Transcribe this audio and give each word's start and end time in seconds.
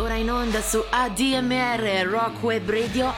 ora 0.00 0.14
in 0.14 0.30
onda 0.30 0.62
su 0.62 0.82
ADMR 0.88 2.08
Rock 2.08 2.42
Web 2.42 2.68
Radio 2.68 3.12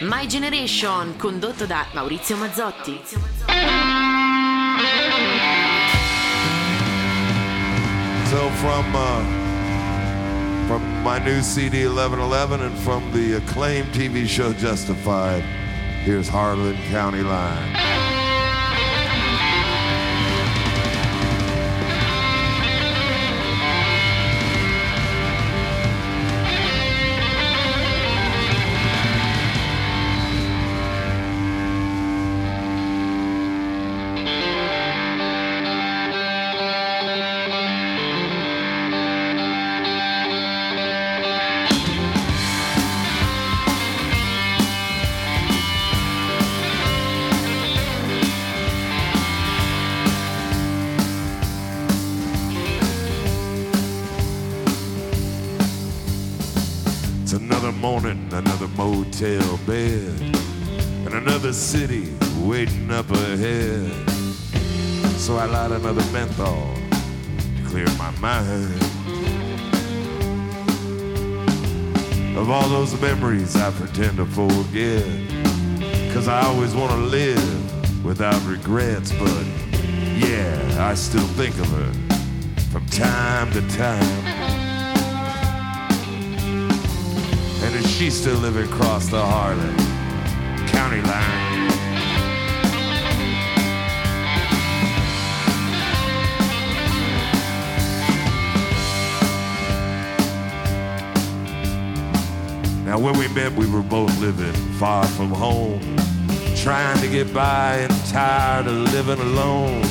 My 0.00 0.26
Generation, 0.26 1.16
condotto 1.16 1.66
da 1.66 1.86
Maurizio 1.92 2.36
Mazzotti. 2.36 3.00
So 8.24 8.48
from 8.60 8.94
uh, 8.94 9.22
from 10.66 11.02
my 11.02 11.18
new 11.18 11.42
CD 11.42 11.86
1111 11.86 12.60
and 12.62 12.76
from 12.78 13.10
the 13.12 13.34
acclaimed 13.36 13.92
TV 13.92 14.26
show 14.26 14.52
Justified, 14.54 15.42
here's 16.04 16.28
Harlan 16.28 16.76
County 16.90 17.22
Line. 17.22 17.97
Hotel 59.18 59.58
bed 59.66 60.20
in 61.04 61.12
another 61.12 61.52
city 61.52 62.12
waiting 62.40 62.88
up 62.92 63.10
ahead. 63.10 63.90
So 65.18 65.36
I 65.36 65.46
light 65.46 65.72
another 65.72 66.04
menthol 66.12 66.72
to 66.92 67.62
clear 67.66 67.86
my 67.98 68.12
mind 68.20 68.80
of 72.36 72.48
all 72.48 72.68
those 72.68 73.00
memories 73.00 73.56
I 73.56 73.72
pretend 73.72 74.18
to 74.18 74.26
forget. 74.26 75.04
Cause 76.14 76.28
I 76.28 76.42
always 76.42 76.76
want 76.76 76.92
to 76.92 76.98
live 76.98 78.04
without 78.04 78.40
regrets, 78.46 79.10
but 79.10 79.44
yeah, 80.16 80.76
I 80.78 80.94
still 80.94 81.26
think 81.34 81.58
of 81.58 81.66
her 81.70 81.92
from 82.70 82.86
time 82.86 83.50
to 83.52 83.68
time. 83.76 84.27
She 87.98 88.10
still 88.10 88.38
living 88.38 88.64
across 88.64 89.08
the 89.08 89.20
Harlan 89.20 89.76
County 90.68 91.00
line? 91.00 91.66
Now, 102.84 103.00
when 103.00 103.18
we 103.18 103.26
met, 103.34 103.52
we 103.54 103.68
were 103.68 103.82
both 103.82 104.16
living 104.20 104.52
far 104.78 105.04
from 105.04 105.30
home, 105.30 105.80
trying 106.54 107.00
to 107.00 107.08
get 107.08 107.34
by 107.34 107.78
and 107.78 108.04
tired 108.06 108.68
of 108.68 108.92
living 108.92 109.18
alone. 109.18 109.82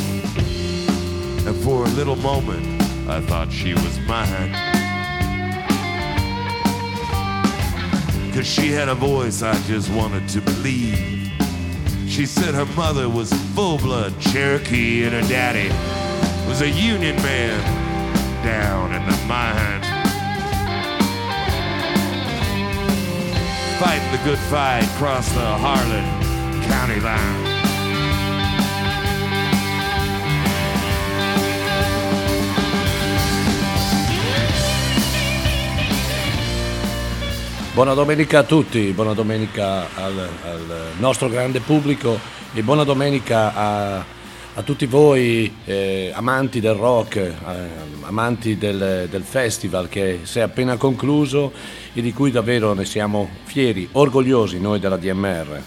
And 1.46 1.56
for 1.58 1.84
a 1.84 1.90
little 1.90 2.16
moment, 2.16 2.82
I 3.10 3.20
thought 3.20 3.52
she 3.52 3.74
was 3.74 4.00
mine. 4.08 4.67
Cause 8.38 8.46
she 8.46 8.70
had 8.70 8.88
a 8.88 8.94
voice 8.94 9.42
I 9.42 9.60
just 9.64 9.90
wanted 9.90 10.30
to 10.30 10.42
believe. 10.42 11.28
She 12.08 12.28
said 12.28 12.54
her 12.54 12.68
mother 12.76 13.10
was 13.10 13.34
full 13.56 13.80
blood 13.80 14.14
Cherokee 14.22 15.06
and 15.06 15.14
her 15.14 15.28
daddy 15.28 15.70
was 16.48 16.62
a 16.62 16.70
Union 16.70 17.16
man 17.16 18.44
down 18.44 18.94
in 18.94 19.04
the 19.08 19.18
mines. 19.26 19.88
Fighting 23.80 24.12
the 24.12 24.24
good 24.24 24.40
fight 24.52 24.84
across 24.84 25.28
the 25.32 25.40
Harlan 25.40 26.64
County 26.70 27.00
line. 27.00 27.47
Buona 37.78 37.94
domenica 37.94 38.40
a 38.40 38.44
tutti, 38.44 38.92
buona 38.92 39.14
domenica 39.14 39.86
al, 39.94 40.18
al 40.18 40.62
nostro 40.98 41.30
grande 41.30 41.60
pubblico 41.60 42.18
e 42.52 42.64
buona 42.64 42.84
domenica 42.84 43.54
a, 43.54 43.98
a 44.56 44.62
tutti 44.64 44.88
voi 44.88 45.58
eh, 45.64 46.12
amanti 46.12 46.60
del 46.60 46.74
rock, 46.74 47.18
eh, 47.18 47.34
amanti 48.02 48.58
del, 48.58 49.08
del, 49.12 49.22
festival 49.22 49.90
che 49.90 50.22
si 50.24 50.40
è 50.40 50.42
appena 50.42 50.76
concluso 50.76 51.52
e 51.94 52.02
di 52.02 52.14
cui 52.14 52.32
davvero 52.32 52.74
ne 52.74 52.84
siamo 52.84 53.30
fieri, 53.44 53.88
orgogliosi 53.92 54.60
noi 54.60 54.80
della 54.80 54.98
DMR. 54.98 55.62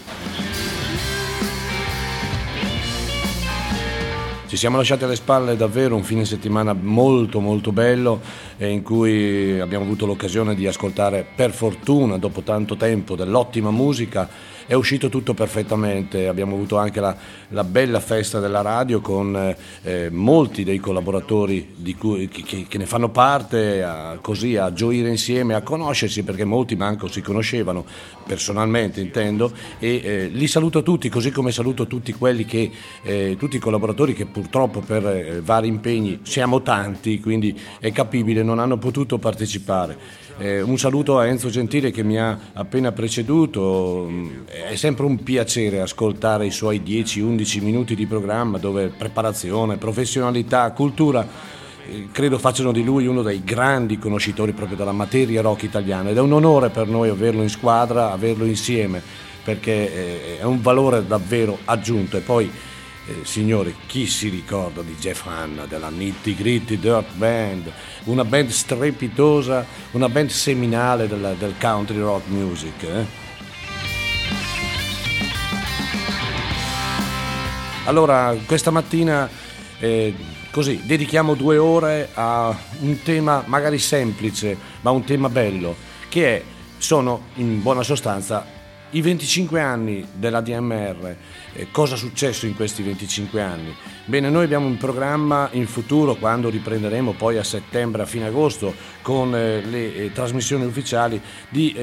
Ci 4.51 4.57
siamo 4.57 4.75
lasciati 4.75 5.05
alle 5.05 5.15
spalle 5.15 5.55
davvero 5.55 5.95
un 5.95 6.03
fine 6.03 6.25
settimana 6.25 6.73
molto 6.73 7.39
molto 7.39 7.71
bello 7.71 8.19
in 8.57 8.81
cui 8.81 9.57
abbiamo 9.57 9.85
avuto 9.85 10.05
l'occasione 10.05 10.55
di 10.55 10.67
ascoltare 10.67 11.25
per 11.33 11.53
fortuna 11.53 12.17
dopo 12.17 12.41
tanto 12.41 12.75
tempo 12.75 13.15
dell'ottima 13.15 13.71
musica 13.71 14.27
è 14.71 14.73
uscito 14.75 15.09
tutto 15.09 15.33
perfettamente, 15.33 16.29
abbiamo 16.29 16.55
avuto 16.55 16.77
anche 16.77 17.01
la, 17.01 17.13
la 17.49 17.65
bella 17.65 17.99
festa 17.99 18.39
della 18.39 18.61
radio 18.61 19.01
con 19.01 19.53
eh, 19.81 20.09
molti 20.09 20.63
dei 20.63 20.79
collaboratori 20.79 21.75
cui, 21.97 22.29
che, 22.29 22.65
che, 22.69 22.77
ne 22.77 22.85
fanno 22.85 23.09
parte, 23.09 23.83
a, 23.83 24.17
così 24.21 24.55
a 24.55 24.71
gioire 24.71 25.09
insieme, 25.09 25.55
a 25.55 25.61
conoscersi 25.61 26.23
perché 26.23 26.45
molti 26.45 26.77
manco 26.77 27.09
si 27.09 27.21
conoscevano 27.21 27.83
personalmente 28.25 29.01
intendo 29.01 29.51
e 29.77 30.01
eh, 30.01 30.27
li 30.27 30.47
saluto 30.47 30.83
tutti 30.83 31.09
così 31.09 31.31
come 31.31 31.51
saluto 31.51 31.85
tutti 31.85 32.13
quelli 32.13 32.45
che, 32.45 32.71
eh, 33.01 33.35
tutti 33.37 33.57
i 33.57 33.59
collaboratori 33.59 34.13
che 34.13 34.25
purtroppo 34.25 34.79
per 34.79 35.05
eh, 35.05 35.41
vari 35.41 35.67
impegni 35.67 36.21
siamo 36.23 36.61
tanti, 36.61 37.19
quindi 37.19 37.59
è 37.77 37.91
capibile, 37.91 38.41
non 38.41 38.57
hanno 38.57 38.77
potuto 38.77 39.17
partecipare. 39.17 40.21
Eh, 40.41 40.59
un 40.59 40.79
saluto 40.79 41.19
a 41.19 41.27
Enzo 41.27 41.49
Gentile 41.49 41.91
che 41.91 42.01
mi 42.01 42.17
ha 42.17 42.35
appena 42.53 42.91
preceduto, 42.91 44.09
è 44.47 44.75
sempre 44.75 45.05
un 45.05 45.21
piacere 45.21 45.81
ascoltare 45.81 46.47
i 46.47 46.49
suoi 46.49 46.81
10-11 46.83 47.61
minuti 47.61 47.93
di 47.93 48.07
programma 48.07 48.57
dove 48.57 48.87
preparazione, 48.87 49.77
professionalità, 49.77 50.71
cultura 50.71 51.27
eh, 51.87 52.07
credo 52.11 52.39
facciano 52.39 52.71
di 52.71 52.83
lui 52.83 53.05
uno 53.05 53.21
dei 53.21 53.43
grandi 53.43 53.99
conoscitori 53.99 54.53
proprio 54.53 54.77
della 54.77 54.91
materia 54.91 55.41
rock 55.41 55.61
italiana. 55.61 56.09
Ed 56.09 56.17
è 56.17 56.21
un 56.21 56.33
onore 56.33 56.69
per 56.69 56.87
noi 56.87 57.09
averlo 57.09 57.43
in 57.43 57.49
squadra, 57.49 58.11
averlo 58.11 58.45
insieme 58.45 58.99
perché 59.43 59.93
eh, 59.93 60.39
è 60.39 60.43
un 60.43 60.59
valore 60.59 61.05
davvero 61.05 61.59
aggiunto. 61.65 62.17
E 62.17 62.21
poi 62.21 62.51
eh, 63.11 63.25
signori, 63.25 63.75
chi 63.85 64.07
si 64.07 64.29
ricorda 64.29 64.81
di 64.81 64.95
Jeff 64.95 65.25
Hanna, 65.25 65.65
della 65.65 65.89
Nitty 65.89 66.33
Gritty 66.33 66.79
Dirt 66.79 67.13
Band, 67.13 67.71
una 68.05 68.23
band 68.23 68.49
strepitosa, 68.49 69.65
una 69.91 70.07
band 70.07 70.29
seminale 70.29 71.07
del, 71.07 71.35
del 71.37 71.55
country 71.59 71.99
rock 71.99 72.27
music. 72.27 72.83
Eh? 72.83 73.05
Allora, 77.85 78.35
questa 78.45 78.71
mattina 78.71 79.29
eh, 79.79 80.15
così 80.49 80.81
dedichiamo 80.85 81.35
due 81.35 81.57
ore 81.57 82.09
a 82.13 82.55
un 82.79 83.01
tema 83.01 83.43
magari 83.45 83.79
semplice, 83.79 84.57
ma 84.81 84.91
un 84.91 85.03
tema 85.03 85.27
bello, 85.27 85.75
che 86.07 86.37
è, 86.37 86.43
sono 86.77 87.25
in 87.35 87.61
buona 87.61 87.83
sostanza 87.83 88.59
i 88.91 89.01
25 89.01 89.59
anni 89.59 90.05
della 90.13 90.41
DMR 90.41 91.15
eh, 91.53 91.67
cosa 91.71 91.95
è 91.95 91.97
successo 91.97 92.45
in 92.45 92.55
questi 92.55 92.81
25 92.81 93.41
anni? 93.41 93.75
Bene, 94.05 94.29
noi 94.29 94.45
abbiamo 94.45 94.67
un 94.67 94.77
programma 94.77 95.49
in 95.51 95.67
futuro, 95.67 96.15
quando 96.15 96.49
riprenderemo 96.49 97.13
poi 97.13 97.37
a 97.37 97.43
settembre, 97.43 98.03
a 98.03 98.05
fine 98.05 98.27
agosto, 98.27 98.73
con 99.01 99.35
eh, 99.35 99.61
le 99.61 99.95
eh, 99.95 100.11
trasmissioni 100.11 100.65
ufficiali, 100.65 101.21
di 101.49 101.75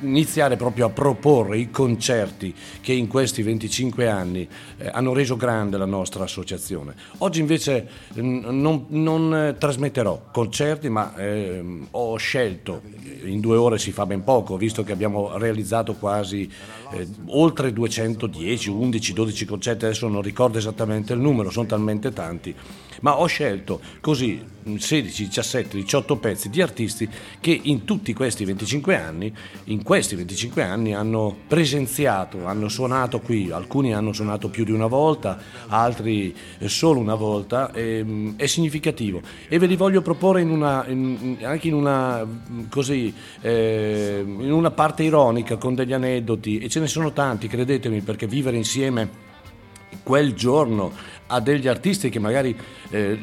iniziare 0.00 0.56
proprio 0.56 0.86
a 0.86 0.90
proporre 0.90 1.58
i 1.58 1.70
concerti 1.70 2.54
che 2.80 2.92
in 2.92 3.08
questi 3.08 3.42
25 3.42 4.08
anni 4.08 4.48
hanno 4.92 5.12
reso 5.12 5.36
grande 5.36 5.76
la 5.76 5.84
nostra 5.84 6.24
associazione. 6.24 6.94
Oggi 7.18 7.40
invece 7.40 7.88
non, 8.14 8.86
non 8.88 9.56
trasmetterò 9.58 10.28
concerti, 10.30 10.88
ma 10.88 11.14
ehm, 11.16 11.88
ho 11.92 12.16
scelto, 12.16 12.82
in 13.24 13.40
due 13.40 13.56
ore 13.56 13.78
si 13.78 13.92
fa 13.92 14.06
ben 14.06 14.22
poco, 14.22 14.56
visto 14.56 14.82
che 14.82 14.92
abbiamo 14.92 15.36
realizzato 15.36 15.94
quasi 15.94 16.48
oltre 17.26 17.72
210, 17.72 18.70
11, 18.70 19.12
12 19.16 19.46
concerti, 19.46 19.86
adesso 19.86 20.06
non 20.08 20.20
ricordo 20.20 20.58
esattamente 20.58 21.14
il 21.14 21.20
numero, 21.20 21.48
sono 21.50 21.66
talmente 21.66 22.12
tanti. 22.12 22.54
Ma 23.00 23.18
ho 23.18 23.26
scelto 23.26 23.80
così 24.00 24.54
16, 24.76 25.26
17, 25.26 25.76
18 25.76 26.16
pezzi 26.16 26.50
di 26.50 26.60
artisti 26.60 27.08
che 27.38 27.58
in 27.62 27.84
tutti 27.84 28.12
questi 28.12 28.44
25 28.44 28.96
anni, 28.96 29.32
questi 29.84 30.16
25 30.16 30.62
anni 30.62 30.92
hanno 30.92 31.36
presenziato, 31.46 32.46
hanno 32.46 32.68
suonato 32.68 33.20
qui, 33.20 33.50
alcuni 33.50 33.94
hanno 33.94 34.12
suonato 34.12 34.48
più 34.48 34.64
di 34.64 34.72
una 34.72 34.86
volta, 34.86 35.38
altri 35.68 36.34
solo 36.64 36.98
una 36.98 37.14
volta, 37.14 37.70
è, 37.70 37.80
ehm, 37.80 38.34
è 38.36 38.46
significativo. 38.46 39.20
E 39.48 39.58
ve 39.58 39.66
li 39.66 39.76
voglio 39.76 40.02
proporre 40.02 40.40
in 40.40 40.50
una, 40.50 40.84
in, 40.88 41.38
anche 41.42 41.68
in 41.68 41.74
una, 41.74 42.26
così, 42.68 43.14
eh, 43.40 44.24
in 44.26 44.52
una 44.52 44.72
parte 44.72 45.04
ironica 45.04 45.56
con 45.56 45.76
degli 45.76 45.92
aneddoti 45.92 46.58
e 46.58 46.68
ce 46.68 46.80
ne 46.80 46.88
sono 46.88 47.12
tanti, 47.12 47.46
credetemi, 47.46 48.00
perché 48.00 48.26
vivere 48.26 48.56
insieme 48.56 49.24
quel 50.02 50.34
giorno 50.34 50.92
a 51.28 51.40
degli 51.40 51.66
artisti 51.66 52.08
che 52.08 52.18
magari 52.18 52.56
eh, 52.90 53.18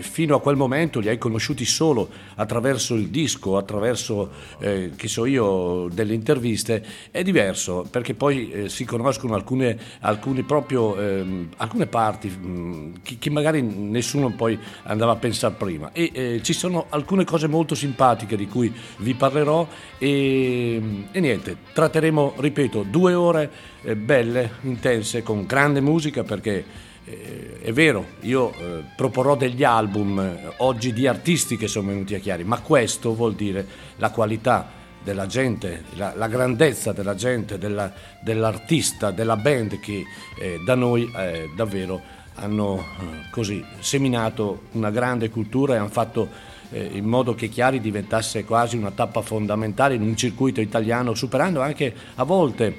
fino 0.00 0.36
a 0.36 0.40
quel 0.40 0.56
momento 0.56 1.00
li 1.00 1.08
hai 1.08 1.18
conosciuti 1.18 1.64
solo 1.64 2.08
attraverso 2.34 2.94
il 2.94 3.08
disco, 3.08 3.56
attraverso, 3.56 4.30
eh, 4.58 4.92
che 4.96 5.08
so 5.08 5.24
io, 5.24 5.88
delle 5.92 6.14
interviste, 6.14 6.84
è 7.10 7.22
diverso 7.22 7.86
perché 7.90 8.14
poi 8.14 8.50
eh, 8.50 8.68
si 8.68 8.84
conoscono 8.84 9.34
alcune, 9.34 9.78
alcune, 10.00 10.42
proprio, 10.42 10.98
ehm, 10.98 11.48
alcune 11.56 11.86
parti 11.86 12.28
mh, 12.28 12.48
mm, 12.48 12.94
che, 13.18 13.30
magari 13.30 13.62
nessuno 13.62 14.30
poi 14.30 14.58
andava 14.84 15.12
a 15.12 15.16
pensare 15.16 15.54
prima. 15.54 15.90
E 15.92 16.10
eh, 16.12 16.40
ci 16.42 16.52
sono 16.52 16.86
alcune 16.90 17.24
cose 17.24 17.46
molto 17.46 17.74
simpatiche 17.74 18.36
di 18.36 18.46
cui 18.46 18.72
vi 18.98 19.14
parlerò 19.14 19.66
e, 19.98 20.82
e 21.10 21.20
niente, 21.20 21.56
tratteremo, 21.72 22.34
ripeto, 22.36 22.84
due 22.88 23.14
ore 23.14 23.50
eh, 23.82 23.96
belle, 23.96 24.52
intense, 24.62 25.22
con 25.22 25.46
grande 25.46 25.80
musica 25.80 26.22
perché 26.22 26.86
eh, 27.08 27.60
è 27.60 27.72
vero, 27.72 28.06
io 28.20 28.52
eh, 28.52 28.84
proporrò 28.94 29.36
degli 29.36 29.64
album 29.64 30.18
eh, 30.18 30.52
oggi 30.58 30.92
di 30.92 31.06
artisti 31.06 31.56
che 31.56 31.66
sono 31.66 31.88
venuti 31.88 32.14
a 32.14 32.18
Chiari, 32.18 32.44
ma 32.44 32.60
questo 32.60 33.14
vuol 33.14 33.34
dire 33.34 33.66
la 33.96 34.10
qualità 34.10 34.76
della 35.02 35.26
gente, 35.26 35.84
la, 35.94 36.12
la 36.14 36.28
grandezza 36.28 36.92
della 36.92 37.14
gente, 37.14 37.56
della, 37.56 37.92
dell'artista, 38.20 39.10
della 39.10 39.36
band 39.36 39.80
che 39.80 40.04
eh, 40.38 40.58
da 40.64 40.74
noi 40.74 41.10
davvero 41.56 42.00
hanno 42.34 42.84
così 43.30 43.64
seminato 43.80 44.64
una 44.72 44.90
grande 44.90 45.30
cultura 45.30 45.74
e 45.74 45.78
hanno 45.78 45.88
fatto 45.88 46.28
in 46.70 47.04
modo 47.04 47.34
che 47.34 47.48
Chiari 47.48 47.80
diventasse 47.80 48.44
quasi 48.44 48.76
una 48.76 48.90
tappa 48.90 49.22
fondamentale 49.22 49.94
in 49.94 50.02
un 50.02 50.14
circuito 50.14 50.60
italiano, 50.60 51.14
superando 51.14 51.62
anche 51.62 51.92
a 52.16 52.24
volte 52.24 52.76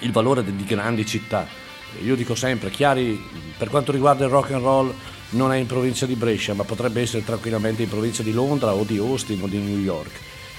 il 0.00 0.12
valore 0.12 0.44
di 0.44 0.64
grandi 0.64 1.04
città 1.04 1.65
io 2.02 2.14
dico 2.16 2.34
sempre, 2.34 2.70
Chiari 2.70 3.20
per 3.56 3.68
quanto 3.68 3.92
riguarda 3.92 4.24
il 4.24 4.30
rock 4.30 4.52
and 4.52 4.62
roll 4.62 4.94
non 5.30 5.52
è 5.52 5.56
in 5.56 5.66
provincia 5.66 6.06
di 6.06 6.14
Brescia, 6.14 6.54
ma 6.54 6.64
potrebbe 6.64 7.00
essere 7.00 7.24
tranquillamente 7.24 7.82
in 7.82 7.88
provincia 7.88 8.22
di 8.22 8.32
Londra 8.32 8.72
o 8.74 8.84
di 8.84 8.98
Austin 8.98 9.42
o 9.42 9.46
di 9.46 9.58
New 9.58 9.78
York. 9.78 10.10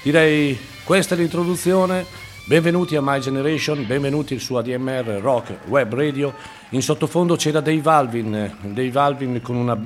Direi 0.02 0.58
questa 0.84 1.16
è 1.16 1.18
l'introduzione. 1.18 2.06
Benvenuti 2.46 2.96
a 2.96 3.02
My 3.02 3.20
Generation, 3.20 3.86
benvenuti 3.86 4.40
su 4.40 4.56
ADMR 4.56 5.20
Rock 5.22 5.68
Web 5.68 5.94
Radio. 5.94 6.34
In 6.70 6.82
sottofondo 6.82 7.36
c'era 7.36 7.60
Dave 7.60 7.90
Alvin, 7.90 8.58
Dave 8.62 9.00
Alvin 9.00 9.42
con 9.42 9.58
una 9.58 9.78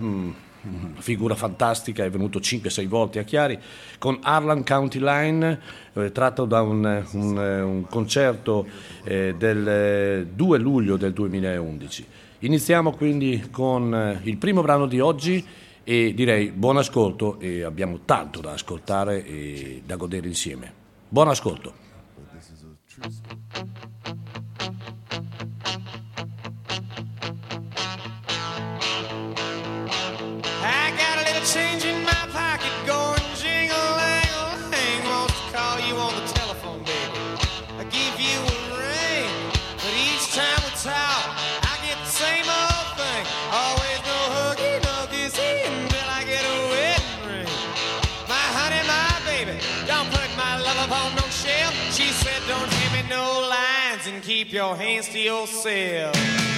mm, 0.67 0.95
figura 0.97 1.35
fantastica, 1.35 2.03
è 2.03 2.09
venuto 2.09 2.39
5-6 2.39 2.87
volte 2.87 3.19
a 3.19 3.23
Chiari, 3.23 3.59
con 3.97 4.19
Arlan 4.21 4.63
County 4.63 4.99
Line, 4.99 5.59
eh, 5.93 6.11
tratto 6.11 6.45
da 6.45 6.61
un, 6.61 7.05
un, 7.13 7.37
un 7.37 7.85
concerto 7.89 8.67
eh, 9.03 9.35
del 9.37 10.27
2 10.33 10.59
luglio 10.59 10.97
del 10.97 11.13
2011. 11.13 12.05
Iniziamo 12.39 12.91
quindi 12.93 13.49
con 13.51 13.93
eh, 13.93 14.19
il 14.23 14.37
primo 14.37 14.61
brano 14.61 14.87
di 14.87 14.99
oggi 14.99 15.45
e 15.83 16.13
direi 16.13 16.51
buon 16.51 16.77
ascolto 16.77 17.39
e 17.39 17.63
abbiamo 17.63 18.01
tanto 18.05 18.39
da 18.39 18.51
ascoltare 18.51 19.25
e 19.25 19.81
da 19.85 19.95
godere 19.95 20.27
insieme. 20.27 20.73
Buon 21.07 21.27
ascolto. 21.27 21.73
Keep 54.51 54.57
your 54.57 54.75
hands 54.75 55.07
to 55.07 55.17
yourself. 55.17 56.50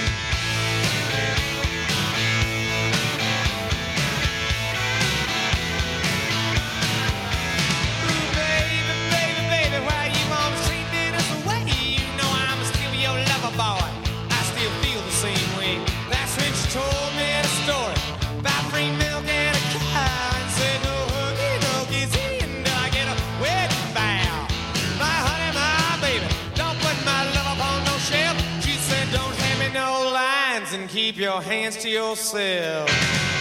Your 31.34 31.42
hands 31.42 31.76
to 31.78 31.88
yourself. 31.88 33.33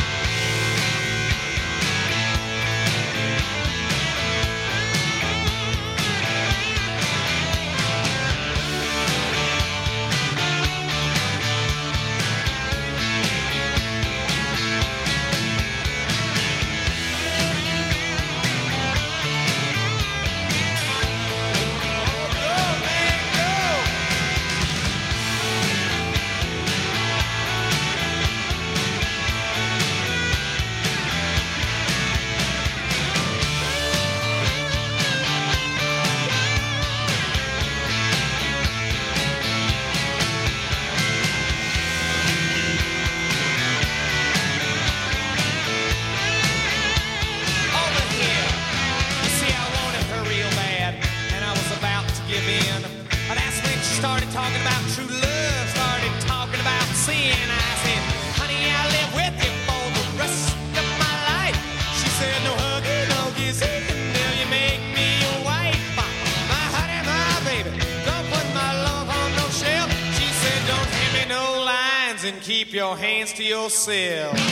Yourself. 73.43 74.42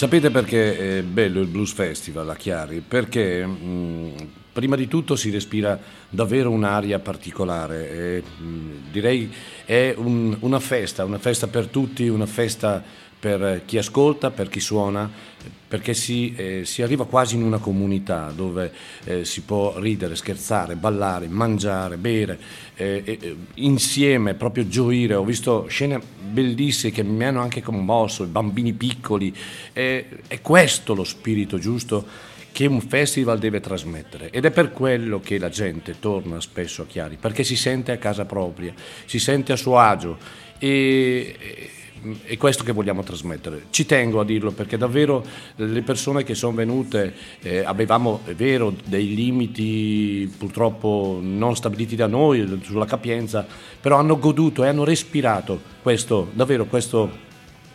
Sapete 0.00 0.30
perché 0.30 0.96
è 0.96 1.02
bello 1.02 1.42
il 1.42 1.46
Blues 1.46 1.74
Festival 1.74 2.30
a 2.30 2.34
Chiari? 2.34 2.80
Perché 2.80 3.44
mh, 3.44 3.58
mm, 3.62 4.12
prima 4.50 4.74
di 4.74 4.88
tutto 4.88 5.14
si 5.14 5.28
respira 5.28 5.78
davvero 6.08 6.50
un'aria 6.50 6.98
particolare. 7.00 7.90
E, 7.90 8.22
mh, 8.22 8.42
mm, 8.42 8.70
direi 8.90 9.30
è 9.66 9.92
un, 9.94 10.34
una 10.40 10.58
festa, 10.58 11.04
una 11.04 11.18
festa 11.18 11.48
per 11.48 11.66
tutti, 11.66 12.08
una 12.08 12.24
festa 12.24 12.82
per 13.20 13.62
chi 13.66 13.76
ascolta, 13.76 14.30
per 14.30 14.48
chi 14.48 14.60
suona, 14.60 15.08
perché 15.68 15.92
si, 15.92 16.34
eh, 16.34 16.62
si 16.64 16.82
arriva 16.82 17.04
quasi 17.04 17.36
in 17.36 17.42
una 17.42 17.58
comunità 17.58 18.32
dove 18.34 18.72
eh, 19.04 19.24
si 19.26 19.42
può 19.42 19.78
ridere, 19.78 20.16
scherzare, 20.16 20.74
ballare, 20.74 21.28
mangiare, 21.28 21.98
bere, 21.98 22.38
eh, 22.74 23.36
insieme, 23.54 24.34
proprio 24.34 24.66
gioire. 24.66 25.14
Ho 25.14 25.24
visto 25.24 25.66
scene 25.68 26.00
bellissime 26.18 26.92
che 26.92 27.02
mi 27.02 27.24
hanno 27.24 27.42
anche 27.42 27.62
commosso, 27.62 28.24
i 28.24 28.28
bambini 28.28 28.72
piccoli. 28.72 29.32
è 29.72 30.40
questo 30.40 30.94
lo 30.94 31.04
spirito 31.04 31.58
giusto 31.58 32.04
che 32.52 32.66
un 32.66 32.80
festival 32.80 33.38
deve 33.38 33.60
trasmettere 33.60 34.30
ed 34.30 34.44
è 34.44 34.50
per 34.50 34.72
quello 34.72 35.20
che 35.20 35.38
la 35.38 35.50
gente 35.50 36.00
torna 36.00 36.40
spesso 36.40 36.82
a 36.82 36.86
Chiari, 36.86 37.16
perché 37.20 37.44
si 37.44 37.54
sente 37.54 37.92
a 37.92 37.98
casa 37.98 38.24
propria, 38.24 38.74
si 39.04 39.18
sente 39.18 39.52
a 39.52 39.56
suo 39.56 39.78
agio 39.78 40.18
e 40.58 41.70
è 42.24 42.36
questo 42.36 42.64
che 42.64 42.72
vogliamo 42.72 43.02
trasmettere. 43.02 43.66
Ci 43.70 43.86
tengo 43.86 44.20
a 44.20 44.24
dirlo 44.24 44.52
perché 44.52 44.76
davvero 44.76 45.24
le 45.56 45.82
persone 45.82 46.22
che 46.22 46.34
sono 46.34 46.54
venute 46.54 47.14
eh, 47.40 47.64
avevamo, 47.64 48.20
è 48.24 48.34
vero, 48.34 48.74
dei 48.84 49.14
limiti 49.14 50.32
purtroppo 50.38 51.18
non 51.22 51.56
stabiliti 51.56 51.96
da 51.96 52.06
noi 52.06 52.60
sulla 52.62 52.86
capienza, 52.86 53.46
però 53.80 53.98
hanno 53.98 54.18
goduto 54.18 54.64
e 54.64 54.68
hanno 54.68 54.84
respirato 54.84 55.60
questo, 55.82 56.28
davvero 56.32 56.66
questo, 56.66 57.10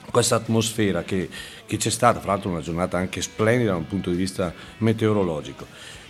questa 0.10 0.36
atmosfera 0.36 1.03
che, 1.03 1.29
che 1.65 1.77
c'è 1.77 1.89
stata, 1.89 2.20
fra 2.20 2.34
l'altro 2.34 2.50
una 2.50 2.62
giornata 2.62 2.98
anche 2.98 3.22
splendida 3.22 3.72
da 3.72 3.77
un 3.77 3.88
punto 3.88 4.10
di 4.10 4.15
vista 4.15 4.53
meteorologico. 4.79 5.65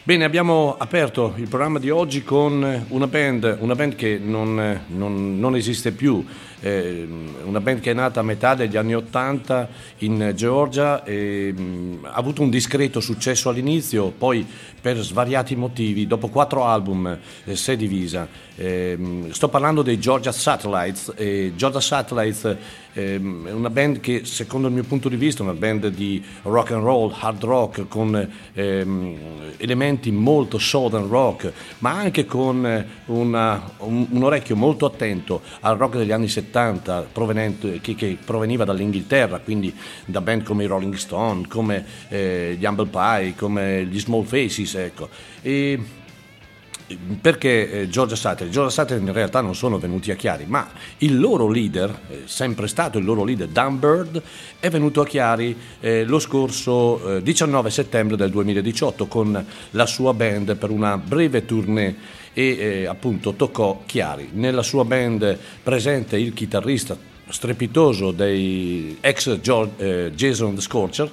Bene, 0.06 0.24
abbiamo 0.24 0.76
aperto 0.78 1.34
il 1.38 1.48
programma 1.48 1.80
di 1.80 1.90
oggi 1.90 2.24
con 2.24 2.86
una 2.90 3.08
band, 3.08 3.58
una 3.60 3.74
band 3.74 3.96
che 3.96 4.20
non, 4.22 4.82
non, 4.86 5.40
non 5.40 5.56
esiste 5.56 5.94
più, 5.94 6.24
eh, 6.66 7.08
una 7.44 7.62
band 7.62 7.80
che 7.80 7.92
è 7.92 7.94
nata 7.94 8.22
a 8.22 8.24
metà 8.24 8.56
degli 8.56 8.76
anni 8.76 8.96
Ottanta 8.96 9.70
in 10.00 10.32
Georgia, 10.34 11.04
e, 11.04 11.54
mh, 11.56 11.62
mm, 11.62 12.06
ha 12.06 12.14
avuto 12.14 12.42
un 12.42 12.50
discreto 12.50 13.00
successo 13.00 13.50
all'inizio, 13.50 14.10
poi 14.10 14.46
per 14.82 14.98
svariati 14.98 15.56
motivi, 15.56 16.08
dopo 16.08 16.28
quattro 16.30 16.66
album 16.66 17.18
eh, 17.44 17.56
si 17.56 17.72
è 17.72 17.76
divisa. 17.76 18.28
Eh, 18.56 18.98
sto 19.30 19.48
parlando 19.48 19.84
dei 19.84 20.00
Georgia 20.00 20.32
Satellites, 20.32 21.14
Georgia 21.56 21.82
Satellites 21.82 22.58
è 22.96 23.52
una 23.52 23.70
band 23.70 24.00
che 24.00 24.26
secondo 24.26 24.68
il 24.68 24.74
mio 24.74 24.84
punto 24.84 25.10
di 25.10 25.16
vista 25.16 25.44
è 25.44 25.46
una 25.46 25.58
band 25.58 25.88
di 25.90 26.24
rock 26.44 26.72
and 26.72 26.84
roll, 26.84 27.14
hard 27.18 27.44
rock, 27.44 27.88
con 27.88 28.30
ehm, 28.54 29.18
elementi 29.58 30.12
molto 30.12 30.58
southern 30.58 31.08
rock, 31.08 31.52
ma 31.80 31.92
anche 31.92 32.26
con 32.26 32.86
una, 33.06 33.72
un, 33.80 34.08
un 34.10 34.24
orecchio 34.24 34.56
molto 34.56 34.86
attento 34.86 35.42
al 35.62 35.78
rock 35.78 35.98
degli 35.98 36.12
anni 36.12 36.28
70 36.28 36.44
70 36.46 37.80
che, 37.82 37.96
che, 37.96 38.18
proveniva 38.24 38.64
dall'Inghilterra, 38.64 39.40
quindi 39.40 39.74
da 40.06 40.22
band 40.22 40.44
come 40.44 40.64
i 40.64 40.68
Rolling 40.68 40.96
Stone, 40.96 41.48
come 41.48 41.86
eh, 42.10 42.56
gli 42.58 42.66
Humble 42.66 42.88
Pie, 42.88 43.36
come 43.36 43.86
gli 43.86 44.00
Small 44.00 44.24
Faces, 44.24 44.76
ecco. 44.76 45.10
E, 45.42 45.80
perché 47.20 47.72
eh, 47.72 47.90
Georgia 47.90 48.16
Sattler? 48.16 48.50
Georgia 48.50 48.70
Sattler 48.70 49.00
in 49.00 49.12
realtà 49.12 49.42
non 49.42 49.56
sono 49.56 49.80
venuti 49.80 50.12
a 50.12 50.16
Chiari, 50.16 50.46
ma 50.46 50.70
il 51.00 51.20
loro 51.20 51.50
leader, 51.50 52.00
eh, 52.10 52.22
sempre 52.26 52.68
stato 52.68 53.00
il 53.00 53.06
loro 53.06 53.24
leader, 53.24 53.48
Dan 53.48 53.80
Bird, 53.80 54.22
è 54.60 54.70
venuto 54.70 55.02
a 55.02 55.06
Chiari 55.06 55.56
eh, 55.80 56.04
lo 56.04 56.20
scorso 56.20 57.20
19 57.22 57.68
eh, 57.68 57.72
settembre 57.72 58.16
del 58.16 58.30
2018 58.30 59.08
con 59.08 59.46
la 59.72 59.86
sua 59.86 60.14
band 60.14 60.56
per 60.56 60.70
una 60.70 60.98
breve 60.98 61.46
tournée 61.46 61.96
e 62.34 62.86
appunto 62.86 63.34
toccò 63.34 63.84
Chiari. 63.86 64.30
Nella 64.34 64.62
sua 64.62 64.84
band 64.84 65.38
presente 65.64 66.18
il 66.18 66.34
chitarrista 66.34 66.98
strepitoso 67.30 68.12
dei 68.12 68.98
ex 69.00 69.40
Jason 69.40 70.60
Scorcher 70.60 71.10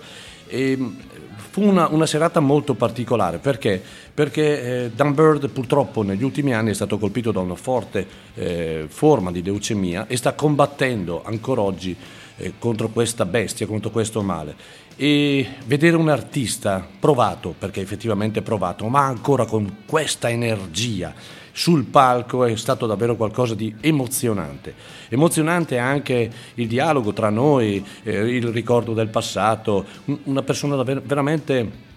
e 0.52 0.76
mm, 0.76 0.90
fu 1.34 1.62
una, 1.62 1.88
una, 1.88 2.06
serata 2.06 2.40
molto 2.40 2.74
particolare 2.74 3.38
perché, 3.38 3.82
perché 4.14 4.84
eh, 4.84 4.90
Dan 4.90 5.14
Bird 5.14 5.48
purtroppo 5.48 6.02
negli 6.02 6.22
ultimi 6.22 6.52
anni 6.54 6.70
è 6.70 6.74
stato 6.74 6.98
colpito 6.98 7.32
da 7.32 7.40
una 7.40 7.54
forte 7.54 8.06
eh, 8.34 8.84
forma 8.88 9.30
di 9.30 9.42
leucemia 9.42 10.06
e 10.06 10.16
sta 10.16 10.34
combattendo 10.34 11.22
ancora 11.24 11.62
oggi 11.62 11.96
eh, 12.36 12.52
contro 12.58 12.88
questa 12.88 13.24
bestia, 13.24 13.66
contro 13.66 13.90
questo 13.90 14.22
male 14.22 14.54
e 14.96 15.46
vedere 15.64 15.96
un 15.96 16.08
artista 16.08 16.86
provato, 16.98 17.54
perché 17.58 17.80
effettivamente 17.80 18.42
provato, 18.42 18.86
ma 18.88 19.04
ancora 19.06 19.46
con 19.46 19.78
questa 19.86 20.28
energia 20.28 21.14
sul 21.52 21.84
palco 21.84 22.44
è 22.44 22.56
stato 22.56 22.86
davvero 22.86 23.16
qualcosa 23.16 23.54
di 23.54 23.74
emozionante. 23.80 24.74
Emozionante 25.08 25.78
anche 25.78 26.30
il 26.54 26.66
dialogo 26.66 27.12
tra 27.12 27.30
noi, 27.30 27.84
eh, 28.02 28.36
il 28.36 28.48
ricordo 28.48 28.94
del 28.94 29.08
passato, 29.08 29.84
una 30.24 30.42
persona 30.42 30.76
davvero, 30.76 31.02
veramente 31.04 31.90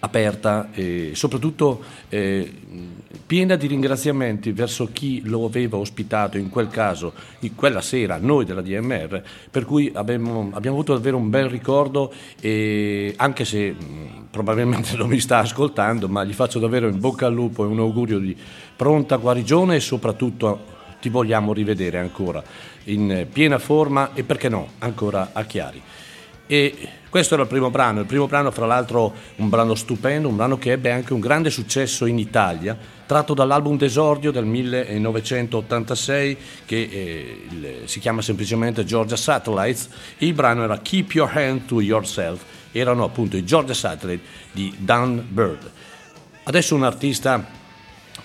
aperta 0.00 0.68
e 0.72 1.12
soprattutto 1.14 1.82
eh, 2.08 2.52
piena 3.26 3.56
di 3.56 3.66
ringraziamenti 3.66 4.52
verso 4.52 4.88
chi 4.92 5.22
lo 5.24 5.44
aveva 5.44 5.76
ospitato 5.76 6.38
in 6.38 6.48
quel 6.48 6.68
caso, 6.68 7.12
in 7.40 7.54
quella 7.54 7.80
sera, 7.80 8.18
noi 8.18 8.44
della 8.44 8.62
DMR, 8.62 9.22
per 9.50 9.64
cui 9.64 9.90
abbiamo, 9.94 10.50
abbiamo 10.52 10.76
avuto 10.76 10.94
davvero 10.94 11.16
un 11.16 11.30
bel 11.30 11.48
ricordo 11.48 12.12
e 12.40 13.12
anche 13.16 13.44
se 13.44 13.72
mh, 13.72 14.28
probabilmente 14.30 14.96
non 14.96 15.08
mi 15.08 15.20
sta 15.20 15.38
ascoltando, 15.38 16.08
ma 16.08 16.24
gli 16.24 16.32
faccio 16.32 16.58
davvero 16.58 16.88
in 16.88 17.00
bocca 17.00 17.26
al 17.26 17.34
lupo 17.34 17.64
e 17.64 17.66
un 17.66 17.78
augurio 17.78 18.18
di 18.18 18.36
pronta 18.76 19.16
guarigione 19.16 19.76
e 19.76 19.80
soprattutto 19.80 20.76
ti 21.00 21.08
vogliamo 21.08 21.52
rivedere 21.52 21.98
ancora 21.98 22.42
in 22.84 23.26
piena 23.30 23.58
forma 23.58 24.14
e 24.14 24.22
perché 24.24 24.48
no, 24.48 24.70
ancora 24.78 25.30
a 25.32 25.44
Chiari. 25.44 25.82
E 26.50 26.74
questo 27.10 27.34
era 27.34 27.42
il 27.42 27.48
primo 27.48 27.70
brano, 27.70 28.00
il 28.00 28.06
primo 28.06 28.26
brano 28.26 28.50
fra 28.50 28.64
l'altro 28.64 29.12
un 29.36 29.50
brano 29.50 29.74
stupendo, 29.74 30.28
un 30.28 30.36
brano 30.36 30.56
che 30.56 30.72
ebbe 30.72 30.90
anche 30.90 31.12
un 31.12 31.20
grande 31.20 31.50
successo 31.50 32.06
in 32.06 32.18
Italia, 32.18 32.74
tratto 33.04 33.34
dall'album 33.34 33.76
d'esordio 33.76 34.30
del 34.30 34.46
1986 34.46 36.36
che 36.64 36.88
eh, 36.90 37.82
si 37.84 38.00
chiama 38.00 38.22
semplicemente 38.22 38.86
Georgia 38.86 39.16
Satellites, 39.16 39.90
il 40.18 40.32
brano 40.32 40.64
era 40.64 40.78
Keep 40.78 41.12
Your 41.12 41.30
Hand 41.36 41.66
to 41.66 41.82
Yourself, 41.82 42.42
erano 42.72 43.04
appunto 43.04 43.36
i 43.36 43.44
Georgia 43.44 43.74
Satellites 43.74 44.26
di 44.50 44.74
Dan 44.78 45.26
Bird. 45.28 45.70
Adesso 46.44 46.74
un 46.74 46.84
artista 46.84 47.57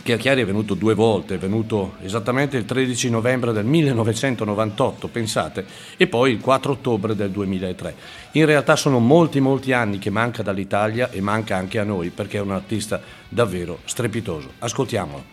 che 0.03 0.13
a 0.13 0.17
Chiari 0.17 0.41
è 0.41 0.45
venuto 0.45 0.73
due 0.73 0.93
volte, 0.93 1.35
è 1.35 1.37
venuto 1.37 1.93
esattamente 2.01 2.57
il 2.57 2.65
13 2.65 3.09
novembre 3.09 3.53
del 3.53 3.65
1998, 3.65 5.07
pensate, 5.07 5.65
e 5.95 6.07
poi 6.07 6.33
il 6.33 6.41
4 6.41 6.73
ottobre 6.73 7.15
del 7.15 7.31
2003. 7.31 7.95
In 8.33 8.45
realtà 8.45 8.75
sono 8.75 8.99
molti 8.99 9.39
molti 9.39 9.71
anni 9.71 9.99
che 9.99 10.09
manca 10.09 10.43
dall'Italia 10.43 11.09
e 11.09 11.21
manca 11.21 11.55
anche 11.55 11.79
a 11.79 11.83
noi 11.83 12.09
perché 12.09 12.37
è 12.37 12.41
un 12.41 12.51
artista 12.51 13.01
davvero 13.29 13.79
strepitoso. 13.85 14.51
Ascoltiamolo. 14.59 15.32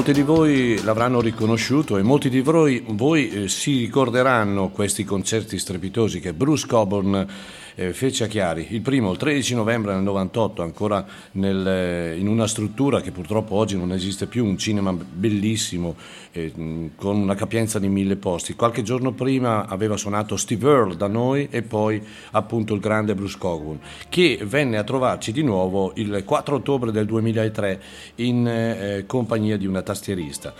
Molti 0.00 0.14
di 0.14 0.22
voi 0.22 0.82
l'avranno 0.82 1.20
riconosciuto 1.20 1.98
e 1.98 2.02
molti 2.02 2.30
di 2.30 2.40
voi, 2.40 2.82
voi 2.86 3.28
eh, 3.28 3.48
si 3.48 3.80
ricorderanno 3.80 4.70
questi 4.70 5.04
concerti 5.04 5.58
strepitosi 5.58 6.20
che 6.20 6.32
Bruce 6.32 6.66
Coburn 6.66 7.26
eh, 7.80 7.94
fece 7.94 8.24
a 8.24 8.26
Chiari. 8.26 8.66
Il 8.70 8.82
primo, 8.82 9.10
il 9.10 9.16
13 9.16 9.54
novembre 9.54 9.94
del 9.94 10.02
98, 10.02 10.62
ancora 10.62 11.02
nel, 11.32 11.66
eh, 11.66 12.18
in 12.18 12.28
una 12.28 12.46
struttura 12.46 13.00
che 13.00 13.10
purtroppo 13.10 13.54
oggi 13.54 13.74
non 13.78 13.90
esiste 13.92 14.26
più, 14.26 14.44
un 14.44 14.58
cinema 14.58 14.92
bellissimo 14.92 15.96
eh, 16.32 16.52
con 16.94 17.16
una 17.16 17.34
capienza 17.34 17.78
di 17.78 17.88
mille 17.88 18.16
posti. 18.16 18.54
Qualche 18.54 18.82
giorno 18.82 19.12
prima 19.12 19.66
aveva 19.66 19.96
suonato 19.96 20.36
Steve 20.36 20.68
Earle 20.68 20.96
da 20.96 21.06
noi 21.06 21.48
e 21.50 21.62
poi 21.62 22.02
appunto 22.32 22.74
il 22.74 22.80
grande 22.80 23.14
Bruce 23.14 23.38
Coburn, 23.38 23.80
che 24.10 24.40
venne 24.44 24.76
a 24.76 24.84
trovarci 24.84 25.32
di 25.32 25.42
nuovo 25.42 25.92
il 25.94 26.22
4 26.22 26.56
ottobre 26.56 26.92
del 26.92 27.06
2003 27.06 27.80
in 28.16 28.46
eh, 28.46 29.04
compagnia 29.06 29.56
di 29.56 29.66
una 29.66 29.80
tastierista. 29.80 30.52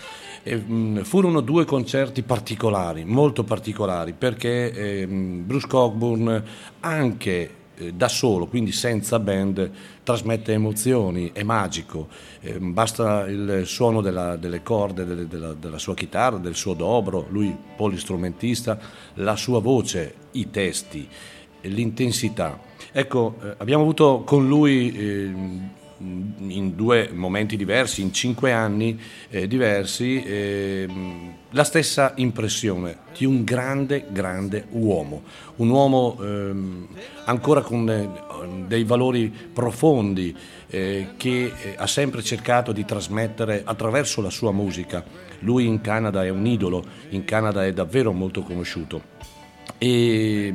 E, 0.43 0.55
mh, 0.55 1.03
furono 1.03 1.41
due 1.41 1.65
concerti 1.65 2.23
particolari, 2.23 3.05
molto 3.05 3.43
particolari, 3.43 4.13
perché 4.13 4.71
eh, 4.71 5.07
Bruce 5.07 5.67
Coburn 5.67 6.43
anche 6.79 7.59
eh, 7.81 7.93
da 7.93 8.07
solo, 8.07 8.45
quindi 8.45 8.71
senza 8.71 9.17
band, 9.19 9.71
trasmette 10.03 10.53
emozioni, 10.53 11.31
è 11.33 11.41
magico, 11.41 12.07
eh, 12.41 12.59
basta 12.59 13.25
il 13.27 13.63
suono 13.65 14.01
della, 14.01 14.35
delle 14.35 14.61
corde 14.61 15.05
delle, 15.05 15.27
della, 15.27 15.53
della, 15.53 15.79
sua 15.79 15.95
chitarra, 15.95 16.37
del 16.37 16.55
suo 16.55 16.73
dobro, 16.73 17.25
lui 17.29 17.55
polistrumentista, 17.75 18.79
la 19.15 19.35
sua 19.35 19.59
voce, 19.59 20.13
i 20.31 20.49
testi, 20.51 21.07
l'intensità. 21.61 22.59
Ecco, 22.91 23.37
eh, 23.41 23.55
abbiamo 23.57 23.83
avuto 23.83 24.21
con 24.25 24.47
lui 24.47 24.91
eh, 24.91 25.33
in 26.47 26.75
due 26.75 27.09
momenti 27.13 27.55
diversi, 27.55 28.01
in 28.01 28.13
cinque 28.13 28.51
anni 28.51 28.99
eh, 29.29 29.47
diversi, 29.47 30.23
eh, 30.23 30.87
la 31.51 31.63
stessa 31.63 32.13
impressione 32.15 32.97
di 33.17 33.25
un 33.25 33.43
grande, 33.43 34.05
grande 34.09 34.65
uomo, 34.71 35.23
un 35.57 35.69
uomo 35.69 36.17
eh, 36.21 36.53
ancora 37.25 37.61
con 37.61 37.89
eh, 37.89 38.65
dei 38.67 38.83
valori 38.83 39.33
profondi 39.53 40.35
eh, 40.67 41.09
che 41.17 41.45
eh, 41.45 41.75
ha 41.77 41.87
sempre 41.87 42.23
cercato 42.23 42.71
di 42.71 42.85
trasmettere 42.85 43.61
attraverso 43.63 44.21
la 44.21 44.29
sua 44.29 44.51
musica. 44.51 45.03
Lui 45.39 45.65
in 45.65 45.81
Canada 45.81 46.23
è 46.23 46.29
un 46.29 46.45
idolo, 46.45 46.83
in 47.09 47.25
Canada 47.25 47.65
è 47.65 47.73
davvero 47.73 48.11
molto 48.11 48.41
conosciuto 48.43 49.19
e 49.77 50.53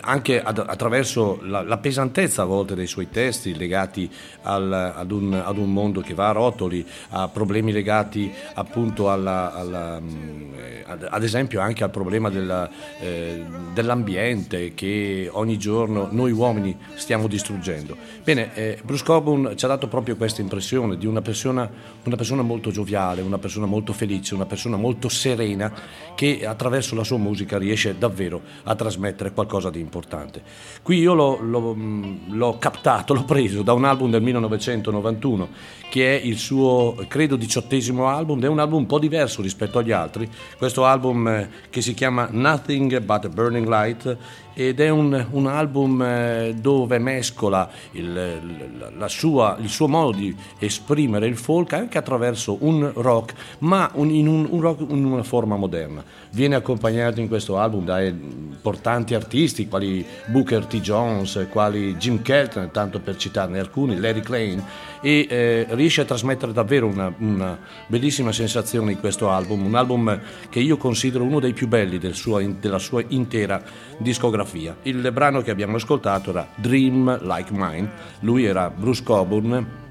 anche 0.00 0.42
attraverso 0.42 1.40
la, 1.42 1.76
pesantezza 1.78 2.42
a 2.42 2.44
volte 2.44 2.74
dei 2.74 2.86
suoi 2.86 3.08
testi 3.10 3.56
legati 3.56 4.08
al, 4.42 4.72
ad, 4.72 5.10
un, 5.10 5.32
ad, 5.32 5.58
un, 5.58 5.72
mondo 5.72 6.00
che 6.00 6.14
va 6.14 6.28
a 6.28 6.32
rotoli, 6.32 6.86
a 7.10 7.28
problemi 7.28 7.72
legati 7.72 8.32
appunto 8.54 9.10
alla, 9.10 9.52
alla, 9.52 9.98
eh, 9.98 10.84
ad, 10.86 11.06
ad, 11.10 11.22
esempio 11.22 11.60
anche 11.60 11.82
al 11.84 11.90
problema 11.90 12.30
della, 12.30 12.68
eh, 13.00 13.42
dell'ambiente 13.72 14.74
che 14.74 15.28
ogni 15.32 15.58
giorno 15.58 16.08
noi 16.10 16.32
uomini 16.32 16.76
stiamo 16.94 17.26
distruggendo. 17.26 17.96
Bene, 18.22 18.54
eh, 18.54 18.78
Bruce 18.84 19.04
Coburn 19.04 19.56
ci 19.56 19.64
ha 19.64 19.68
dato 19.68 19.88
proprio 19.88 20.16
questa 20.16 20.40
impressione 20.40 20.96
di 20.96 21.06
una 21.06 21.22
persona, 21.22 21.68
una 22.04 22.16
persona 22.16 22.42
molto 22.42 22.70
gioviale, 22.70 23.22
una 23.22 23.38
persona 23.38 23.66
molto 23.66 23.92
felice, 23.92 24.34
una 24.34 24.46
persona 24.46 24.76
molto 24.76 25.08
serena 25.08 25.72
che 26.14 26.46
attraverso 26.46 26.94
la 26.94 27.04
sua 27.04 27.18
musica 27.18 27.58
riesce 27.58 27.75
davvero 27.98 28.40
a 28.64 28.74
trasmettere 28.74 29.32
qualcosa 29.32 29.70
di 29.70 29.80
importante. 29.80 30.42
Qui 30.82 30.98
io 30.98 31.14
l'ho, 31.14 31.38
l'ho, 31.40 31.74
mm, 31.74 32.34
l'ho 32.34 32.58
captato, 32.58 33.12
l'ho 33.14 33.24
preso 33.24 33.62
da 33.62 33.72
un 33.72 33.84
album 33.84 34.10
del 34.10 34.22
1991 34.22 35.48
che 35.88 36.18
è 36.18 36.24
il 36.24 36.36
suo, 36.38 36.96
credo, 37.08 37.36
diciottesimo 37.36 38.08
album, 38.08 38.42
è 38.42 38.48
un 38.48 38.58
album 38.58 38.80
un 38.80 38.86
po' 38.86 38.98
diverso 38.98 39.40
rispetto 39.40 39.78
agli 39.78 39.92
altri, 39.92 40.28
questo 40.58 40.84
album 40.84 41.28
eh, 41.28 41.50
che 41.70 41.80
si 41.80 41.94
chiama 41.94 42.28
Nothing 42.30 43.00
But 43.00 43.26
a 43.26 43.28
Burning 43.28 43.66
Light 43.68 44.16
ed 44.58 44.80
è 44.80 44.88
un, 44.88 45.26
un 45.32 45.46
album 45.46 46.00
eh, 46.00 46.54
dove 46.58 46.98
mescola 46.98 47.70
il, 47.90 49.04
sua, 49.04 49.58
il, 49.60 49.68
suo 49.68 49.86
modo 49.86 50.16
di 50.16 50.34
esprimere 50.58 51.26
il 51.26 51.36
folk 51.36 51.74
anche 51.74 51.98
attraverso 51.98 52.56
un 52.60 52.90
rock, 52.94 53.34
ma 53.58 53.90
un, 53.96 54.08
in 54.08 54.26
un, 54.26 54.46
un 54.48 54.60
rock 54.62 54.80
in 54.88 55.04
una 55.04 55.22
forma 55.22 55.56
moderna. 55.56 56.02
Viene 56.30 56.54
accompagnato 56.54 57.20
in 57.20 57.28
questo 57.28 57.58
album 57.58 57.84
da 57.84 58.00
importanti 58.00 59.14
artisti 59.14 59.68
quali 59.68 60.04
Booker 60.28 60.64
T. 60.64 60.80
Jones, 60.80 61.48
quali 61.50 61.94
Jim 61.96 62.22
Kelton, 62.22 62.70
tanto 62.70 62.98
per 63.00 63.16
citarne 63.16 63.58
alcuni, 63.58 64.00
Larry 64.00 64.20
Klein, 64.20 64.64
e 65.00 65.26
eh, 65.28 65.66
riesce 65.70 66.00
a 66.00 66.04
trasmettere 66.04 66.52
davvero 66.52 66.86
una, 66.86 67.12
una, 67.18 67.58
bellissima 67.86 68.32
sensazione 68.32 68.92
in 68.92 69.00
questo 69.00 69.30
album, 69.30 69.64
un 69.64 69.74
album 69.74 70.20
che 70.48 70.60
io 70.60 70.76
considero 70.76 71.24
uno 71.24 71.40
dei 71.40 71.52
più 71.52 71.68
belli 71.68 71.98
del 71.98 72.14
suo, 72.14 72.40
della 72.60 72.78
sua 72.78 73.04
intera 73.08 73.62
discografia. 73.98 74.76
Il 74.82 75.10
brano 75.12 75.42
che 75.42 75.50
abbiamo 75.50 75.76
ascoltato 75.76 76.30
era 76.30 76.48
Dream 76.54 77.20
Like 77.22 77.50
Mine, 77.52 77.90
lui 78.20 78.44
era 78.44 78.70
Bruce 78.70 79.02
Coburn 79.02 79.84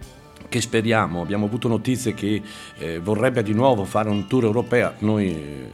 che 0.47 0.61
speriamo, 0.61 1.21
abbiamo 1.21 1.45
avuto 1.45 1.67
notizie 1.67 2.13
che 2.13 2.41
eh, 2.77 2.99
vorrebbe 2.99 3.43
di 3.43 3.53
nuovo 3.53 3.83
fare 3.83 4.09
un 4.09 4.27
tour 4.27 4.45
europeo, 4.45 4.93
noi 4.99 5.29
eh, 5.31 5.69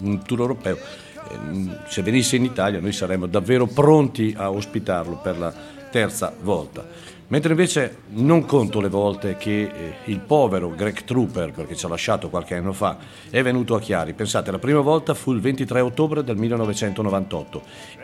un 0.00 0.22
tour 0.24 0.40
europeo, 0.40 0.76
eh, 0.76 1.78
se 1.86 2.02
venisse 2.02 2.36
in 2.36 2.44
Italia 2.44 2.80
noi 2.80 2.92
saremmo 2.92 3.26
davvero 3.26 3.66
pronti 3.66 4.34
a 4.36 4.50
ospitarlo 4.50 5.20
per 5.22 5.38
la 5.38 5.54
terza 5.90 6.34
volta. 6.40 6.84
Mentre 7.28 7.52
invece 7.52 7.98
non 8.08 8.44
conto 8.44 8.80
le 8.80 8.88
volte 8.88 9.36
che 9.36 9.62
eh, 9.62 9.94
il 10.04 10.20
povero 10.20 10.70
Greg 10.74 11.02
Trooper, 11.04 11.52
perché 11.52 11.74
ci 11.74 11.86
ha 11.86 11.88
lasciato 11.88 12.28
qualche 12.28 12.56
anno 12.56 12.72
fa, 12.72 12.98
è 13.30 13.42
venuto 13.42 13.74
a 13.74 13.80
Chiari. 13.80 14.12
Pensate, 14.12 14.50
la 14.50 14.58
prima 14.58 14.80
volta 14.80 15.14
fu 15.14 15.32
il 15.32 15.40
23 15.40 15.80
ottobre 15.80 16.22
del 16.22 16.36
1998 16.36 17.62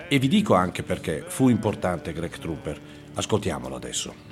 e 0.09 0.19
vi 0.19 0.29
dico 0.29 0.55
anche 0.55 0.83
perché 0.83 1.25
fu 1.27 1.49
importante 1.49 2.13
Greg 2.13 2.39
Trooper. 2.39 2.81
Ascoltiamolo 3.15 3.77
adesso. 3.77 4.28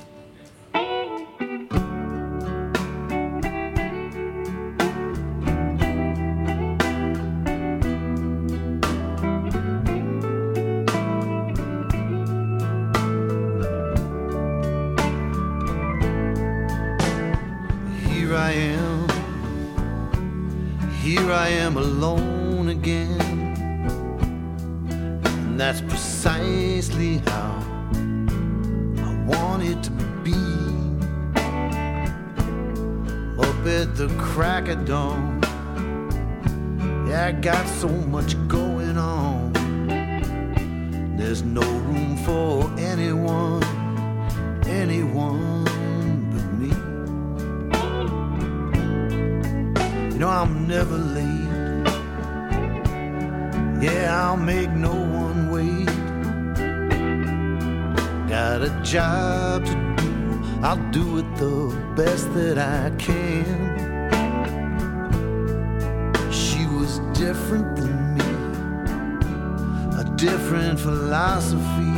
do 60.90 61.18
it 61.18 61.36
the 61.36 61.76
best 61.96 62.32
that 62.34 62.58
I 62.58 62.90
can. 62.96 63.56
She 66.30 66.66
was 66.66 67.00
different 67.18 67.76
than 67.76 68.14
me, 68.16 68.24
a 70.00 70.04
different 70.16 70.78
philosophy. 70.80 71.94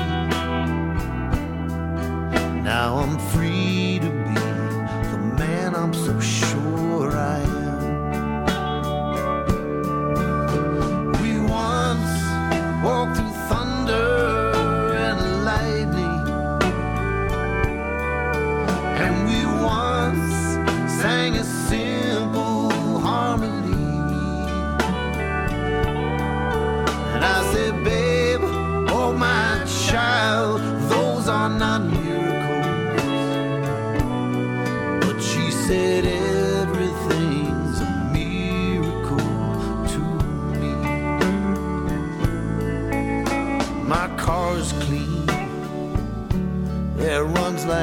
Now 2.62 2.98
I'm 2.98 3.18
free. 3.30 3.57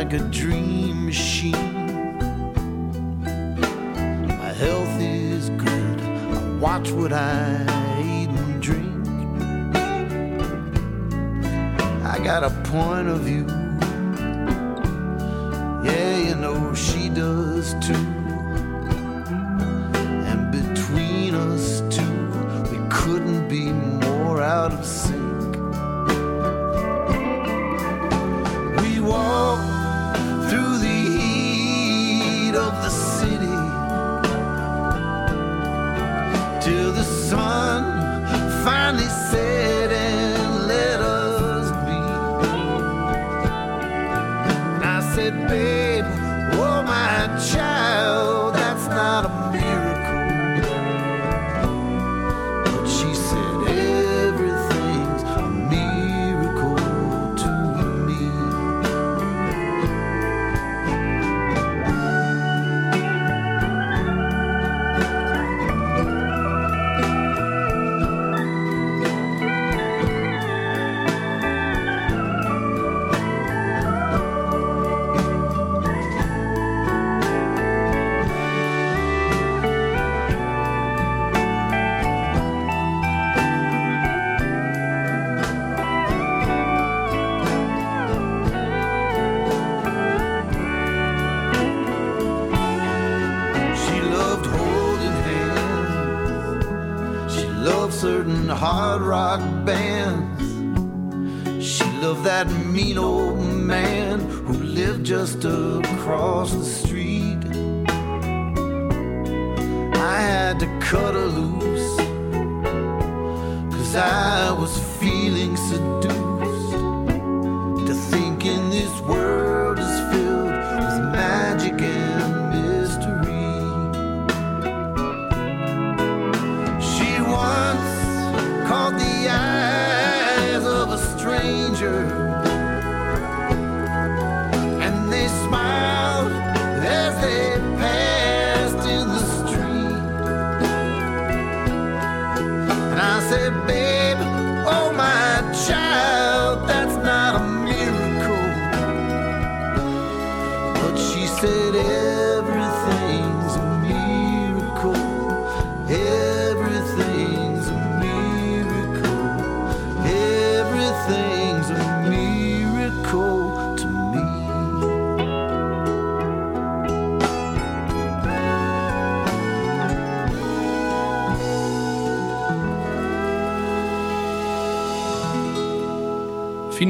Like 0.06 0.22
a 0.22 0.24
dream 0.26 1.06
machine. 1.06 1.52
My 4.28 4.54
health 4.54 5.02
is 5.02 5.50
good. 5.50 6.00
I 6.00 6.58
watch 6.60 6.92
what 6.92 7.12
I 7.12 7.66
eat 8.02 8.30
and 8.30 8.62
drink. 8.62 9.08
I 12.06 12.20
got 12.24 12.44
a 12.44 12.52
point 12.70 13.08
of 13.08 13.22
view. 13.22 13.55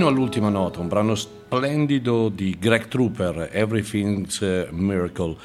Fino 0.06 0.18
all'ultima 0.18 0.50
nota, 0.50 0.82
un 0.82 0.88
brano 0.88 1.16
splendido 1.16 2.30
di 2.30 2.56
Greg 2.60 2.88
Trooper, 2.90 3.50
Everything's 3.52 4.40
Miracle, 4.70 5.36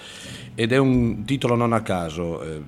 ed 0.55 0.73
è 0.73 0.77
un 0.77 1.25
titolo 1.25 1.55
non 1.55 1.73
a 1.73 1.81
caso. 1.81 2.43
eh, 2.43 2.63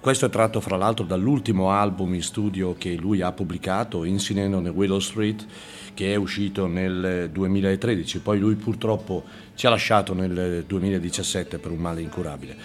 Questo 0.00 0.24
è 0.24 0.30
tratto 0.30 0.62
fra 0.62 0.78
l'altro 0.78 1.04
dall'ultimo 1.04 1.70
album 1.70 2.14
in 2.14 2.22
studio 2.22 2.74
che 2.78 2.94
lui 2.94 3.20
ha 3.20 3.32
pubblicato, 3.32 4.04
Incident 4.04 4.54
on 4.54 4.66
Willow 4.68 4.98
Street, 4.98 5.44
che 5.92 6.14
è 6.14 6.16
uscito 6.16 6.66
nel 6.66 7.28
2013. 7.30 8.20
Poi 8.20 8.38
lui 8.38 8.54
purtroppo 8.54 9.24
ci 9.56 9.66
ha 9.66 9.68
lasciato 9.68 10.14
nel 10.14 10.64
2017 10.66 11.58
per 11.58 11.70
un 11.70 11.78
male 11.80 12.00
incurabile. 12.00 12.56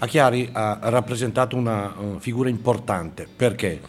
A 0.00 0.06
Chiari 0.06 0.50
ha 0.52 0.80
rappresentato 0.82 1.56
una 1.56 1.94
figura 2.18 2.50
importante 2.50 3.26
perché 3.34 3.80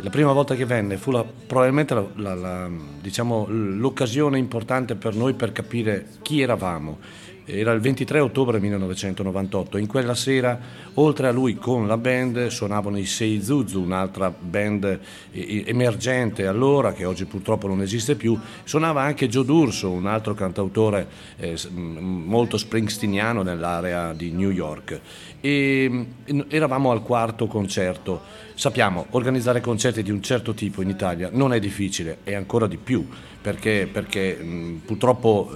la 0.00 0.10
prima 0.10 0.32
volta 0.32 0.54
che 0.54 0.64
venne 0.64 0.96
fu 0.96 1.10
la- 1.10 1.24
probabilmente 1.24 1.94
la- 1.94 2.06
la- 2.16 2.34
la- 2.34 2.70
diciamo, 3.00 3.46
l'occasione 3.48 4.38
importante 4.38 4.94
per 4.94 5.14
noi 5.14 5.34
per 5.34 5.52
capire 5.52 6.06
chi 6.22 6.40
eravamo. 6.40 6.98
Era 7.44 7.72
il 7.72 7.80
23 7.80 8.20
ottobre 8.20 8.60
1998. 8.60 9.76
In 9.76 9.88
quella 9.88 10.14
sera, 10.14 10.58
oltre 10.94 11.26
a 11.26 11.32
lui 11.32 11.56
con 11.56 11.88
la 11.88 11.96
band, 11.96 12.46
suonavano 12.46 12.98
i 12.98 13.04
Sei 13.04 13.42
Zuzu, 13.42 13.82
un'altra 13.82 14.30
band 14.30 15.00
emergente 15.32 16.46
allora, 16.46 16.92
che 16.92 17.04
oggi 17.04 17.24
purtroppo 17.24 17.66
non 17.66 17.82
esiste 17.82 18.14
più. 18.14 18.38
Suonava 18.62 19.02
anche 19.02 19.28
Joe 19.28 19.44
D'Urso, 19.44 19.90
un 19.90 20.06
altro 20.06 20.34
cantautore 20.34 21.08
eh, 21.36 21.56
molto 21.72 22.56
springsteeniano 22.56 23.42
nell'area 23.42 24.12
di 24.12 24.30
New 24.30 24.50
York. 24.50 25.00
E 25.40 26.06
eravamo 26.48 26.92
al 26.92 27.02
quarto 27.02 27.48
concerto. 27.48 28.20
Sappiamo, 28.54 29.06
organizzare 29.10 29.60
concerti 29.60 30.04
di 30.04 30.12
un 30.12 30.22
certo 30.22 30.54
tipo 30.54 30.80
in 30.82 30.90
Italia 30.90 31.28
non 31.32 31.52
è 31.52 31.58
difficile, 31.58 32.18
e 32.22 32.34
ancora 32.36 32.68
di 32.68 32.76
più, 32.76 33.04
perché, 33.40 33.88
perché 33.90 34.38
purtroppo 34.84 35.50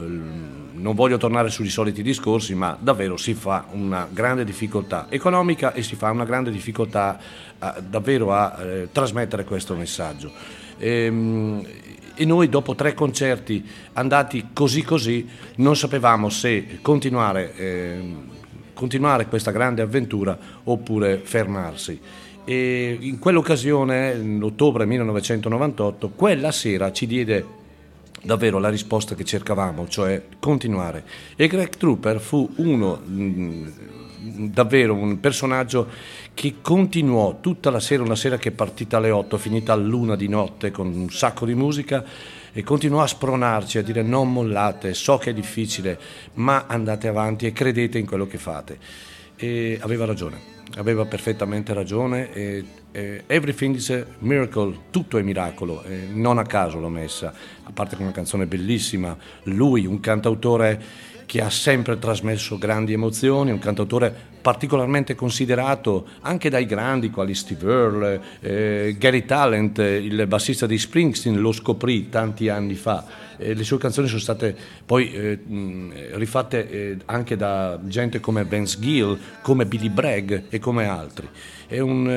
non 0.77 0.95
voglio 0.95 1.17
tornare 1.17 1.51
sui 1.51 1.69
soliti 1.69 2.03
discorsi, 2.03 2.55
ma 2.55 2.77
davvero 2.79 3.17
si 3.17 3.35
fa 3.35 3.67
una 3.73 4.09
grande 4.11 4.45
difficoltà 4.45 5.07
economica 5.11 5.73
e 5.73 5.83
si 5.83 5.97
fa 5.97 6.11
una 6.11 6.25
grande 6.25 6.51
difficoltà 6.51 7.19
a- 7.59 7.81
davvero 7.81 8.33
a 8.33 8.57
eh, 8.61 8.89
trasmettere 8.93 9.45
questo 9.45 9.75
messaggio. 9.75 10.31
Ehm, 10.79 11.65
e 12.15 12.25
noi 12.25 12.49
dopo 12.49 12.75
tre 12.75 12.95
concerti 12.95 13.63
andati 13.93 14.49
così 14.55 14.83
così 14.83 15.29
non 15.57 15.77
sapevamo 15.77 16.31
se 16.31 16.79
continuare, 16.81 17.55
ehm, 17.55 18.29
continuare 18.73 19.27
questa 19.27 19.51
grande 19.51 19.83
avventura 19.83 20.39
oppure 20.65 21.19
fermarsi. 21.19 22.01
E 22.45 22.97
in 23.01 23.19
quell'occasione, 23.19 24.13
in 24.13 24.43
ottobre 24.43 24.87
1998, 24.87 26.11
quella 26.11 26.53
sera 26.53 26.93
ci 26.93 27.07
diede 27.07 27.45
davvero 28.27 28.59
la 28.59 28.69
risposta 28.69 29.15
che 29.15 29.25
cercavamo, 29.25 29.89
cioè 29.89 30.27
continuare. 30.41 31.05
E 31.37 31.47
Greg 31.47 31.71
Trooper 31.77 32.21
fu 32.21 32.53
uno, 32.57 32.97
mh, 32.97 33.73
davvero 34.51 34.95
un 34.95 35.21
personaggio 35.21 35.89
che 36.35 36.57
continuò 36.61 37.39
tutta 37.41 37.71
la 37.71 37.81
sera, 37.81 38.03
una 38.03 38.17
sera 38.17 38.37
che 38.37 38.51
è 38.51 38.53
partita 38.53 38.97
alle 38.97 39.11
8, 39.11 39.39
finita 39.39 39.73
all'una 39.73 40.17
di 40.17 40.29
notte 40.29 40.71
con 40.71 40.89
un 40.89 41.09
sacco 41.09 41.47
di 41.47 41.55
musica 41.55 42.05
e 42.53 42.63
continuò 42.63 43.03
a 43.03 43.07
spronarci, 43.07 43.79
a 43.79 43.83
dire 43.83 44.03
non 44.03 44.33
mollate, 44.33 44.93
so 44.93 45.19
che 45.19 45.31
è 45.31 45.35
difficile, 45.35 45.99
ma 46.35 46.65
andate 46.67 47.07
avanti 47.07 47.47
e 47.47 47.53
credete 47.53 47.99
in 47.99 48.07
quello 48.07 48.27
che 48.27 48.39
fate. 48.39 48.79
e 49.37 49.79
aveva 49.83 50.07
ragione 50.07 50.56
aveva 50.75 51.05
perfettamente 51.05 51.73
ragione. 51.73 52.33
E, 52.33 52.65
e 52.93 53.25
everything 53.27 53.77
is 53.77 53.91
a 53.91 54.05
miracle, 54.21 54.75
tutto 54.91 55.19
è 55.19 55.23
miracolo, 55.23 55.83
e 55.85 56.09
non 56.11 56.39
a 56.39 56.45
caso 56.45 56.79
l'ho 56.79 56.89
messa, 56.89 57.33
a 57.65 57.71
parte 57.73 57.97
è 57.97 58.01
una 58.01 58.13
canzone 58.13 58.47
bellissima. 58.47 59.17
Lui, 59.45 59.87
un 59.87 60.01
cantautore 60.01 60.83
che 61.27 61.43
ha 61.43 61.51
sempre 61.51 61.99
trasmesso 61.99 62.57
grandi 62.57 62.93
emozioni, 62.93 63.51
un 63.51 63.59
cantautore 63.59 64.35
particolarmente 64.41 65.17
considerato 65.17 66.07
anche 66.21 66.49
dai 66.49 66.67
grandi 66.67 67.11
quali 67.11 67.35
Steve 67.35 67.69
Earle, 67.69 68.23
eh, 68.41 68.97
Gary 68.97 69.25
Talent, 69.25 69.79
il 69.79 70.25
bassista 70.29 70.67
di 70.67 70.79
Springsteen, 70.79 71.41
lo 71.41 71.51
scoprì 71.51 72.09
tanti 72.09 72.49
anni 72.49 72.75
fa. 72.75 73.05
Eh, 73.39 73.55
le 73.55 73.65
sue 73.65 73.79
canzoni 73.79 74.07
sono 74.07 74.21
state 74.21 74.57
poi 74.87 75.13
eh, 75.13 75.39
rifatte 76.13 76.71
eh, 76.71 76.97
anche 77.07 77.37
da 77.37 77.79
gente 77.83 78.21
come 78.21 78.45
Vince 78.45 78.79
Gill, 78.79 79.19
come 79.43 79.67
Billy 79.67 79.89
Bragg 79.89 80.33
e 80.49 80.59
come 80.61 80.87
altri. 80.87 81.29
Un, 81.71 82.09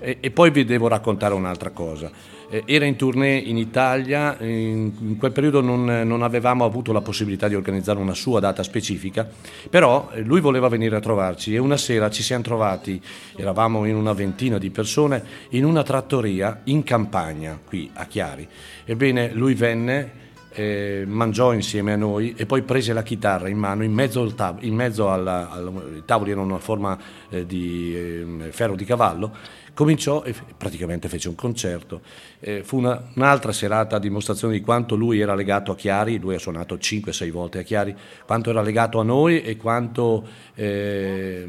eh, 0.00 0.16
e 0.20 0.30
poi 0.30 0.50
vi 0.50 0.64
devo 0.64 0.88
raccontare 0.88 1.34
un'altra 1.34 1.70
cosa 1.70 2.10
eh, 2.10 2.33
era 2.66 2.84
in 2.84 2.96
tournée 2.96 3.36
in 3.36 3.56
Italia, 3.56 4.36
in, 4.40 4.92
in 5.00 5.16
quel 5.16 5.32
periodo 5.32 5.60
non, 5.60 5.84
non, 5.84 6.22
avevamo 6.22 6.64
avuto 6.64 6.92
la 6.92 7.00
possibilità 7.00 7.48
di 7.48 7.54
organizzare 7.54 7.98
una 7.98 8.14
sua 8.14 8.38
data 8.38 8.62
specifica, 8.62 9.28
però 9.68 10.10
eh, 10.12 10.20
lui 10.20 10.40
voleva 10.40 10.68
venire 10.68 10.94
a 10.94 11.00
trovarci 11.00 11.54
e 11.54 11.58
una 11.58 11.76
sera 11.76 12.10
ci 12.10 12.22
siamo 12.22 12.44
trovati, 12.44 13.00
eravamo 13.36 13.84
in 13.86 13.96
una 13.96 14.12
ventina 14.12 14.58
di 14.58 14.70
persone, 14.70 15.24
in 15.50 15.64
una 15.64 15.82
trattoria 15.82 16.60
in 16.64 16.82
campagna 16.84 17.58
qui 17.64 17.90
a 17.92 18.06
Chiari. 18.06 18.46
Ebbene, 18.84 19.32
lui 19.32 19.54
venne 19.54 20.22
eh, 20.54 21.04
mangiò 21.06 21.52
insieme 21.52 21.92
a 21.92 21.96
noi 21.96 22.34
e 22.36 22.46
poi 22.46 22.62
prese 22.62 22.92
la 22.92 23.02
chitarra 23.02 23.48
in 23.48 23.58
mano 23.58 23.82
in 23.82 23.92
mezzo 23.92 24.22
al 24.22 24.34
tavolo, 24.34 24.64
in 24.64 24.74
mezzo 24.74 25.10
alla, 25.10 25.50
alla, 25.50 25.70
i 25.96 26.02
tavoli 26.04 26.30
erano 26.30 26.46
una 26.46 26.58
forma 26.58 26.96
eh, 27.28 27.44
di 27.44 27.94
eh, 27.96 28.52
ferro 28.52 28.76
di 28.76 28.84
cavallo 28.84 29.62
cominciò 29.74 30.22
e 30.22 30.34
praticamente 30.56 31.08
fece 31.08 31.28
un 31.28 31.34
concerto. 31.34 32.00
Eh, 32.40 32.62
fu 32.62 32.78
una, 32.78 33.10
un'altra 33.14 33.52
serata 33.52 33.96
a 33.96 33.98
dimostrazione 33.98 34.54
di 34.54 34.60
quanto 34.60 34.94
lui 34.94 35.20
era 35.20 35.34
legato 35.34 35.72
a 35.72 35.76
Chiari, 35.76 36.18
lui 36.18 36.34
ha 36.34 36.38
suonato 36.38 36.76
5-6 36.76 37.30
volte 37.30 37.58
a 37.58 37.62
Chiari, 37.62 37.94
quanto 38.24 38.50
era 38.50 38.62
legato 38.62 39.00
a 39.00 39.02
noi 39.02 39.42
e 39.42 39.56
quanto 39.56 40.26
eh, 40.54 41.46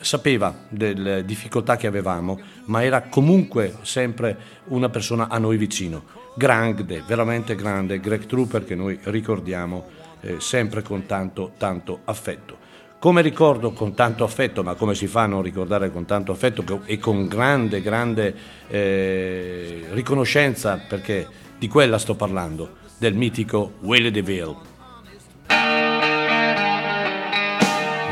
sapeva 0.00 0.54
delle 0.68 1.24
difficoltà 1.24 1.76
che 1.76 1.86
avevamo, 1.86 2.40
ma 2.66 2.82
era 2.82 3.02
comunque 3.02 3.76
sempre 3.82 4.36
una 4.66 4.88
persona 4.88 5.28
a 5.28 5.38
noi 5.38 5.56
vicino. 5.56 6.18
Grande, 6.34 7.02
veramente 7.06 7.54
grande, 7.54 8.00
Greg 8.00 8.26
Trooper 8.26 8.64
che 8.64 8.74
noi 8.74 8.98
ricordiamo 9.04 9.86
eh, 10.20 10.36
sempre 10.38 10.82
con 10.82 11.06
tanto, 11.06 11.52
tanto 11.56 12.00
affetto. 12.04 12.59
Come 13.00 13.22
ricordo 13.22 13.72
con 13.72 13.94
tanto 13.94 14.24
affetto, 14.24 14.62
ma 14.62 14.74
come 14.74 14.94
si 14.94 15.06
fa 15.06 15.22
a 15.22 15.26
non 15.26 15.40
ricordare 15.40 15.90
con 15.90 16.04
tanto 16.04 16.32
affetto 16.32 16.82
e 16.84 16.98
con 16.98 17.26
grande, 17.28 17.80
grande 17.80 18.34
eh, 18.68 19.86
riconoscenza, 19.92 20.78
perché 20.86 21.26
di 21.56 21.66
quella 21.66 21.96
sto 21.96 22.14
parlando, 22.14 22.76
del 22.98 23.14
mitico 23.14 23.72
Willie 23.80 24.10
DeVille. 24.10 24.54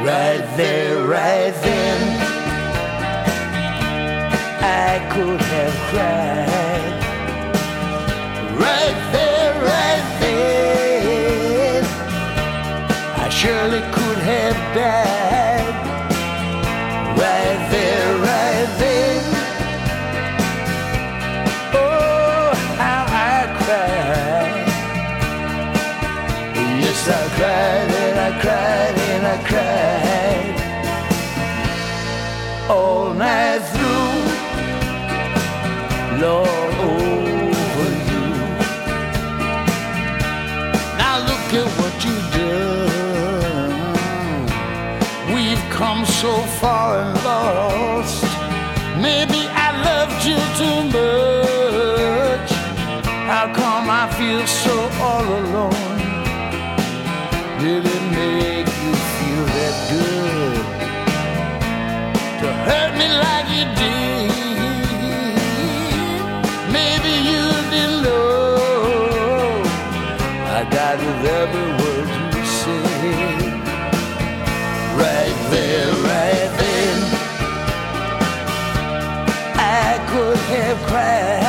Right 0.02 0.56
there, 0.56 1.04
right 1.06 1.52
then, 1.60 2.18
I 4.62 5.06
could 5.10 5.38
have 5.38 5.76
cried. 5.90 6.94
Right 8.56 8.96
there, 9.12 9.52
right 9.60 10.02
then, 10.18 11.84
I 13.16 13.28
surely 13.28 13.82
could. 13.90 14.07
Have 14.28 14.60
died 14.74 15.74
right 17.22 17.60
there, 17.72 18.10
right 18.28 18.70
there. 18.82 19.22
Oh, 21.72 22.52
how 22.82 23.02
I 23.08 23.38
cried. 23.58 24.68
Yes, 26.82 27.00
I 27.08 27.22
cried 27.38 27.90
and 28.04 28.16
I 28.28 28.30
cried 28.42 28.96
and 29.12 29.24
I 29.34 29.36
cried 29.50 30.56
all 32.70 33.06
night 33.14 33.62
through. 33.72 34.16
Lord, 36.20 36.67
so 46.28 46.42
far 46.60 47.00
and 47.00 47.24
lost. 47.24 47.97
Have 80.48 80.78
cried. 80.86 81.47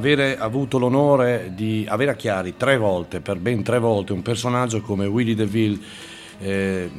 Avere 0.00 0.38
avuto 0.38 0.78
l'onore 0.78 1.52
di 1.54 1.84
avere 1.86 2.12
a 2.12 2.14
Chiari 2.14 2.56
tre 2.56 2.78
volte, 2.78 3.20
per 3.20 3.36
ben 3.36 3.62
tre 3.62 3.78
volte, 3.78 4.14
un 4.14 4.22
personaggio 4.22 4.80
come 4.80 5.04
Willy 5.04 5.34
DeVille 5.34 5.78
eh, 6.42 6.90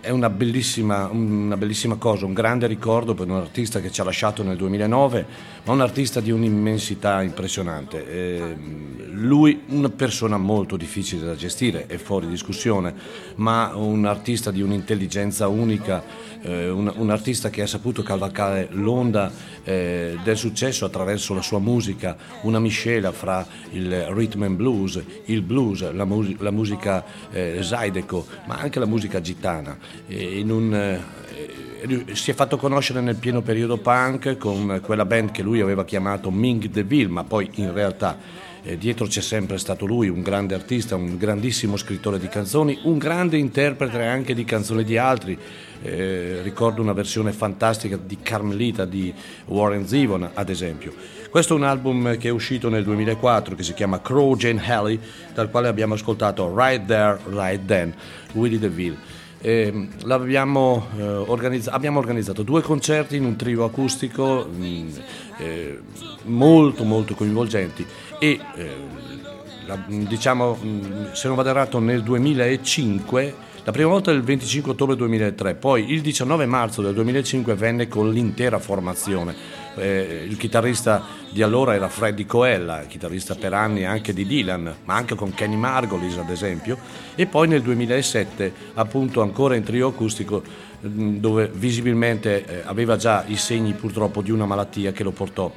è 0.00 0.10
una 0.10 0.30
bellissima, 0.30 1.08
una 1.10 1.56
bellissima, 1.56 1.96
cosa, 1.96 2.26
un 2.26 2.32
grande 2.32 2.68
ricordo 2.68 3.14
per 3.14 3.28
un 3.28 3.34
artista 3.34 3.80
che 3.80 3.90
ci 3.90 4.00
ha 4.00 4.04
lasciato 4.04 4.44
nel 4.44 4.56
2009, 4.56 5.26
ma 5.64 5.72
un 5.72 5.80
artista 5.80 6.20
di 6.20 6.30
un'immensità 6.30 7.20
impressionante. 7.22 8.08
Eh, 8.08 8.56
lui 9.10 9.62
una 9.70 9.88
persona 9.88 10.36
molto 10.36 10.76
difficile 10.76 11.26
da 11.26 11.34
gestire, 11.34 11.86
è 11.86 11.96
fuori 11.96 12.28
discussione, 12.28 12.94
ma 13.36 13.72
un 13.74 14.04
artista 14.04 14.52
di 14.52 14.62
un'intelligenza 14.62 15.48
unica, 15.48 16.02
eh, 16.44 16.68
un, 16.68 16.92
un, 16.94 17.10
artista 17.10 17.50
che 17.50 17.62
ha 17.62 17.66
saputo 17.66 18.02
cavalcare 18.02 18.68
l'onda 18.70 19.30
eh, 19.64 20.18
del 20.22 20.36
successo 20.36 20.84
attraverso 20.84 21.34
la 21.34 21.42
sua 21.42 21.58
musica, 21.58 22.16
una 22.42 22.60
miscela 22.60 23.12
fra 23.12 23.46
il 23.72 24.06
rhythm 24.08 24.42
and 24.42 24.56
blues, 24.56 25.02
il 25.26 25.42
blues, 25.42 25.90
la, 25.92 26.04
mus- 26.04 26.38
la 26.38 26.50
musica 26.50 27.04
eh, 27.30 27.58
Zydeco, 27.62 28.26
ma 28.46 28.56
anche 28.56 28.78
la 28.78 28.86
musica 28.86 29.20
gitana. 29.20 29.76
Un, 30.08 30.74
eh, 30.74 32.14
si 32.14 32.30
è 32.30 32.34
fatto 32.34 32.56
conoscere 32.56 33.00
nel 33.00 33.16
pieno 33.16 33.42
periodo 33.42 33.76
punk 33.76 34.36
con 34.36 34.80
quella 34.82 35.04
band 35.04 35.32
che 35.32 35.42
lui 35.42 35.60
aveva 35.60 35.84
chiamato 35.84 36.30
Ming 36.30 36.66
DeVille, 36.66 37.08
ma 37.08 37.24
poi 37.24 37.50
in 37.54 37.72
realtà 37.72 38.16
eh, 38.62 38.78
dietro 38.78 39.06
c'è 39.06 39.20
sempre 39.20 39.58
stato 39.58 39.84
lui, 39.84 40.08
un 40.08 40.22
grande 40.22 40.54
artista, 40.54 40.96
un 40.96 41.16
grandissimo 41.18 41.76
scrittore 41.76 42.18
di 42.18 42.28
canzoni, 42.28 42.78
un 42.84 42.96
grande 42.96 43.36
interprete 43.36 44.02
anche 44.02 44.34
di 44.34 44.44
canzoni 44.44 44.84
di 44.84 44.96
altri. 44.96 45.38
Eh, 45.86 46.40
ricordo 46.40 46.80
una 46.80 46.94
versione 46.94 47.30
fantastica 47.32 47.98
di 48.02 48.16
Carmelita 48.22 48.86
di 48.86 49.12
Warren 49.44 49.86
Zevon, 49.86 50.30
ad 50.32 50.48
esempio. 50.48 50.94
Questo 51.28 51.52
è 51.52 51.56
un 51.58 51.64
album 51.64 52.16
che 52.16 52.28
è 52.28 52.30
uscito 52.30 52.70
nel 52.70 52.84
2004 52.84 53.54
che 53.54 53.62
si 53.62 53.74
chiama 53.74 54.00
Crow 54.00 54.34
Jane 54.34 54.62
Halley, 54.66 54.98
dal 55.34 55.50
quale 55.50 55.68
abbiamo 55.68 55.92
ascoltato 55.92 56.50
Right 56.56 56.86
There, 56.86 57.18
Right 57.26 57.66
Then, 57.66 57.94
Willie 58.32 58.58
DeVille. 58.58 58.96
Eh, 59.42 59.88
abbiamo, 60.08 60.86
eh, 60.96 61.60
abbiamo, 61.66 61.98
organizzato 61.98 62.42
due 62.42 62.62
concerti 62.62 63.16
in 63.16 63.26
un 63.26 63.36
trio 63.36 63.64
acustico 63.64 64.48
mm, 64.50 64.88
eh, 65.36 65.80
molto 66.22 66.84
molto 66.84 67.14
coinvolgenti 67.14 67.84
e 68.18 68.40
eh, 68.56 68.76
la, 69.66 69.78
diciamo, 69.86 70.58
se 71.12 71.26
non 71.26 71.36
vado 71.36 71.50
errato, 71.50 71.78
nel 71.78 72.02
2005 72.02 73.43
la 73.64 73.72
prima 73.72 73.88
volta 73.88 74.10
il 74.10 74.22
25 74.22 74.72
ottobre 74.72 74.94
2003, 74.94 75.54
poi 75.54 75.90
il 75.90 76.02
19 76.02 76.44
marzo 76.44 76.82
del 76.82 76.92
2005 76.92 77.54
venne 77.54 77.88
con 77.88 78.10
l'intera 78.10 78.58
formazione. 78.58 79.34
Eh, 79.76 80.26
il 80.28 80.36
chitarrista 80.36 81.02
di 81.30 81.42
allora 81.42 81.74
era 81.74 81.88
Freddy 81.88 82.26
Coella, 82.26 82.84
chitarrista 82.86 83.34
per 83.34 83.54
anni 83.54 83.84
anche 83.84 84.12
di 84.12 84.26
Dylan, 84.26 84.74
ma 84.84 84.94
anche 84.94 85.14
con 85.14 85.32
Kenny 85.32 85.56
Margolis 85.56 86.18
ad 86.18 86.28
esempio, 86.28 86.76
e 87.14 87.24
poi 87.24 87.48
nel 87.48 87.62
2007 87.62 88.52
appunto 88.74 89.22
ancora 89.22 89.56
in 89.56 89.62
trio 89.62 89.88
acustico 89.88 90.42
dove 90.80 91.50
visibilmente 91.50 92.44
eh, 92.44 92.62
aveva 92.66 92.96
già 92.96 93.24
i 93.26 93.36
segni 93.36 93.72
purtroppo 93.72 94.20
di 94.20 94.30
una 94.30 94.44
malattia 94.44 94.92
che 94.92 95.02
lo 95.02 95.12
portò 95.12 95.50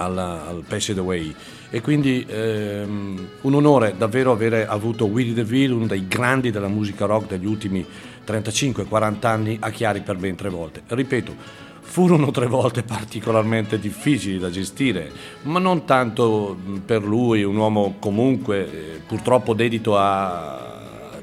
alla, 0.00 0.46
al 0.46 0.64
Passed 0.66 0.98
Away 0.98 1.34
e 1.70 1.80
quindi 1.80 2.26
ehm, 2.26 3.28
un 3.42 3.54
onore 3.54 3.94
davvero 3.96 4.32
avere 4.32 4.66
avuto 4.66 5.04
Willie 5.06 5.34
DeVille, 5.34 5.74
uno 5.74 5.86
dei 5.86 6.08
grandi 6.08 6.50
della 6.50 6.68
musica 6.68 7.04
rock 7.06 7.28
degli 7.28 7.46
ultimi 7.46 7.84
35-40 8.26 9.26
anni, 9.26 9.56
a 9.60 9.70
Chiari 9.70 10.00
per 10.00 10.16
ben 10.16 10.34
tre 10.34 10.48
volte. 10.48 10.82
Ripeto, 10.86 11.34
furono 11.80 12.30
tre 12.30 12.46
volte 12.46 12.82
particolarmente 12.82 13.78
difficili 13.78 14.38
da 14.38 14.50
gestire, 14.50 15.10
ma 15.42 15.58
non 15.58 15.84
tanto 15.84 16.56
per 16.84 17.04
lui, 17.04 17.42
un 17.42 17.56
uomo 17.56 17.96
comunque 17.98 18.58
eh, 18.58 19.00
purtroppo 19.06 19.54
dedito 19.54 19.96
a 19.96 20.68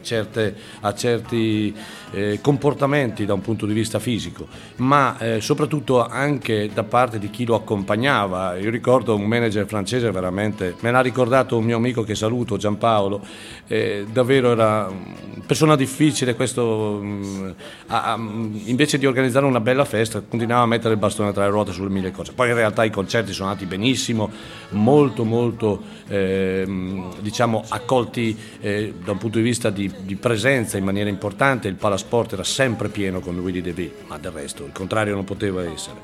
certe, 0.01 0.55
a 0.82 0.93
certi 0.93 1.75
eh, 2.12 2.39
comportamenti 2.41 3.26
da 3.26 3.34
un 3.34 3.41
punto 3.41 3.66
di 3.66 3.74
vista 3.74 3.99
fisico, 3.99 4.47
ma 4.78 5.18
eh, 5.20 5.41
soprattutto 5.41 6.05
anche 6.05 6.70
da 6.74 6.84
parte 6.84 7.20
di 7.20 7.30
chi 7.30 7.45
lo 7.45 7.55
accompagnava. 7.55 8.58
Io 8.58 8.70
ricordo 8.70 9.16
un 9.16 9.26
manager 9.26 9.66
francese 9.66 10.10
veramente, 10.12 10.76
me 10.80 10.91
l'ha 10.91 11.01
ricordato 11.01 11.58
un 11.58 11.66
mio 11.66 11.78
amico 11.78 12.03
che 12.03 12.16
saluto, 12.16 12.58
Giampaolo, 12.58 13.22
eh, 13.68 14.05
davvero 14.12 14.51
era 14.51 14.88
una 14.88 15.43
persona 15.45 15.76
difficile, 15.76 16.36
questo, 16.36 16.99
mh, 17.01 17.08
mm, 17.08 17.49
a, 17.88 18.14
a, 18.14 18.16
invece 18.16 18.97
di 18.97 19.05
organizzare 19.05 19.45
una 19.45 19.60
bella 19.60 19.86
festa 19.86 20.22
continuava 20.22 20.64
a 20.64 20.68
mettere 20.68 20.93
il 20.93 20.99
bastone 20.99 21.34
tra 21.34 21.43
le 21.43 21.49
ruote 21.49 21.72
sulle 21.72 21.89
mille 21.89 22.12
cose. 22.12 22.34
Poi 22.34 22.49
in 22.49 22.55
realtà 22.55 22.84
i 22.84 22.89
concerti 22.89 23.34
sono 23.34 23.49
andati 23.49 23.66
benissimo, 23.66 24.32
molto 24.70 25.24
molto 25.24 25.82
ehm, 26.08 27.20
diciamo 27.20 27.64
accolti 27.68 28.38
eh, 28.62 28.93
da 29.03 29.12
un 29.12 29.18
punto 29.18 29.38
di 29.38 29.43
vista 29.43 29.70
di 29.70 29.88
di 30.01 30.16
presenza 30.16 30.78
in 30.78 30.84
maniera 30.84 31.10
importante, 31.10 31.68
il 31.68 31.76
Palasport 31.97 32.33
era 32.33 32.43
sempre 32.43 32.89
pieno 32.89 33.21
con 33.21 33.39
Willy 33.39 33.59
DeVille, 33.59 34.03
ma 34.05 34.19
del 34.19 34.31
resto 34.31 34.63
il 34.63 34.71
contrario 34.71 35.15
non 35.15 35.23
poteva 35.23 35.63
essere. 35.63 35.95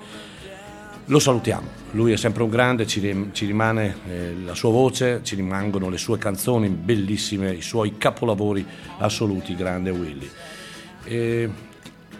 Lo 1.06 1.20
salutiamo, 1.20 1.68
lui 1.92 2.14
è 2.14 2.18
sempre 2.18 2.42
un 2.42 2.50
grande, 2.50 2.88
ci, 2.88 3.30
ci 3.32 3.46
rimane 3.46 3.98
eh, 4.08 4.36
la 4.44 4.56
sua 4.56 4.72
voce, 4.72 5.20
ci 5.22 5.36
rimangono 5.36 5.90
le 5.90 5.98
sue 5.98 6.18
canzoni 6.18 6.70
bellissime, 6.70 7.52
i 7.52 7.62
suoi 7.62 7.98
capolavori 7.98 8.66
assoluti, 8.98 9.56
grande 9.56 9.92
Willy. 9.92 10.30
E 11.04 11.50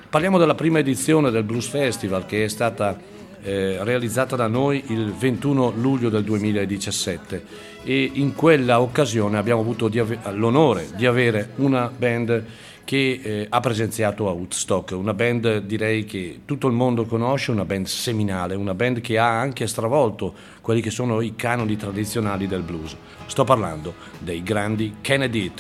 parliamo 0.08 0.38
della 0.38 0.56
prima 0.56 0.78
edizione 0.78 1.32
del 1.32 1.44
Blues 1.44 1.68
Festival 1.68 2.28
che 2.28 2.44
è 2.44 2.48
stata 2.50 2.96
eh, 3.42 3.78
realizzata 3.82 4.36
da 4.36 4.48
noi 4.48 4.84
il 4.88 5.14
21 5.14 5.72
luglio 5.78 6.10
del 6.10 6.24
2017 6.24 7.72
e 7.84 8.12
in 8.14 8.36
quella 8.36 8.80
occasione 8.82 9.38
abbiamo 9.38 9.62
avuto 9.62 9.88
di 9.88 10.00
ave- 10.00 10.20
l'onore 10.32 10.88
di 10.96 11.06
avere 11.06 11.50
una 11.56 11.92
band 11.96 12.46
che 12.86 13.20
eh, 13.24 13.46
ha 13.50 13.60
presenziato 13.60 14.28
a 14.28 14.32
Woodstock, 14.32 14.92
una 14.92 15.14
band 15.14 15.60
direi 15.60 16.06
che 16.06 16.42
tutto 16.46 16.68
il 16.68 16.74
mondo 16.74 17.06
conosce, 17.06 17.52
una 17.52 17.66
band 17.66 17.86
seminale, 17.86 18.56
una 18.56 18.74
band 18.74 19.02
che 19.02 19.18
ha 19.18 19.40
anche 19.40 19.68
stravolto 19.68 20.34
quelli 20.62 20.82
che 20.82 20.90
sono 20.90 21.22
i 21.22 21.36
canoni 21.36 21.76
tradizionali 21.76 22.48
del 22.48 22.62
blues. 22.62 22.96
Sto 23.26 23.44
parlando 23.44 23.94
dei 24.20 24.44
grandi 24.44 24.96
Kennedy. 25.02 25.52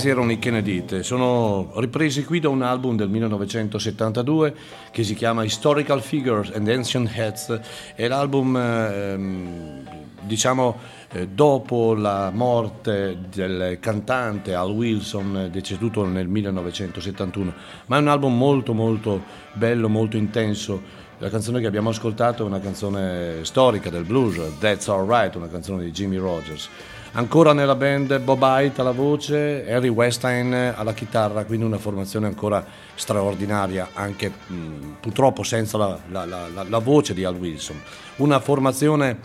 Questi 0.00 0.18
erano 0.18 0.32
i 0.32 0.38
Kennedy, 0.38 1.02
sono 1.02 1.72
ripresi 1.74 2.24
qui 2.24 2.40
da 2.40 2.48
un 2.48 2.62
album 2.62 2.96
del 2.96 3.10
1972 3.10 4.54
che 4.90 5.04
si 5.04 5.14
chiama 5.14 5.44
Historical 5.44 6.00
Figures 6.00 6.52
and 6.54 6.66
Ancient 6.68 7.10
Heads, 7.14 7.60
è 7.94 8.08
l'album 8.08 8.56
ehm, 8.56 9.82
diciamo 10.22 10.78
eh, 11.12 11.28
dopo 11.28 11.92
la 11.92 12.30
morte 12.32 13.18
del 13.28 13.76
cantante 13.78 14.54
Al 14.54 14.70
Wilson 14.70 15.50
deceduto 15.52 16.06
nel 16.06 16.28
1971, 16.28 17.52
ma 17.84 17.98
è 17.98 18.00
un 18.00 18.08
album 18.08 18.34
molto 18.38 18.72
molto 18.72 19.22
bello, 19.52 19.90
molto 19.90 20.16
intenso. 20.16 20.80
La 21.18 21.28
canzone 21.28 21.60
che 21.60 21.66
abbiamo 21.66 21.90
ascoltato 21.90 22.42
è 22.42 22.46
una 22.46 22.60
canzone 22.60 23.40
storica 23.44 23.90
del 23.90 24.04
blues, 24.04 24.40
That's 24.60 24.88
Alright, 24.88 25.34
una 25.34 25.48
canzone 25.48 25.84
di 25.84 25.90
Jimmy 25.90 26.16
Rogers. 26.16 26.70
Ancora 27.12 27.52
nella 27.52 27.74
band 27.74 28.20
Bob 28.20 28.40
Hyde 28.40 28.80
alla 28.80 28.92
voce, 28.92 29.66
Harry 29.68 29.88
Weinstein 29.88 30.54
alla 30.76 30.94
chitarra, 30.94 31.44
quindi 31.44 31.64
una 31.64 31.76
formazione 31.76 32.28
ancora 32.28 32.64
straordinaria, 32.94 33.88
anche 33.94 34.30
mh, 34.46 34.98
purtroppo 35.00 35.42
senza 35.42 35.76
la, 35.76 35.98
la, 36.08 36.24
la, 36.24 36.64
la, 36.68 36.78
voce 36.78 37.12
di 37.12 37.24
Al 37.24 37.34
Wilson. 37.34 37.80
Una 38.16 38.38
formazione 38.38 39.18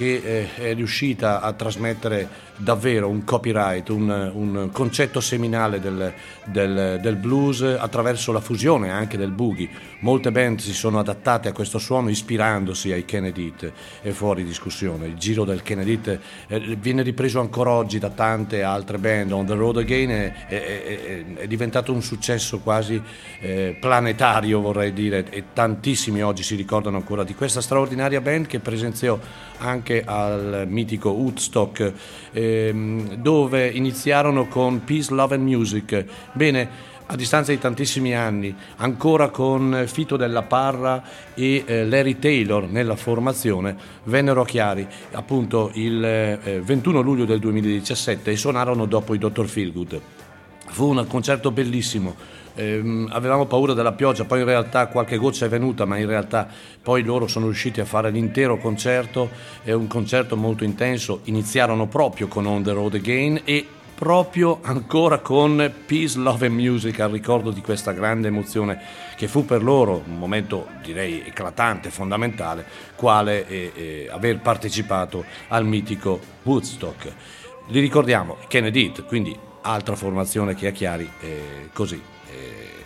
che 0.00 0.22
eh, 0.24 0.54
è 0.54 0.74
riuscita 0.74 1.42
a 1.42 1.52
trasmettere 1.52 2.48
davvero 2.56 3.08
un 3.08 3.22
copyright, 3.24 3.88
un, 3.90 4.30
un 4.34 4.70
concetto 4.72 5.20
seminale 5.20 5.78
del, 5.78 6.12
del, 6.44 6.98
del, 7.02 7.16
blues 7.16 7.62
attraverso 7.62 8.32
la 8.32 8.40
fusione 8.40 8.90
anche 8.90 9.18
del 9.18 9.30
boogie. 9.30 9.68
Molte 10.00 10.30
band 10.30 10.60
si 10.60 10.72
sono 10.72 10.98
adattate 10.98 11.48
a 11.48 11.52
questo 11.52 11.78
suono 11.78 12.08
ispirandosi 12.08 12.92
ai 12.92 13.04
Kennedy 13.04 13.52
è 14.00 14.10
fuori 14.10 14.42
discussione. 14.42 15.06
Il 15.06 15.16
giro 15.16 15.44
del 15.44 15.62
Kennedy 15.62 16.00
eh, 16.48 16.76
viene 16.78 17.02
ripreso 17.02 17.40
ancora 17.40 17.70
oggi 17.70 17.98
da 17.98 18.08
tante 18.08 18.62
altre 18.62 18.96
band. 18.96 19.32
On 19.32 19.44
the 19.44 19.54
Road 19.54 19.78
Again 19.78 20.10
è, 20.10 20.46
è, 20.46 20.82
è, 20.82 21.24
è 21.34 21.46
diventato 21.46 21.92
un 21.92 22.02
successo 22.02 22.60
quasi 22.60 23.00
eh, 23.40 23.76
planetario, 23.78 24.60
vorrei 24.60 24.94
dire, 24.94 25.26
e 25.28 25.44
tantissimi 25.52 26.22
oggi 26.22 26.42
si 26.42 26.54
ricordano 26.56 26.96
ancora 26.96 27.22
di 27.22 27.34
questa 27.34 27.60
straordinaria 27.60 28.22
band 28.22 28.46
che 28.46 28.60
presenziò 28.60 29.18
anche 29.60 30.02
al 30.04 30.66
mitico 30.68 31.10
Woodstock. 31.10 31.92
Eh, 32.32 32.68
ehm, 32.68 33.14
dove 33.14 33.68
iniziarono 33.68 34.46
con 34.46 34.84
Peace, 34.84 35.12
Love 35.12 35.34
and 35.36 35.44
Music. 35.44 36.04
Bene, 36.32 36.88
a 37.06 37.16
distanza 37.16 37.50
di 37.50 37.58
tantissimi 37.58 38.14
anni, 38.14 38.54
ancora 38.76 39.30
con 39.30 39.84
Fito 39.86 40.16
della 40.16 40.42
Parra 40.42 41.02
e 41.34 41.64
eh, 41.66 41.84
Larry 41.84 42.20
Taylor 42.20 42.68
nella 42.68 42.94
formazione, 42.94 43.76
vennero 44.04 44.44
chiari 44.44 44.86
appunto 45.12 45.72
il 45.74 46.04
eh, 46.04 46.60
21 46.62 47.00
luglio 47.00 47.24
del 47.24 47.40
2017 47.40 48.30
e 48.30 48.36
suonarono 48.36 48.86
dopo 48.86 49.14
i 49.14 49.18
Dr. 49.18 49.46
Feelgood. 49.46 50.00
Fu 50.70 50.90
un 50.90 51.06
concerto 51.06 51.50
bellissimo. 51.50 52.14
Eh, 52.54 53.06
avevamo 53.10 53.46
paura 53.46 53.74
della 53.74 53.92
pioggia, 53.92 54.24
poi 54.24 54.40
in 54.40 54.44
realtà 54.44 54.86
qualche 54.86 55.16
goccia 55.16 55.46
è 55.46 55.48
venuta, 55.48 55.84
ma 55.84 55.96
in 55.98 56.06
realtà 56.06 56.48
poi 56.82 57.02
loro 57.02 57.26
sono 57.26 57.46
riusciti 57.46 57.80
a 57.80 57.84
fare 57.84 58.10
l'intero 58.10 58.58
concerto, 58.58 59.30
è 59.62 59.72
un 59.72 59.86
concerto 59.86 60.36
molto 60.36 60.64
intenso, 60.64 61.20
iniziarono 61.24 61.86
proprio 61.86 62.28
con 62.28 62.46
On 62.46 62.62
the 62.62 62.72
Road 62.72 62.94
Again 62.94 63.42
e 63.44 63.66
proprio 63.94 64.60
ancora 64.62 65.18
con 65.18 65.72
Peace, 65.84 66.18
Love 66.18 66.46
and 66.46 66.54
Music 66.54 66.98
al 67.00 67.10
ricordo 67.10 67.50
di 67.50 67.60
questa 67.60 67.92
grande 67.92 68.28
emozione 68.28 68.80
che 69.14 69.28
fu 69.28 69.44
per 69.44 69.62
loro 69.62 70.02
un 70.06 70.16
momento 70.16 70.68
direi 70.82 71.22
eclatante, 71.26 71.90
fondamentale, 71.90 72.64
quale 72.96 73.46
è, 73.46 73.72
è 73.72 74.08
aver 74.10 74.38
partecipato 74.38 75.24
al 75.48 75.66
mitico 75.66 76.18
Woodstock. 76.44 77.12
Li 77.68 77.80
ricordiamo, 77.80 78.38
Kennedy, 78.48 78.90
quindi 79.06 79.36
altra 79.62 79.96
formazione 79.96 80.54
che 80.54 80.68
a 80.68 80.70
Chiari, 80.70 81.10
eh, 81.20 81.70
così 81.72 82.00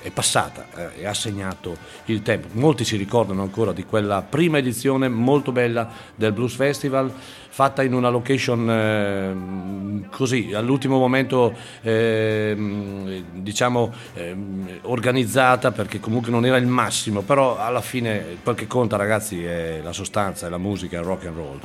è 0.05 0.11
passata 0.11 0.67
eh, 0.77 1.01
e 1.01 1.07
ha 1.07 1.15
segnato 1.15 1.79
il 2.07 2.21
tempo. 2.21 2.49
Molti 2.53 2.85
si 2.85 2.97
ricordano 2.97 3.41
ancora 3.41 3.73
di 3.73 3.87
quella 3.87 4.21
prima 4.21 4.59
edizione 4.59 5.09
molto 5.09 5.51
bella 5.51 5.89
del 6.15 6.33
Blues 6.33 6.57
Festival 6.57 7.11
fatta 7.49 7.83
in 7.83 7.95
una 7.95 8.11
location 8.11 8.71
eh, 8.71 10.09
così 10.11 10.53
all'ultimo 10.53 10.99
momento 10.99 11.55
eh, 11.81 13.25
diciamo 13.33 13.93
eh, 14.13 14.37
organizzata 14.83 15.71
perché 15.71 16.01
comunque 16.01 16.31
non 16.31 16.45
era 16.45 16.59
il 16.59 16.67
massimo 16.67 17.23
però 17.23 17.57
alla 17.57 17.81
fine 17.81 18.39
quel 18.43 18.57
che 18.57 18.67
conta 18.67 18.97
ragazzi 18.97 19.43
è 19.43 19.81
la 19.83 19.93
sostanza, 19.93 20.49
è 20.49 20.51
la 20.51 20.59
musica, 20.59 20.97
è 20.97 21.01
il 21.01 21.07
rock 21.07 21.27
and 21.27 21.37
roll 21.37 21.61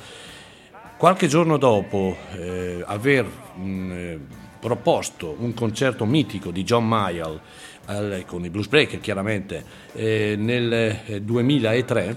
qualche 0.95 1.27
giorno 1.27 1.57
dopo 1.57 2.15
eh, 2.37 2.83
aver 2.85 3.25
proposto 4.59 5.35
un 5.39 5.53
concerto 5.53 6.05
mitico 6.05 6.51
di 6.51 6.63
John 6.63 6.87
Mayall 6.87 7.39
con 8.25 8.45
i 8.45 8.49
Blues 8.49 8.67
Breaker 8.67 8.99
chiaramente 8.99 9.63
eh, 9.93 10.35
nel 10.37 11.21
2003 11.21 12.05
eh, 12.05 12.15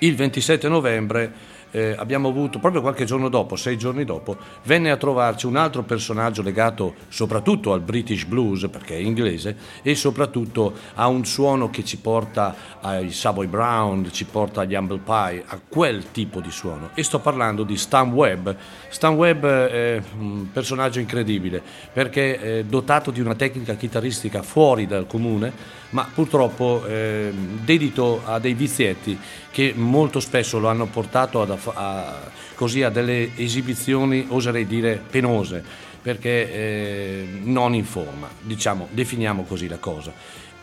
il 0.00 0.14
27 0.14 0.68
novembre 0.68 1.47
eh, 1.70 1.94
abbiamo 1.96 2.28
avuto 2.28 2.58
proprio 2.58 2.80
qualche 2.80 3.04
giorno 3.04 3.28
dopo, 3.28 3.56
sei 3.56 3.76
giorni 3.76 4.04
dopo, 4.04 4.36
venne 4.64 4.90
a 4.90 4.96
trovarci 4.96 5.46
un 5.46 5.56
altro 5.56 5.82
personaggio 5.82 6.42
legato 6.42 6.94
soprattutto 7.08 7.72
al 7.72 7.80
British 7.80 8.24
Blues, 8.24 8.68
perché 8.70 8.96
è 8.96 9.00
inglese, 9.00 9.56
e 9.82 9.94
soprattutto 9.94 10.74
a 10.94 11.06
un 11.08 11.24
suono 11.24 11.70
che 11.70 11.84
ci 11.84 11.98
porta 11.98 12.54
ai 12.80 13.10
Savoy 13.10 13.46
Brown, 13.46 14.10
ci 14.12 14.24
porta 14.24 14.62
agli 14.62 14.74
Humble 14.74 15.00
Pie, 15.04 15.44
a 15.46 15.60
quel 15.66 16.10
tipo 16.10 16.40
di 16.40 16.50
suono. 16.50 16.90
E 16.94 17.02
sto 17.02 17.18
parlando 17.18 17.62
di 17.62 17.76
Stan 17.76 18.10
Webb. 18.12 18.50
Stan 18.88 19.14
Webb 19.14 19.44
è 19.44 20.02
un 20.18 20.50
personaggio 20.52 20.98
incredibile 20.98 21.62
perché 21.92 22.64
dotato 22.66 23.10
di 23.10 23.20
una 23.20 23.34
tecnica 23.34 23.74
chitarristica 23.74 24.42
fuori 24.42 24.86
dal 24.86 25.06
comune 25.06 25.52
ma 25.90 26.08
purtroppo 26.12 26.84
eh, 26.86 27.32
dedito 27.32 28.22
a 28.24 28.38
dei 28.38 28.54
vizietti 28.54 29.18
che 29.50 29.72
molto 29.74 30.20
spesso 30.20 30.58
lo 30.58 30.68
hanno 30.68 30.86
portato 30.86 31.40
ad, 31.40 31.56
a, 31.74 32.30
così 32.54 32.82
a 32.82 32.90
delle 32.90 33.30
esibizioni, 33.36 34.26
oserei 34.28 34.66
dire, 34.66 35.02
penose, 35.10 35.62
perché 36.02 36.52
eh, 36.52 37.28
non 37.42 37.74
in 37.74 37.84
forma, 37.84 38.28
diciamo, 38.40 38.88
definiamo 38.90 39.44
così 39.44 39.68
la 39.68 39.78
cosa. 39.78 40.12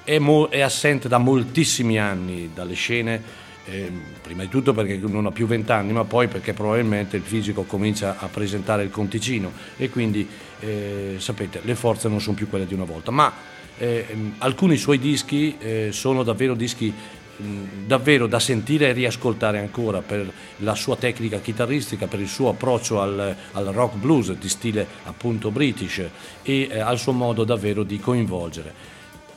È, 0.04 0.20
mo- 0.20 0.50
è 0.50 0.62
assente 0.62 1.08
da 1.08 1.18
moltissimi 1.18 1.98
anni 2.00 2.52
dalle 2.54 2.76
scene, 2.76 3.44
eh, 3.66 3.92
prima 4.22 4.44
di 4.44 4.50
tutto 4.50 4.74
perché 4.74 4.98
non 4.98 5.26
ha 5.26 5.32
più 5.32 5.48
20 5.48 5.72
anni, 5.72 5.92
ma 5.92 6.04
poi 6.04 6.28
perché 6.28 6.54
probabilmente 6.54 7.18
il 7.18 7.24
fisico 7.24 7.64
comincia 7.64 8.18
a 8.20 8.28
presentare 8.28 8.84
il 8.84 8.92
conticino 8.92 9.52
e 9.78 9.90
quindi 9.90 10.28
eh, 10.60 11.16
sapete 11.18 11.62
le 11.64 11.74
forze 11.74 12.08
non 12.08 12.22
sono 12.22 12.36
più 12.36 12.48
quelle 12.48 12.68
di 12.68 12.76
una 12.76 12.84
volta. 12.84 13.10
Ma 13.10 13.34
eh, 13.78 14.06
alcuni 14.40 14.78
suoi 14.78 15.00
dischi 15.00 15.56
eh, 15.60 15.90
sono 15.92 16.24
davvero 16.24 16.56
dischi 16.56 16.94
mh, 17.38 17.86
davvero 17.86 18.28
da 18.28 18.40
sentire 18.40 18.90
e 18.90 18.94
riascoltare 18.94 19.60
ancora 19.60 20.02
per 20.02 20.32
la 20.58 20.76
sua 20.76 20.96
tecnica 20.96 21.40
chitarristica, 21.40 22.08
per 22.08 22.20
il 22.20 22.28
suo 22.28 22.50
approccio 22.50 23.02
al, 23.02 23.36
al 23.52 23.66
rock 23.66 23.96
blues 23.96 24.32
di 24.34 24.50
stile 24.50 24.88
appunto 25.04 25.52
british 25.52 26.02
e 26.44 26.68
eh, 26.72 26.80
al 26.80 26.98
suo 26.98 27.12
modo 27.12 27.44
davvero 27.44 27.84
di 27.84 28.00
coinvolgere. 28.00 28.95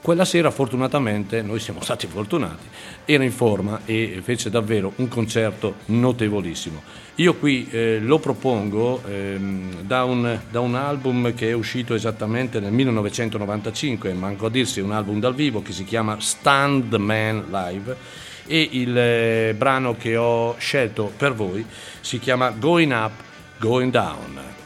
Quella 0.09 0.25
sera 0.25 0.51
fortunatamente, 0.51 1.43
noi 1.43 1.61
siamo 1.61 1.83
stati 1.83 2.07
fortunati, 2.07 2.67
era 3.05 3.25
in 3.25 3.31
forma 3.31 3.83
e 3.85 4.21
fece 4.23 4.49
davvero 4.49 4.95
un 4.97 5.09
concerto 5.09 5.75
notevolissimo. 5.85 6.81
Io 7.17 7.35
qui 7.35 7.69
eh, 7.71 7.99
lo 8.01 8.19
propongo 8.19 9.03
ehm, 9.07 9.83
da, 9.83 10.05
un, 10.05 10.41
da, 10.51 10.61
un, 10.61 10.77
album 10.77 11.35
che 11.35 11.51
è 11.51 11.53
uscito 11.53 11.93
esattamente 11.93 12.59
nel 12.59 12.73
1995, 12.73 14.15
manco 14.15 14.47
a 14.47 14.51
dirsi 14.51 14.81
un 14.81 14.93
album 14.93 15.21
dal 15.21 15.35
vivo 15.35 15.61
che 15.61 15.73
si 15.73 15.85
chiama 15.85 16.19
Stand 16.19 16.95
Man 16.95 17.45
Live 17.51 17.95
e 18.47 18.67
il 18.73 18.97
eh, 18.97 19.55
brano 19.59 19.95
che 19.95 20.17
ho 20.17 20.57
scelto 20.57 21.13
per 21.15 21.35
voi 21.35 21.63
si 22.01 22.19
chiama 22.19 22.49
Going 22.49 22.93
Up, 22.93 23.13
Going 23.59 23.93
Down. 23.93 24.57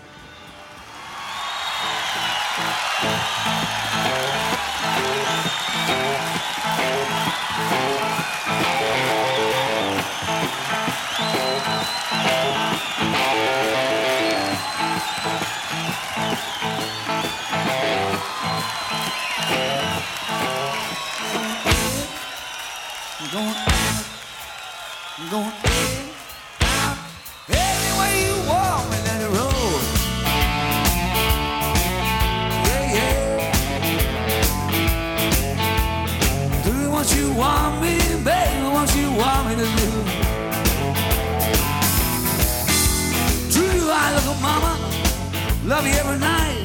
Love 45.73 45.87
you 45.87 45.95
every 45.95 46.19
night. 46.19 46.59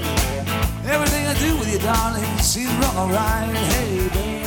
Everything 0.86 1.28
I 1.28 1.34
do 1.40 1.58
with 1.58 1.72
you, 1.72 1.80
darling, 1.80 2.26
seems 2.40 2.74
wrong 2.74 2.98
alright. 2.98 3.56
Hey, 3.72 4.10
babe, 4.12 4.46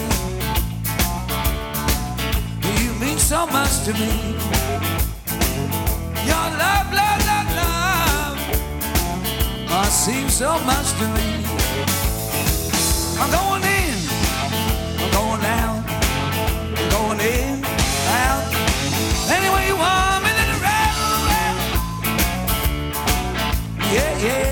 you 2.83 2.93
mean 3.01 3.19
so 3.19 3.47
much 3.47 3.85
to 3.87 3.95
me. 3.95 4.13
Your 6.29 6.47
love, 6.61 6.89
love, 7.01 7.21
love, 7.31 7.49
love, 7.61 8.39
oh, 9.71 9.89
seems 9.89 10.35
so 10.35 10.51
much 10.71 10.89
to 11.01 11.07
me. 11.17 11.29
I'm 13.19 13.31
going 13.33 13.65
in, 13.65 13.97
I'm 15.01 15.11
going 15.19 15.41
down, 15.41 15.77
I'm 16.77 16.89
going 16.97 17.21
in, 17.21 17.65
out, 18.27 18.45
anyway 19.37 19.63
you 19.69 19.77
want. 19.79 20.23
me 20.23 20.31
to 20.37 20.45
yeah, 23.93 24.19
yeah. 24.19 24.50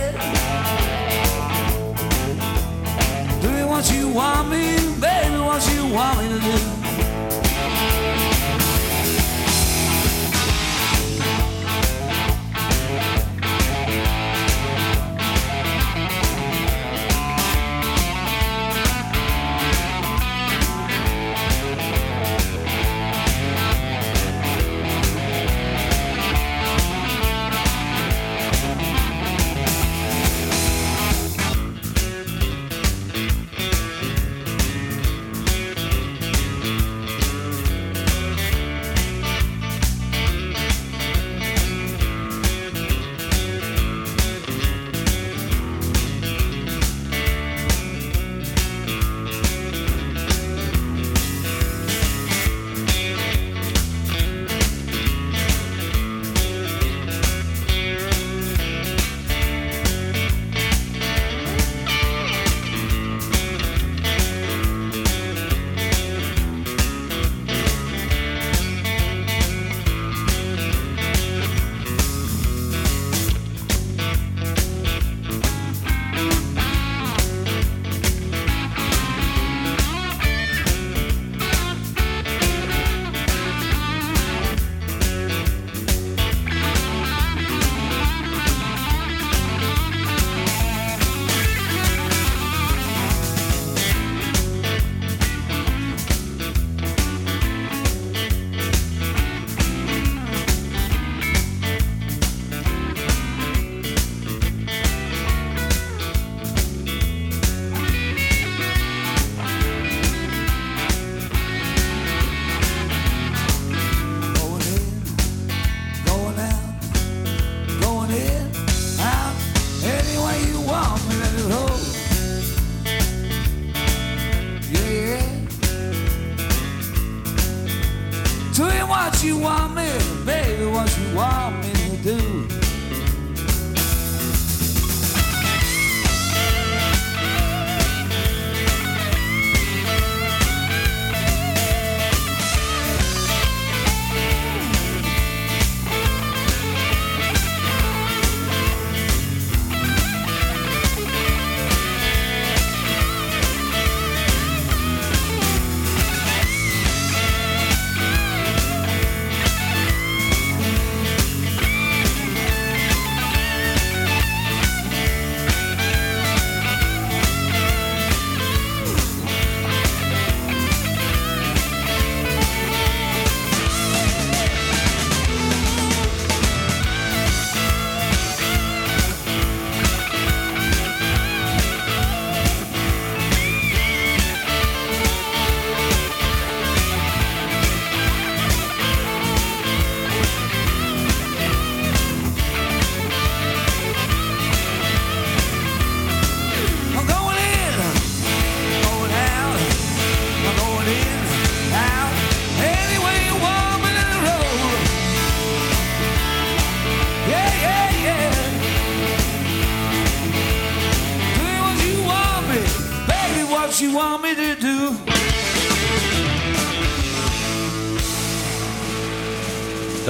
What 3.79 3.93
you 3.93 4.09
want 4.09 4.49
me, 4.51 4.75
baby, 5.01 5.39
what 5.39 5.65
you 5.73 5.87
want 5.95 6.19
me 6.19 6.29
to 6.31 6.41
do. 6.41 6.78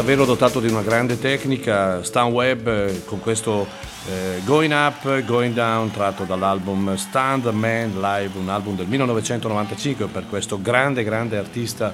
Davvero 0.09 0.25
dotato 0.25 0.59
di 0.59 0.69
una 0.69 0.81
grande 0.81 1.19
tecnica, 1.19 2.03
Stan 2.03 2.33
Webb 2.33 2.67
eh, 2.67 3.03
con 3.05 3.21
questo 3.21 3.67
eh, 4.09 4.41
Going 4.43 4.73
Up, 4.73 5.23
Going 5.27 5.53
Down 5.53 5.91
tratto 5.91 6.25
dall'album 6.25 6.95
Stand 6.95 7.45
Man 7.49 8.01
Live, 8.01 8.39
un 8.39 8.49
album 8.49 8.75
del 8.75 8.87
1995 8.87 10.07
per 10.07 10.25
questo 10.27 10.63
grande 10.63 11.05
grande 11.05 11.37
artista 11.37 11.93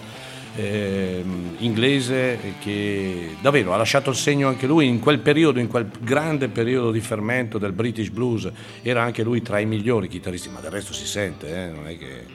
eh, 0.55 1.25
inglese 1.57 2.39
che 2.61 3.35
davvero 3.41 3.75
ha 3.75 3.77
lasciato 3.77 4.11
il 4.11 4.17
segno 4.17 4.47
anche 4.47 4.69
lui 4.69 4.87
in 4.87 5.01
quel 5.01 5.19
periodo, 5.19 5.59
in 5.59 5.67
quel 5.67 5.91
grande 5.99 6.47
periodo 6.47 6.93
di 6.93 7.01
fermento 7.01 7.59
del 7.59 7.73
British 7.73 8.11
Blues, 8.11 8.49
era 8.83 9.03
anche 9.03 9.25
lui 9.25 9.43
tra 9.43 9.59
i 9.59 9.67
migliori 9.67 10.07
chitarristi, 10.07 10.51
ma 10.51 10.61
del 10.61 10.71
resto 10.71 10.93
si 10.93 11.05
sente, 11.05 11.49
eh, 11.49 11.67
non 11.67 11.89
è 11.89 11.99
che... 11.99 12.27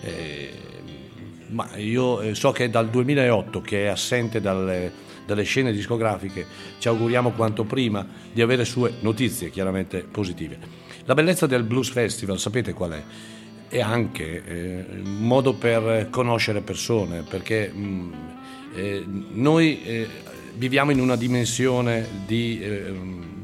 eh, 0.00 0.52
ma 1.50 1.76
io 1.76 2.22
eh, 2.22 2.34
so 2.34 2.50
che 2.50 2.64
è 2.64 2.68
dal 2.68 2.90
2008 2.90 3.60
che 3.60 3.84
è 3.84 3.86
assente 3.86 4.40
dalle, 4.40 5.06
dalle 5.28 5.42
scene 5.42 5.72
discografiche, 5.72 6.46
ci 6.78 6.88
auguriamo 6.88 7.32
quanto 7.32 7.64
prima 7.64 8.06
di 8.32 8.40
avere 8.40 8.64
sue 8.64 8.94
notizie 9.00 9.50
chiaramente 9.50 9.98
positive. 10.10 10.58
La 11.04 11.12
bellezza 11.12 11.46
del 11.46 11.64
Blues 11.64 11.90
Festival, 11.90 12.38
sapete 12.38 12.72
qual 12.72 12.92
è? 12.92 13.02
È 13.68 13.78
anche 13.78 14.42
eh, 14.42 14.84
un 15.04 15.26
modo 15.26 15.52
per 15.52 16.08
conoscere 16.08 16.62
persone, 16.62 17.24
perché 17.28 17.68
mh, 17.68 18.12
eh, 18.74 19.04
noi 19.32 19.82
eh, 19.82 20.08
viviamo 20.54 20.92
in 20.92 21.00
una 21.00 21.16
dimensione 21.16 22.06
di... 22.24 23.36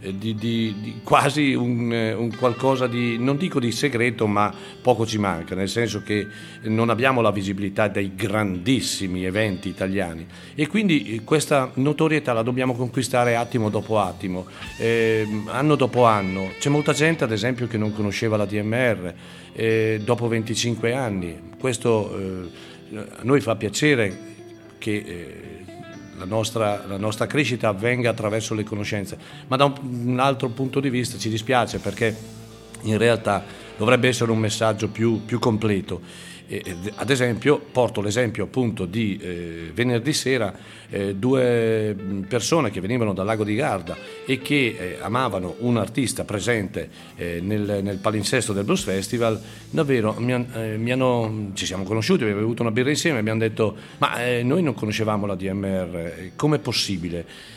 eh, 0.00 0.16
di, 0.16 0.34
di- 0.34 0.74
di 0.80 1.00
quasi 1.02 1.54
un, 1.54 1.92
eh, 1.92 2.12
un 2.12 2.34
qualcosa 2.36 2.86
di, 2.86 3.18
non 3.18 3.36
dico 3.36 3.58
di 3.58 3.72
segreto, 3.72 4.26
ma 4.26 4.54
poco 4.80 5.04
ci 5.04 5.18
manca, 5.18 5.54
nel 5.54 5.68
senso 5.68 6.02
che 6.02 6.26
non 6.62 6.88
abbiamo 6.88 7.20
la 7.20 7.32
visibilità 7.32 7.88
dei 7.88 8.14
grandissimi 8.14 9.24
eventi 9.24 9.68
italiani 9.68 10.26
e 10.54 10.66
quindi 10.68 11.14
eh, 11.16 11.24
questa 11.24 11.70
notorietà 11.74 12.32
la 12.32 12.42
dobbiamo 12.42 12.74
conquistare 12.74 13.34
attimo 13.34 13.70
dopo 13.70 13.98
attimo, 13.98 14.46
eh, 14.78 15.26
anno 15.46 15.74
dopo 15.74 16.04
anno. 16.04 16.52
C'è 16.58 16.68
molta 16.68 16.92
gente, 16.92 17.24
ad 17.24 17.32
esempio, 17.32 17.66
che 17.66 17.76
non 17.76 17.92
conosceva 17.92 18.36
la 18.36 18.46
DMR 18.46 19.14
eh, 19.52 20.00
dopo 20.04 20.28
25 20.28 20.92
anni. 20.92 21.36
Questo 21.58 22.16
eh, 22.16 22.96
a 22.96 23.22
noi 23.22 23.40
fa 23.40 23.56
piacere 23.56 24.16
che 24.78 25.56
la 26.18 26.24
nostra, 26.24 26.84
la 26.86 26.96
nostra 26.96 27.26
crescita 27.26 27.68
avvenga 27.68 28.10
attraverso 28.10 28.54
le 28.54 28.64
conoscenze, 28.64 29.16
ma 29.46 29.56
da 29.56 29.64
un, 29.64 29.74
un 30.06 30.18
altro 30.18 30.48
punto 30.48 30.80
di 30.80 30.90
vista 30.90 31.16
ci 31.16 31.28
dispiace 31.28 31.78
perché 31.78 32.14
in 32.82 32.98
realtà 32.98 33.44
dovrebbe 33.76 34.08
essere 34.08 34.30
un 34.30 34.38
messaggio 34.38 34.88
più, 34.88 35.24
più 35.24 35.38
completo. 35.38 36.00
Ad 36.94 37.10
esempio, 37.10 37.58
porto 37.58 38.00
l'esempio 38.00 38.44
appunto 38.44 38.86
di 38.86 39.18
eh, 39.20 39.70
venerdì 39.74 40.14
sera 40.14 40.54
eh, 40.88 41.14
due 41.14 41.94
mh, 41.94 42.20
persone 42.22 42.70
che 42.70 42.80
venivano 42.80 43.12
dal 43.12 43.26
lago 43.26 43.44
di 43.44 43.54
Garda 43.54 43.94
e 44.24 44.38
che 44.38 44.76
eh, 44.78 44.98
amavano 45.02 45.56
un 45.58 45.76
artista 45.76 46.24
presente 46.24 46.88
eh, 47.16 47.40
nel, 47.42 47.80
nel 47.82 47.98
palinsesto 47.98 48.54
del 48.54 48.64
Blues 48.64 48.82
Festival, 48.82 49.38
davvero 49.68 50.14
mi, 50.18 50.32
eh, 50.32 50.78
mi 50.78 50.90
hanno, 50.90 51.50
ci 51.52 51.66
siamo 51.66 51.84
conosciuti, 51.84 52.22
abbiamo 52.22 52.40
bevuto 52.40 52.62
una 52.62 52.70
birra 52.70 52.88
insieme 52.88 53.18
e 53.18 53.20
abbiamo 53.20 53.40
detto 53.40 53.76
ma 53.98 54.24
eh, 54.24 54.42
noi 54.42 54.62
non 54.62 54.72
conoscevamo 54.72 55.26
la 55.26 55.34
DMR, 55.34 56.30
com'è 56.34 56.58
possibile? 56.58 57.56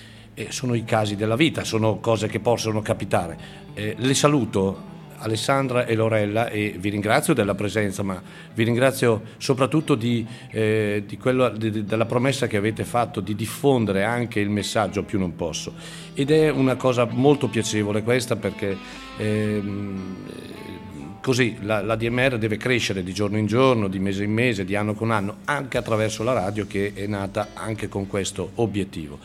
Sono 0.50 0.74
i 0.74 0.84
casi 0.84 1.16
della 1.16 1.36
vita, 1.36 1.64
sono 1.64 2.00
cose 2.00 2.28
che 2.28 2.40
possono 2.40 2.82
capitare. 2.82 3.38
Le 3.74 4.14
saluto 4.16 4.91
Alessandra 5.22 5.86
e 5.86 5.96
Lorella 5.96 6.50
e 6.50 6.76
vi 6.78 6.90
ringrazio 6.90 7.34
della 7.34 7.56
presenza, 7.56 8.04
ma 8.04 8.22
vi 8.54 8.64
ringrazio 8.64 9.22
soprattutto 9.38 9.96
di, 9.96 10.26
eh, 10.52 11.04
di 11.06 11.18
quello- 11.18 11.50
di- 11.50 11.86
della 11.86 12.06
promessa 12.06 12.48
che 12.48 12.58
avete 12.58 12.84
fatto 12.84 13.22
di 13.22 13.36
diffondere 13.36 14.04
anche 14.04 14.40
il 14.40 14.50
messaggio 14.50 15.04
più 15.04 15.20
non 15.20 15.36
posso. 15.36 15.74
Ed 16.14 16.32
è 16.32 16.50
una 16.50 16.76
cosa 16.76 17.06
molto 17.06 17.48
piacevole 17.48 18.04
questa 18.04 18.36
perché 18.36 18.78
ehm, 19.18 20.16
Così 21.22 21.58
la, 21.62 21.84
la 21.84 21.96
DMR 21.96 22.40
deve 22.40 22.58
crescere 22.58 23.04
di 23.04 23.14
giorno 23.14 23.38
in 23.38 23.46
giorno, 23.46 23.88
di 23.88 24.00
mese 24.00 24.24
in 24.24 24.34
mese, 24.34 24.66
di 24.66 24.76
anno 24.76 24.96
con 24.96 25.12
anno, 25.12 25.38
anche 25.46 25.78
attraverso 25.78 26.24
la 26.24 26.34
radio 26.34 26.66
che 26.66 26.94
è 26.96 27.06
nata 27.06 27.50
anche 27.54 27.88
con 27.88 28.08
questo 28.08 28.54
obiettivo. 28.56 29.20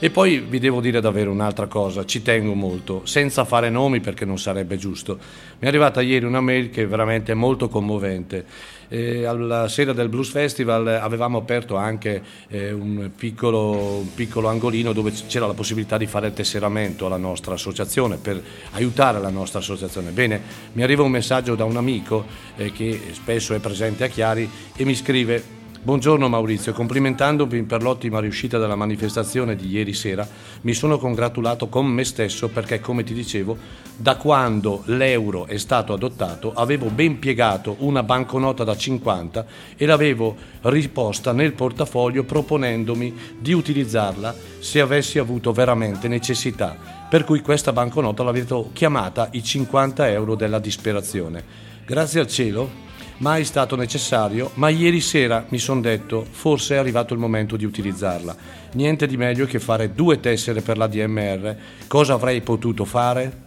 E 0.00 0.10
poi 0.10 0.38
vi 0.38 0.60
devo 0.60 0.80
dire 0.80 1.00
davvero 1.00 1.32
un'altra 1.32 1.66
cosa, 1.66 2.04
ci 2.04 2.22
tengo 2.22 2.54
molto, 2.54 3.00
senza 3.04 3.44
fare 3.44 3.68
nomi 3.68 3.98
perché 3.98 4.24
non 4.24 4.38
sarebbe 4.38 4.76
giusto. 4.76 5.16
Mi 5.16 5.64
è 5.64 5.66
arrivata 5.66 6.00
ieri 6.00 6.24
una 6.24 6.40
mail 6.40 6.70
che 6.70 6.82
è 6.82 6.86
veramente 6.86 7.34
molto 7.34 7.68
commovente. 7.68 8.44
Eh, 8.86 9.24
alla 9.24 9.66
sera 9.66 9.92
del 9.92 10.08
Blues 10.08 10.30
Festival 10.30 10.86
avevamo 10.86 11.38
aperto 11.38 11.74
anche 11.74 12.22
eh, 12.46 12.70
un, 12.70 13.10
piccolo, 13.16 13.98
un 13.98 14.14
piccolo 14.14 14.46
angolino 14.46 14.92
dove 14.92 15.12
c'era 15.26 15.48
la 15.48 15.52
possibilità 15.52 15.98
di 15.98 16.06
fare 16.06 16.28
il 16.28 16.32
tesseramento 16.32 17.06
alla 17.06 17.16
nostra 17.16 17.54
associazione 17.54 18.18
per 18.18 18.40
aiutare 18.74 19.18
la 19.18 19.30
nostra 19.30 19.58
associazione. 19.58 20.12
Bene, 20.12 20.40
mi 20.74 20.84
arriva 20.84 21.02
un 21.02 21.10
messaggio 21.10 21.56
da 21.56 21.64
un 21.64 21.76
amico 21.76 22.24
eh, 22.54 22.70
che 22.70 23.00
spesso 23.14 23.52
è 23.52 23.58
presente 23.58 24.04
a 24.04 24.06
Chiari 24.06 24.48
e 24.76 24.84
mi 24.84 24.94
scrive 24.94 25.57
Buongiorno 25.80 26.28
Maurizio, 26.28 26.72
complimentandomi 26.72 27.62
per 27.62 27.82
l'ottima 27.82 28.18
riuscita 28.18 28.58
della 28.58 28.74
manifestazione 28.74 29.54
di 29.54 29.68
ieri 29.68 29.94
sera, 29.94 30.26
mi 30.62 30.74
sono 30.74 30.98
congratulato 30.98 31.68
con 31.68 31.86
me 31.86 32.02
stesso 32.02 32.48
perché, 32.48 32.80
come 32.80 33.04
ti 33.04 33.14
dicevo, 33.14 33.56
da 33.96 34.16
quando 34.16 34.82
l'euro 34.86 35.46
è 35.46 35.56
stato 35.56 35.92
adottato 35.92 36.52
avevo 36.52 36.90
ben 36.90 37.20
piegato 37.20 37.76
una 37.78 38.02
banconota 38.02 38.64
da 38.64 38.76
50 38.76 39.46
e 39.76 39.86
l'avevo 39.86 40.34
riposta 40.62 41.30
nel 41.30 41.52
portafoglio 41.52 42.24
proponendomi 42.24 43.14
di 43.38 43.52
utilizzarla 43.52 44.34
se 44.58 44.80
avessi 44.80 45.20
avuto 45.20 45.52
veramente 45.52 46.08
necessità. 46.08 46.76
Per 47.08 47.22
cui 47.22 47.40
questa 47.40 47.72
banconota 47.72 48.24
l'avevo 48.24 48.70
chiamata 48.72 49.28
i 49.30 49.44
50 49.44 50.10
euro 50.10 50.34
della 50.34 50.58
disperazione. 50.58 51.42
Grazie 51.86 52.20
al 52.20 52.26
cielo 52.26 52.86
mai 53.18 53.44
stato 53.44 53.76
necessario, 53.76 54.50
ma 54.54 54.68
ieri 54.68 55.00
sera 55.00 55.44
mi 55.48 55.58
sono 55.58 55.80
detto 55.80 56.24
forse 56.28 56.74
è 56.74 56.78
arrivato 56.78 57.14
il 57.14 57.20
momento 57.20 57.56
di 57.56 57.64
utilizzarla. 57.64 58.36
Niente 58.72 59.06
di 59.06 59.16
meglio 59.16 59.46
che 59.46 59.58
fare 59.58 59.94
due 59.94 60.20
tessere 60.20 60.60
per 60.60 60.76
la 60.76 60.86
DMR. 60.86 61.56
Cosa 61.86 62.14
avrei 62.14 62.40
potuto 62.40 62.84
fare? 62.84 63.46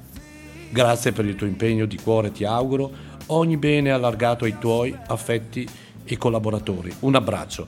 Grazie 0.70 1.12
per 1.12 1.26
il 1.26 1.36
tuo 1.36 1.48
impegno 1.48 1.86
di 1.86 1.98
cuore, 1.98 2.32
ti 2.32 2.44
auguro. 2.44 3.10
Ogni 3.28 3.58
bene 3.58 3.92
allargato 3.92 4.46
ai 4.46 4.58
tuoi 4.58 4.96
affetti 5.08 5.68
e 6.04 6.18
collaboratori. 6.18 6.94
Un 7.00 7.16
abbraccio. 7.16 7.68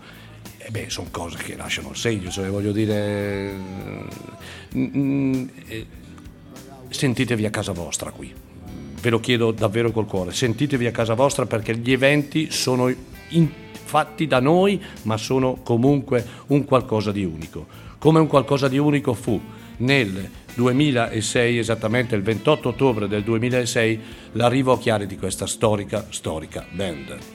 eh 0.58 0.70
beh, 0.70 0.90
sono 0.90 1.08
cose 1.12 1.38
che 1.38 1.56
lasciano 1.56 1.90
il 1.90 1.96
segno, 1.96 2.30
cioè 2.30 2.50
voglio 2.50 2.72
dire, 2.72 3.52
mm, 4.76 4.86
mm, 4.98 5.48
eh, 5.68 5.86
sentitevi 6.90 7.46
a 7.46 7.50
casa 7.50 7.72
vostra 7.74 8.12
qui, 8.12 8.34
ve 9.04 9.10
lo 9.10 9.20
chiedo 9.20 9.52
davvero 9.52 9.92
col 9.92 10.06
cuore, 10.06 10.32
sentitevi 10.32 10.86
a 10.88 10.92
casa 10.92 11.14
vostra 11.14 11.46
perché 11.46 11.76
gli 11.76 11.92
eventi 11.92 12.50
sono 12.52 12.90
in- 13.30 13.50
fatti 13.84 14.28
da 14.28 14.40
noi, 14.40 14.82
ma 15.02 15.18
sono 15.18 15.60
comunque 15.62 16.26
un 16.48 16.64
qualcosa 16.64 17.12
di 17.12 17.26
unico. 17.26 17.68
Come 18.00 18.20
un 18.20 18.28
qualcosa 18.28 18.70
di 18.70 18.78
unico 18.78 19.14
fu 19.14 19.40
nel 19.78 20.30
2006, 20.56 21.58
esattamente 21.58 22.16
il 22.16 22.22
28 22.22 22.70
ottobre 22.70 23.08
del 23.10 23.24
2006, 23.24 24.00
l'arrivo 24.32 24.72
a 24.72 24.80
Chiari 24.80 25.06
di 25.06 25.18
questa 25.18 25.48
storica, 25.48 26.08
storica 26.10 26.66
band. 26.72 27.33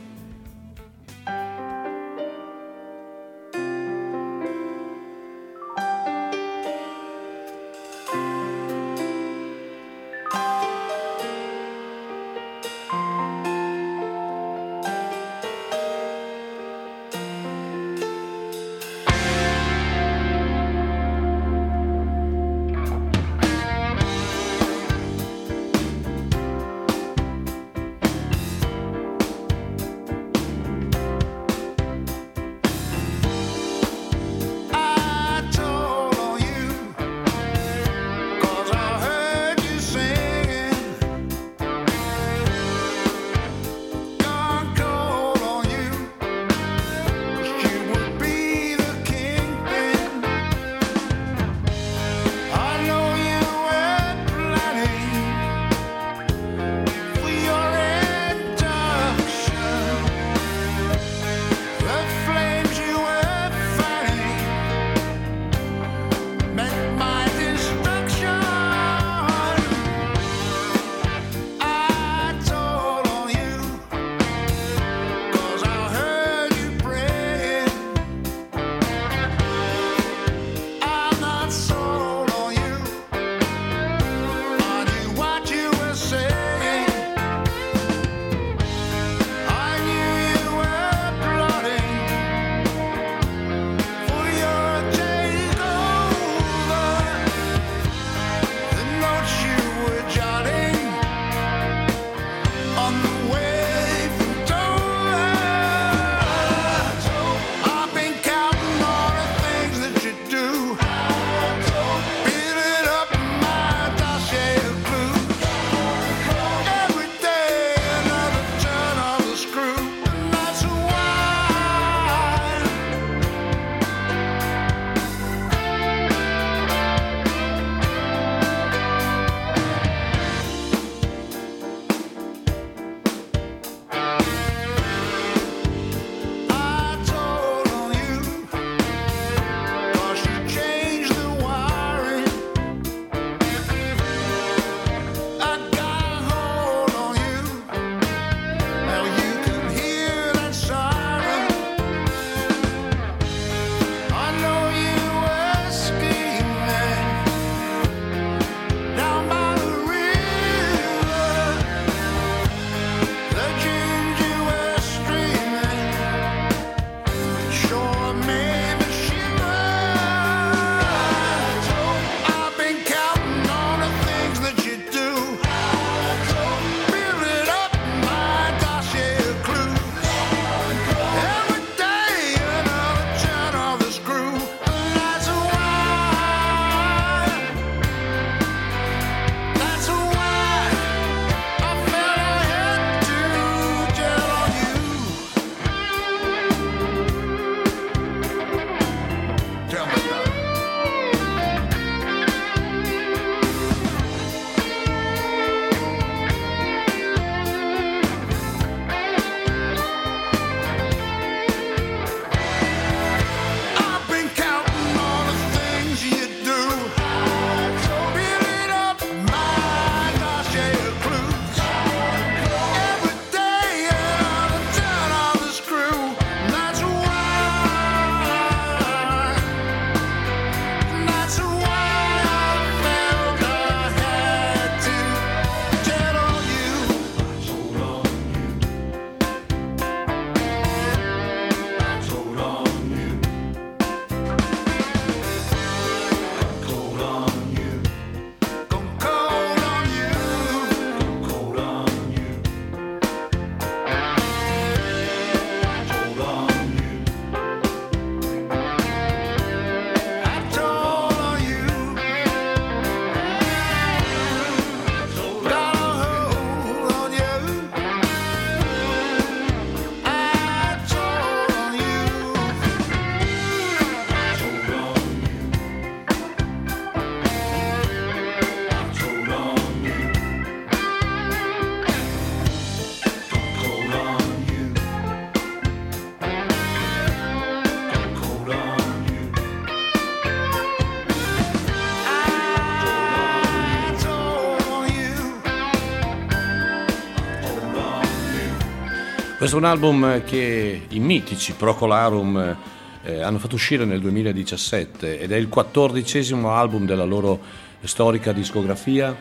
Questo 299.48 299.64
è 299.64 299.66
un 299.66 299.74
album 299.74 300.24
che 300.24 300.82
i 300.86 300.98
mitici 300.98 301.54
Procolarum 301.54 302.56
eh, 303.02 303.22
hanno 303.22 303.38
fatto 303.38 303.54
uscire 303.54 303.86
nel 303.86 303.98
2017 303.98 305.18
ed 305.20 305.32
è 305.32 305.36
il 305.36 305.48
quattordicesimo 305.48 306.50
album 306.50 306.84
della 306.84 307.06
loro 307.06 307.40
storica 307.80 308.32
discografia. 308.32 309.16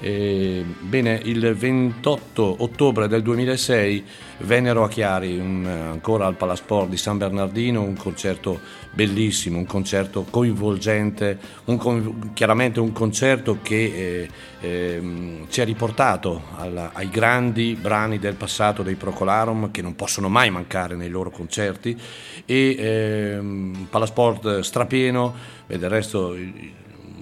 Eh, 0.00 0.64
bene, 0.80 1.20
il 1.22 1.54
28 1.54 2.56
ottobre 2.58 3.06
del 3.06 3.22
2006 3.22 4.04
vennero 4.38 4.84
a 4.84 4.88
Chiari, 4.88 5.38
un, 5.38 5.66
ancora 5.66 6.26
al 6.26 6.36
Palasport 6.36 6.88
di 6.88 6.96
San 6.96 7.18
Bernardino, 7.18 7.82
un 7.82 7.96
concerto 7.96 8.60
bellissimo, 8.92 9.58
un 9.58 9.66
concerto 9.66 10.24
coinvolgente, 10.28 11.38
un, 11.64 12.32
chiaramente 12.34 12.80
un 12.80 12.92
concerto 12.92 13.58
che 13.62 13.76
eh, 13.76 14.28
eh, 14.60 15.46
ci 15.48 15.60
ha 15.60 15.64
riportato 15.64 16.42
alla, 16.56 16.90
ai 16.92 17.08
grandi 17.08 17.76
brani 17.80 18.18
del 18.18 18.34
passato 18.34 18.82
dei 18.82 18.94
Procolarum 18.94 19.70
che 19.70 19.82
non 19.82 19.94
possono 19.94 20.28
mai 20.28 20.50
mancare 20.50 20.96
nei 20.96 21.08
loro 21.08 21.30
concerti. 21.30 21.98
E 22.44 22.76
ehm, 22.78 23.86
Palasport 23.90 24.60
strapieno 24.60 25.34
e 25.66 25.78
del 25.78 25.90
resto 25.90 26.34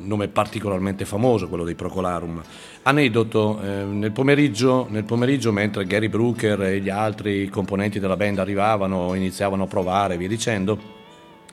nome 0.07 0.29
particolarmente 0.29 1.05
famoso, 1.05 1.49
quello 1.49 1.65
dei 1.65 1.75
Procolarum. 1.75 2.43
Aneddoto, 2.83 3.61
eh, 3.63 3.85
nel, 3.85 4.13
pomeriggio, 4.13 4.87
nel, 4.91 5.05
pomeriggio, 5.05 5.53
mentre 5.53 5.85
Gary 5.87 6.09
Brooker 6.09 6.63
e 6.63 6.81
gli 6.81 6.89
altri 6.89 7.49
componenti 7.49 7.99
della 7.99 8.17
band 8.17 8.39
arrivavano, 8.39 9.15
iniziavano 9.15 9.65
a 9.65 9.67
provare 9.67 10.15
e 10.15 10.17
via 10.17 10.29
dicendo, 10.29 10.96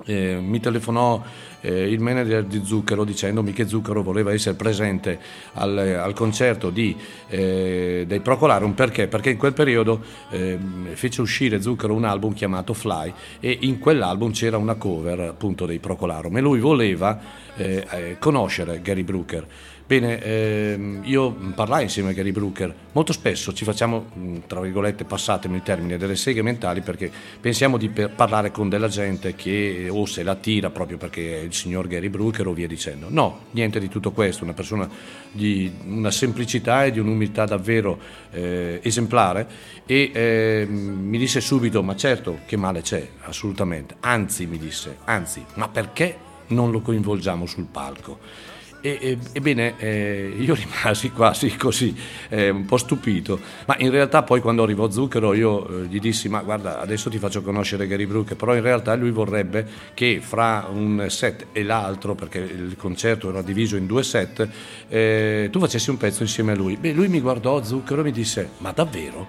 eh, 0.05 0.39
mi 0.39 0.59
telefonò 0.59 1.21
eh, 1.61 1.89
il 1.89 1.99
manager 1.99 2.43
di 2.43 2.61
Zucchero 2.63 3.03
dicendomi 3.03 3.53
che 3.53 3.67
Zucchero 3.67 4.03
voleva 4.03 4.33
essere 4.33 4.55
presente 4.55 5.19
al, 5.53 5.77
al 5.77 6.13
concerto 6.13 6.69
di, 6.69 6.95
eh, 7.27 8.03
dei 8.05 8.19
Procolarum 8.19 8.73
perché? 8.73 9.07
Perché 9.07 9.31
in 9.31 9.37
quel 9.37 9.53
periodo 9.53 10.01
eh, 10.29 10.57
fece 10.93 11.21
uscire 11.21 11.61
Zucchero 11.61 11.93
un 11.93 12.03
album 12.03 12.33
chiamato 12.33 12.73
Fly 12.73 13.13
e 13.39 13.57
in 13.61 13.79
quell'album 13.79 14.31
c'era 14.31 14.57
una 14.57 14.75
cover 14.75 15.19
appunto 15.21 15.65
dei 15.65 15.79
Procolarum 15.79 16.35
e 16.37 16.41
lui 16.41 16.59
voleva 16.59 17.19
eh, 17.55 17.85
eh, 17.89 18.17
conoscere 18.19 18.81
Gary 18.81 19.03
Brooker. 19.03 19.45
Bene, 19.93 20.19
ehm, 20.23 21.01
io 21.03 21.29
parlai 21.53 21.83
insieme 21.83 22.09
a 22.09 22.13
Gary 22.13 22.31
Brooker, 22.31 22.73
molto 22.93 23.13
spesso 23.13 23.53
ci 23.53 23.63
facciamo, 23.63 24.07
tra 24.47 24.59
virgolette, 24.59 25.03
passatemi 25.03 25.57
il 25.57 25.61
termine, 25.61 25.97
delle 25.97 26.15
seghe 26.15 26.41
mentali 26.41 26.81
perché 26.81 27.11
pensiamo 27.39 27.77
di 27.77 27.89
parlare 27.89 28.49
con 28.49 28.69
della 28.69 28.87
gente 28.87 29.35
che 29.35 29.87
o 29.91 30.07
se 30.07 30.23
la 30.23 30.33
tira 30.33 30.71
proprio 30.71 30.97
perché 30.97 31.41
è 31.41 31.43
il 31.43 31.53
signor 31.53 31.87
Gary 31.87 32.09
Brooker 32.09 32.47
o 32.47 32.53
via 32.53 32.65
dicendo. 32.65 33.05
No, 33.07 33.41
niente 33.51 33.79
di 33.79 33.87
tutto 33.87 34.11
questo, 34.13 34.43
una 34.43 34.53
persona 34.53 34.89
di 35.31 35.71
una 35.85 36.09
semplicità 36.09 36.85
e 36.85 36.91
di 36.91 36.97
un'umiltà 36.97 37.45
davvero 37.45 37.99
eh, 38.31 38.79
esemplare 38.81 39.47
e 39.85 40.09
eh, 40.11 40.65
mi 40.67 41.19
disse 41.19 41.39
subito, 41.39 41.83
ma 41.83 41.95
certo 41.95 42.39
che 42.47 42.57
male 42.57 42.81
c'è, 42.81 43.07
assolutamente, 43.25 43.97
anzi 43.99 44.47
mi 44.47 44.57
disse, 44.57 44.97
anzi, 45.03 45.45
ma 45.53 45.67
perché 45.67 46.17
non 46.47 46.71
lo 46.71 46.81
coinvolgiamo 46.81 47.45
sul 47.45 47.67
palco? 47.69 48.52
E, 48.85 48.97
e, 48.99 49.17
ebbene, 49.31 49.75
eh, 49.77 50.35
io 50.37 50.53
rimasi 50.59 51.09
quasi 51.11 51.55
così, 51.55 51.95
eh, 52.27 52.49
un 52.49 52.65
po' 52.65 52.75
stupito, 52.75 53.39
ma 53.65 53.77
in 53.79 53.89
realtà 53.89 54.23
poi 54.23 54.41
quando 54.41 54.61
arrivò 54.61 54.91
Zucchero 54.91 55.33
io 55.33 55.65
eh, 55.69 55.85
gli 55.85 56.01
dissi, 56.01 56.27
ma 56.27 56.41
guarda, 56.41 56.81
adesso 56.81 57.09
ti 57.09 57.17
faccio 57.17 57.41
conoscere 57.41 57.87
Gary 57.87 58.05
Brooker, 58.05 58.35
però 58.35 58.53
in 58.53 58.61
realtà 58.61 58.93
lui 58.95 59.11
vorrebbe 59.11 59.65
che 59.93 60.19
fra 60.21 60.67
un 60.69 61.05
set 61.07 61.45
e 61.53 61.63
l'altro, 61.63 62.13
perché 62.13 62.39
il 62.39 62.75
concerto 62.75 63.29
era 63.29 63.41
diviso 63.41 63.77
in 63.77 63.85
due 63.85 64.03
set, 64.03 64.45
eh, 64.89 65.47
tu 65.49 65.61
facessi 65.61 65.89
un 65.89 65.95
pezzo 65.95 66.23
insieme 66.23 66.51
a 66.51 66.55
lui. 66.55 66.75
Beh, 66.75 66.91
lui 66.91 67.07
mi 67.07 67.21
guardò, 67.21 67.63
Zucchero, 67.63 68.01
e 68.01 68.03
mi 68.03 68.11
disse, 68.11 68.49
ma 68.57 68.73
davvero? 68.73 69.25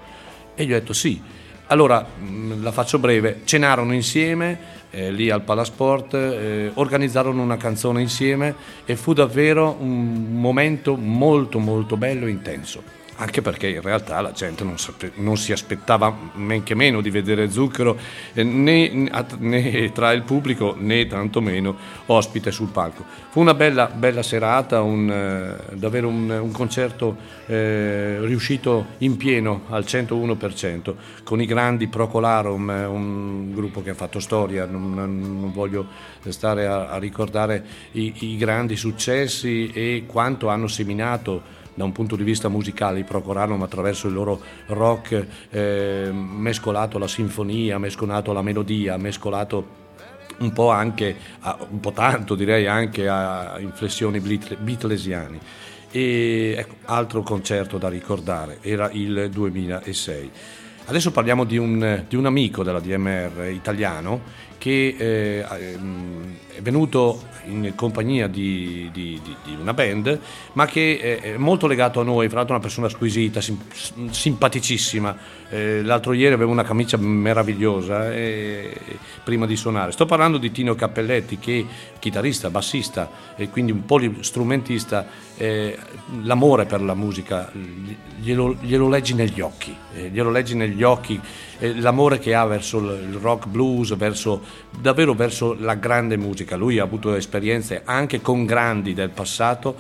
E 0.57 0.65
gli 0.65 0.73
ho 0.73 0.79
detto 0.81 0.93
sì. 0.93 1.23
Allora, 1.67 2.05
mh, 2.05 2.61
la 2.61 2.73
faccio 2.73 2.99
breve, 2.99 3.43
cenarono 3.45 3.95
insieme, 3.95 4.83
eh, 4.95 5.11
lì 5.11 5.31
al 5.31 5.43
Palasport, 5.43 6.15
eh, 6.15 6.71
organizzarono 6.75 7.43
una 7.43 7.57
canzone 7.57 8.01
insieme 8.01 8.55
e 8.85 8.97
fu 8.97 9.13
davvero 9.13 9.77
un 9.79 10.39
momento 10.41 10.97
molto 10.97 11.59
molto 11.59 11.97
bello 11.97 12.27
e 12.27 12.31
intenso 12.31 13.04
anche 13.25 13.41
perché 13.41 13.69
in 13.69 13.81
realtà 13.81 14.21
la 14.21 14.33
gente 14.33 14.65
non, 14.65 14.75
non 15.15 15.39
si 15.39 15.53
aspettava 15.53 16.15
men 16.35 16.63
che 16.63 16.75
meno 16.75 17.01
di 17.01 17.09
vedere 17.09 17.51
Zucchero 17.51 17.97
eh, 18.35 18.45
né, 18.45 19.09
né, 19.39 19.93
tra 19.93 20.13
il 20.13 20.23
pubblico 20.23 20.77
né 20.79 21.07
tantomeno 21.07 21.75
ospite 22.07 22.51
sul 22.51 22.69
palco. 22.69 23.03
Fu 23.31 23.41
una 23.41 23.55
bella, 23.55 23.87
bella 23.87 24.23
serata, 24.23 24.83
un, 24.83 25.11
eh, 25.11 25.75
davvero 25.75 26.09
un, 26.09 26.29
un 26.29 26.53
concerto 26.53 27.17
eh, 27.47 28.19
riuscito 28.21 28.89
in 28.99 29.17
pieno 29.17 29.63
al 29.71 29.85
101% 29.85 30.95
con 31.25 31.41
i 31.41 31.47
grandi 31.47 31.87
Procolarum, 31.89 32.71
eh, 32.71 32.85
un 32.85 33.55
gruppo 33.55 33.83
che 33.83 33.91
ha 33.91 33.95
fatto 33.95 34.21
storia, 34.21 34.67
non, 34.67 34.93
non 34.93 35.51
voglio 35.51 35.87
stare 36.29 36.67
a, 36.67 36.89
a 36.91 36.99
ricordare 36.99 37.65
i, 37.93 38.13
i 38.33 38.37
grandi 38.37 38.77
successi 38.77 39.71
e 39.73 40.05
quanto 40.07 40.49
hanno 40.49 40.69
seminato 40.69 41.63
da 41.75 41.85
un 41.85 41.93
punto 41.93 42.17
di 42.17 42.23
vista 42.23 42.49
musicale 42.49 43.01
i 43.01 43.05
Procolarum 43.05 43.63
attraverso 43.63 44.07
il 44.07 44.15
loro 44.15 44.41
rock 44.67 45.27
eh, 45.51 46.11
mescolato 46.13 46.97
alla 46.97 47.09
sinfonia, 47.09 47.79
mescolato 47.79 48.31
alla 48.31 48.43
melodia, 48.43 48.97
mescolato 48.97 49.83
un 50.39 50.53
po' 50.53 50.71
anche, 50.71 51.17
un 51.69 51.81
po' 51.81 51.93
tanto 51.93 52.35
direi 52.35 52.67
anche 52.67 53.09
a 53.09 53.57
inflessioni 53.59 54.21
beatlesiani. 54.21 55.39
E 55.91 56.55
ecco, 56.59 56.75
altro 56.87 57.23
concerto 57.23 57.79
da 57.79 57.89
ricordare, 57.89 58.59
era 58.63 58.91
il 58.91 59.29
2006. 59.31 60.31
Adesso 60.87 61.13
parliamo 61.13 61.45
di 61.45 61.57
un, 61.57 62.05
di 62.07 62.17
un 62.17 62.27
amico 62.27 62.63
della 62.63 62.81
DMR 62.81 63.49
italiano 63.51 64.21
che 64.65 64.97
eh, 64.97 65.47
ehm, 65.47 66.37
è 66.57 66.63
venuto 66.63 67.21
in 67.49 67.75
compagnia 67.75 68.29
di, 68.29 68.89
di, 68.95 69.21
di, 69.23 69.37
di, 69.45 69.57
una 69.61 69.75
band, 69.75 70.19
ma 70.55 70.65
che 70.65 71.21
è 71.21 71.37
molto 71.37 71.67
legato 71.67 72.01
a 72.01 72.03
noi, 72.03 72.29
fra 72.29 72.39
l'altro 72.39 72.55
una 72.55 72.63
persona 72.63 72.89
squisita, 72.89 73.43
sim, 73.43 73.59
simpaticissima. 74.09 75.15
Eh, 75.51 75.83
l'altro 75.83 76.15
ieri 76.15 76.33
aveva 76.33 76.51
una 76.51 76.63
camicia 76.63 76.97
meravigliosa 76.97 78.11
eh, 78.15 78.75
prima 79.23 79.45
di 79.45 79.55
suonare. 79.55 79.93
Sto 79.93 80.07
parlando 80.07 80.39
di 80.39 80.51
Tino 80.51 80.75
Cappelletti, 80.75 81.39
che 81.39 81.59
è 81.59 81.99
chitarrista, 81.99 82.49
bassista 82.49 83.11
e 83.37 83.51
quindi 83.51 83.71
un 83.71 83.85
polistrumentista. 83.85 85.24
Eh, 85.37 85.77
l'amore 86.23 86.65
per 86.65 86.81
la 86.81 86.95
musica 86.95 87.51
glielo, 88.21 88.57
glielo 88.61 88.89
leggi 88.89 89.15
negli 89.15 89.41
occhi, 89.41 89.77
eh, 89.93 90.09
glielo 90.09 90.31
leggi 90.31 90.55
negli 90.55 90.85
occhi 90.85 91.21
eh, 91.59 91.75
l'amore 91.81 92.21
che 92.21 92.35
ha 92.35 92.45
verso 92.45 92.79
il 92.79 93.19
rock 93.21 93.49
blues, 93.49 93.97
verso, 93.97 94.43
davvero 94.79 95.13
verso 95.15 95.57
la 95.59 95.75
grande 95.75 96.17
musica. 96.17 96.57
Lui 96.57 96.79
ha 96.79 96.85
avuto 96.85 97.15
esperienze 97.15 97.83
anche 97.85 98.21
con 98.21 98.47
grandi 98.47 98.95
del 98.95 99.11
passato 99.11 99.75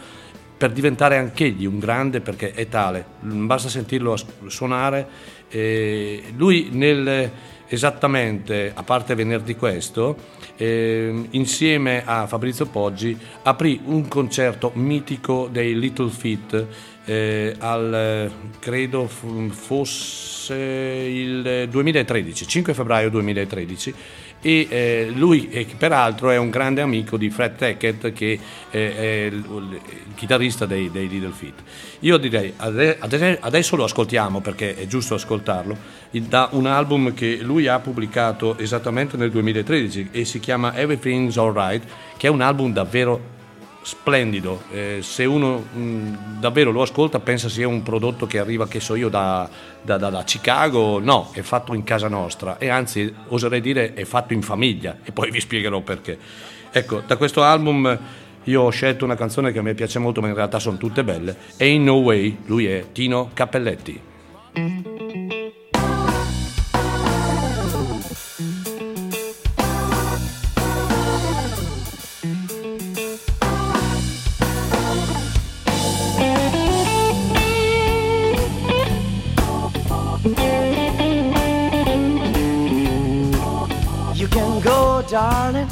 per 0.56 0.72
diventare 0.72 1.18
anch'egli 1.18 1.66
un 1.66 1.78
grande 1.78 2.20
perché 2.20 2.52
è 2.52 2.68
tale, 2.68 3.04
basta 3.20 3.68
sentirlo 3.68 4.16
suonare. 4.46 5.06
Eh, 5.48 6.32
lui 6.36 6.68
nel, 6.72 7.30
esattamente, 7.68 8.72
a 8.74 8.82
parte 8.82 9.14
venerdì 9.14 9.56
questo, 9.56 10.16
eh, 10.56 11.26
insieme 11.30 12.02
a 12.04 12.26
Fabrizio 12.26 12.66
Poggi 12.66 13.16
aprì 13.42 13.80
un 13.84 14.08
concerto 14.08 14.70
mitico 14.74 15.48
dei 15.50 15.78
Little 15.78 16.10
Feet 16.10 16.66
eh, 17.04 17.54
al 17.58 18.30
credo 18.58 19.06
fosse 19.06 20.54
il 20.54 21.68
2013, 21.70 22.46
5 22.46 22.74
febbraio 22.74 23.10
2013 23.10 23.94
e 24.46 24.66
eh, 24.68 25.10
lui 25.14 25.48
eh, 25.48 25.66
peraltro 25.78 26.28
è 26.28 26.36
un 26.36 26.50
grande 26.50 26.82
amico 26.82 27.16
di 27.16 27.30
Fred 27.30 27.56
Tackett 27.56 28.12
che 28.12 28.38
eh, 28.70 28.96
è 28.96 29.24
il, 29.32 29.36
il, 29.36 29.80
chitarrista 30.14 30.66
dei, 30.66 30.90
dei, 30.90 31.08
Little 31.08 31.32
Feet. 31.32 31.62
Io 32.00 32.18
direi 32.18 32.52
adesso 32.58 33.74
lo 33.74 33.84
ascoltiamo 33.84 34.42
perché 34.42 34.76
è 34.76 34.86
giusto 34.86 35.14
ascoltarlo 35.14 36.02
da 36.10 36.50
un 36.52 36.66
album 36.66 37.14
che 37.14 37.38
lui 37.40 37.66
ha 37.68 37.80
pubblicato 37.80 38.58
esattamente 38.58 39.16
nel 39.16 39.30
2013 39.30 40.10
e 40.12 40.26
si 40.26 40.38
chiama 40.40 40.76
Everything's 40.76 41.38
Alright 41.38 41.82
che 42.18 42.26
è 42.26 42.30
un 42.30 42.42
album 42.42 42.70
davvero 42.70 43.32
splendido. 43.84 44.62
Eh, 44.72 44.98
se 45.02 45.24
uno 45.24 45.58
mh, 45.58 46.40
davvero 46.40 46.72
lo 46.72 46.82
ascolta 46.82 47.20
pensa 47.20 47.48
sia 47.48 47.68
un 47.68 47.82
prodotto 47.82 48.26
che 48.26 48.38
arriva, 48.38 48.66
che 48.66 48.80
so 48.80 48.94
io, 48.94 49.08
da, 49.08 49.48
da, 49.82 49.98
da, 49.98 50.10
da, 50.10 50.24
Chicago, 50.24 50.98
no, 50.98 51.30
è 51.32 51.42
fatto 51.42 51.74
in 51.74 51.84
casa 51.84 52.08
nostra 52.08 52.58
e 52.58 52.68
anzi 52.68 53.12
oserei 53.28 53.60
dire 53.60 53.94
è 53.94 54.04
fatto 54.04 54.32
in 54.32 54.42
famiglia 54.42 54.98
e 55.04 55.12
poi 55.12 55.30
vi 55.30 55.40
spiegherò 55.40 55.80
perché. 55.82 56.18
Ecco, 56.72 57.02
da 57.06 57.16
questo 57.16 57.42
album 57.42 57.98
io 58.44 58.62
ho 58.62 58.70
scelto 58.70 59.04
una 59.04 59.16
canzone 59.16 59.52
che 59.52 59.58
a 59.58 59.62
me 59.62 59.74
piace 59.74 59.98
molto, 59.98 60.20
ma 60.20 60.28
in 60.28 60.34
realtà 60.34 60.58
sono 60.58 60.76
tutte 60.76 61.04
belle. 61.04 61.36
Ain't 61.58 61.84
No 61.84 61.94
Way, 61.94 62.38
lui 62.46 62.66
è 62.66 62.86
Tino 62.92 63.30
Cappelletti. 63.32 65.42
Darling. 85.14 85.68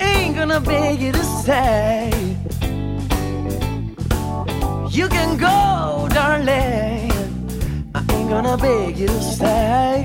Ain't 0.00 0.36
gonna 0.36 0.60
beg 0.60 1.00
you 1.00 1.10
to 1.10 1.24
stay. 1.42 2.12
You 4.88 5.08
can 5.08 5.36
go, 5.36 6.06
darling. 6.18 7.10
I 7.96 8.00
ain't 8.12 8.30
gonna 8.30 8.56
beg 8.56 8.98
you 8.98 9.08
to 9.08 9.20
stay. 9.20 10.04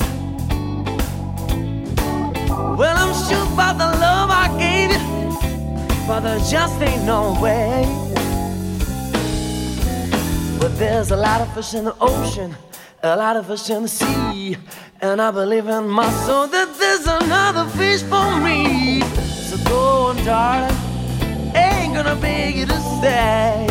Well, 2.79 2.97
I'm 3.03 3.13
sure 3.27 3.45
by 3.55 3.73
the 3.73 3.89
love 4.05 4.29
I 4.43 4.47
gave 4.63 4.89
you, 4.95 6.07
but 6.07 6.21
there 6.21 6.39
just 6.39 6.81
ain't 6.81 7.03
no 7.03 7.39
way. 7.39 7.85
But 10.59 10.71
there's 10.79 11.11
a 11.11 11.17
lot 11.27 11.41
of 11.41 11.53
fish 11.53 11.75
in 11.75 11.83
the 11.85 11.95
ocean, 12.01 12.55
a 13.05 13.17
lot 13.17 13.35
of 13.35 13.45
fish 13.47 13.69
in 13.69 13.83
the 13.83 13.89
sea, 13.89 14.55
and 15.01 15.21
I 15.21 15.29
believe 15.29 15.67
in 15.67 15.89
my 15.89 16.09
soul 16.25 16.47
that 16.47 16.73
there's 16.79 17.05
another 17.05 17.69
fish 17.71 18.01
for 18.01 18.39
me. 18.39 19.01
So 19.01 19.57
go 19.65 20.07
on, 20.07 20.15
darling, 20.23 20.73
ain't 21.53 21.93
gonna 21.95 22.15
beg 22.15 22.55
you 22.55 22.65
to 22.65 22.79
stay. 22.97 23.67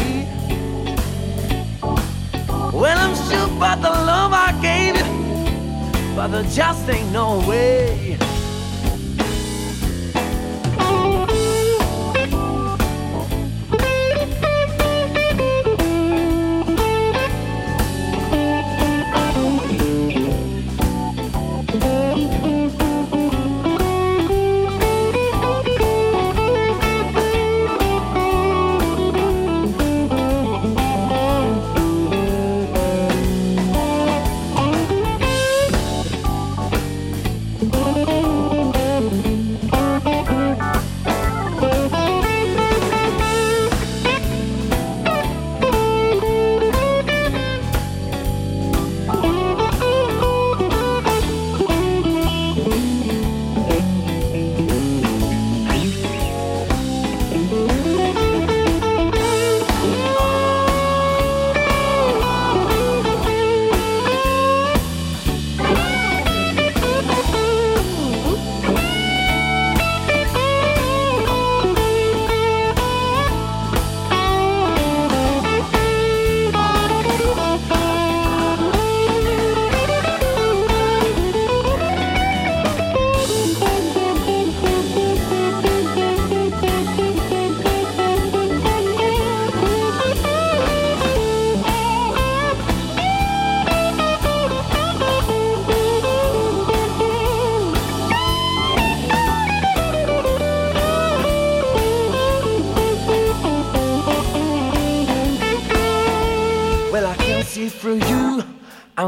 Well, 2.75 2.99
I'm 2.99 3.15
sure 3.27 3.57
about 3.57 3.81
the 3.81 3.89
love 3.89 4.33
I 4.35 4.53
gave 4.61 4.97
you, 5.01 6.15
but 6.15 6.29
there 6.29 6.43
just 6.51 6.87
ain't 6.91 7.11
no 7.11 7.41
way. 7.49 8.02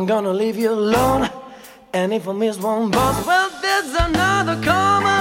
I'm 0.04 0.08
gonna 0.08 0.34
leave 0.34 0.58
you 0.58 0.70
alone. 0.70 1.30
And 1.94 2.12
if 2.12 2.28
I 2.28 2.32
miss 2.34 2.58
one 2.58 2.90
bus, 2.90 3.26
well, 3.26 3.48
there's 3.62 3.94
another 3.94 4.62
come 4.62 5.13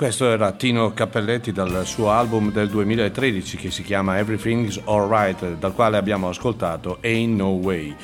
questo 0.00 0.30
era 0.30 0.52
Tino 0.52 0.94
Cappelletti 0.94 1.52
dal 1.52 1.84
suo 1.84 2.10
album 2.10 2.50
del 2.50 2.70
2013 2.70 3.58
che 3.58 3.70
si 3.70 3.82
chiama 3.82 4.16
Everything's 4.18 4.80
Alright, 4.82 5.58
dal 5.58 5.74
quale 5.74 5.98
abbiamo 5.98 6.30
ascoltato 6.30 7.00
Ain't 7.02 7.36
No 7.36 7.48
Way. 7.48 7.94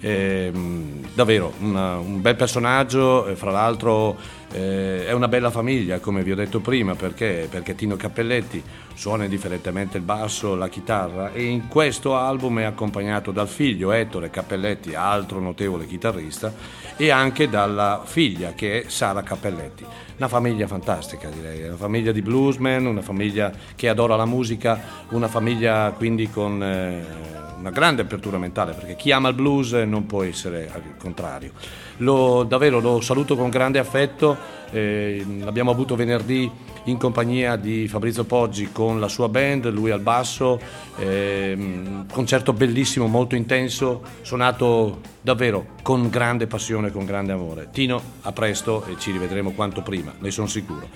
Ehm, 0.00 1.06
davvero 1.12 1.52
una- 1.60 1.98
un 1.98 2.22
bel 2.22 2.36
personaggio, 2.36 3.26
e 3.26 3.36
fra 3.36 3.50
l'altro 3.50 4.16
eh, 4.54 4.93
una 5.14 5.28
bella 5.28 5.50
famiglia, 5.50 5.98
come 5.98 6.22
vi 6.22 6.32
ho 6.32 6.34
detto 6.34 6.60
prima, 6.60 6.94
perché, 6.94 7.48
perché 7.50 7.74
Tino 7.74 7.96
Cappelletti 7.96 8.62
suona 8.94 9.24
indifferentemente 9.24 9.96
il 9.96 10.02
basso, 10.02 10.54
la 10.54 10.68
chitarra 10.68 11.32
e 11.32 11.44
in 11.44 11.68
questo 11.68 12.16
album 12.16 12.60
è 12.60 12.64
accompagnato 12.64 13.30
dal 13.30 13.48
figlio 13.48 13.92
Ettore 13.92 14.30
Cappelletti, 14.30 14.94
altro 14.94 15.40
notevole 15.40 15.86
chitarrista, 15.86 16.52
e 16.96 17.10
anche 17.10 17.48
dalla 17.48 18.02
figlia 18.04 18.52
che 18.52 18.82
è 18.82 18.88
Sara 18.88 19.22
Cappelletti. 19.22 19.84
Una 20.16 20.28
famiglia 20.28 20.66
fantastica 20.66 21.28
direi, 21.28 21.62
una 21.64 21.76
famiglia 21.76 22.12
di 22.12 22.22
bluesmen, 22.22 22.86
una 22.86 23.02
famiglia 23.02 23.52
che 23.74 23.88
adora 23.88 24.16
la 24.16 24.26
musica, 24.26 24.80
una 25.10 25.28
famiglia 25.28 25.92
quindi 25.96 26.30
con... 26.30 26.62
eh, 26.62 27.32
una 27.64 27.72
grande 27.72 28.02
apertura 28.02 28.36
mentale 28.36 28.74
perché 28.74 28.94
chi 28.94 29.10
ama 29.10 29.30
il 29.30 29.34
blues 29.34 29.72
non 29.72 30.04
può 30.04 30.22
essere 30.22 30.70
al 30.70 30.98
contrario. 30.98 31.52
Lo, 31.98 32.44
davvero 32.44 32.80
lo 32.80 33.00
saluto 33.00 33.36
con 33.36 33.50
grande 33.50 33.78
affetto, 33.78 34.36
eh, 34.70 35.24
l'abbiamo 35.40 35.70
avuto 35.70 35.94
venerdì 35.94 36.50
in 36.84 36.98
compagnia 36.98 37.56
di 37.56 37.88
Fabrizio 37.88 38.24
Poggi 38.24 38.70
con 38.72 39.00
la 39.00 39.08
sua 39.08 39.28
band, 39.28 39.70
lui 39.70 39.90
al 39.90 40.00
basso, 40.00 40.60
ehm, 40.98 42.06
concerto 42.10 42.52
bellissimo, 42.52 43.06
molto 43.06 43.36
intenso, 43.36 44.02
suonato 44.22 45.00
davvero 45.20 45.66
con 45.82 46.10
grande 46.10 46.46
passione, 46.46 46.90
con 46.90 47.04
grande 47.04 47.32
amore. 47.32 47.68
Tino, 47.70 48.00
a 48.22 48.32
presto 48.32 48.84
e 48.86 48.96
ci 48.98 49.12
rivedremo 49.12 49.52
quanto 49.52 49.82
prima, 49.82 50.12
ne 50.18 50.30
sono 50.30 50.46
sicuro. 50.46 50.88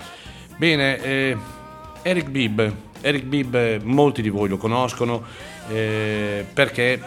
Bene, 0.57 1.01
eh, 1.01 1.37
Eric 2.01 2.29
Bibb, 2.29 2.61
Eric 3.01 3.23
Bibb 3.23 3.55
eh, 3.55 3.79
molti 3.81 4.21
di 4.21 4.29
voi 4.29 4.49
lo 4.49 4.57
conoscono 4.57 5.23
eh, 5.69 6.45
perché 6.53 6.99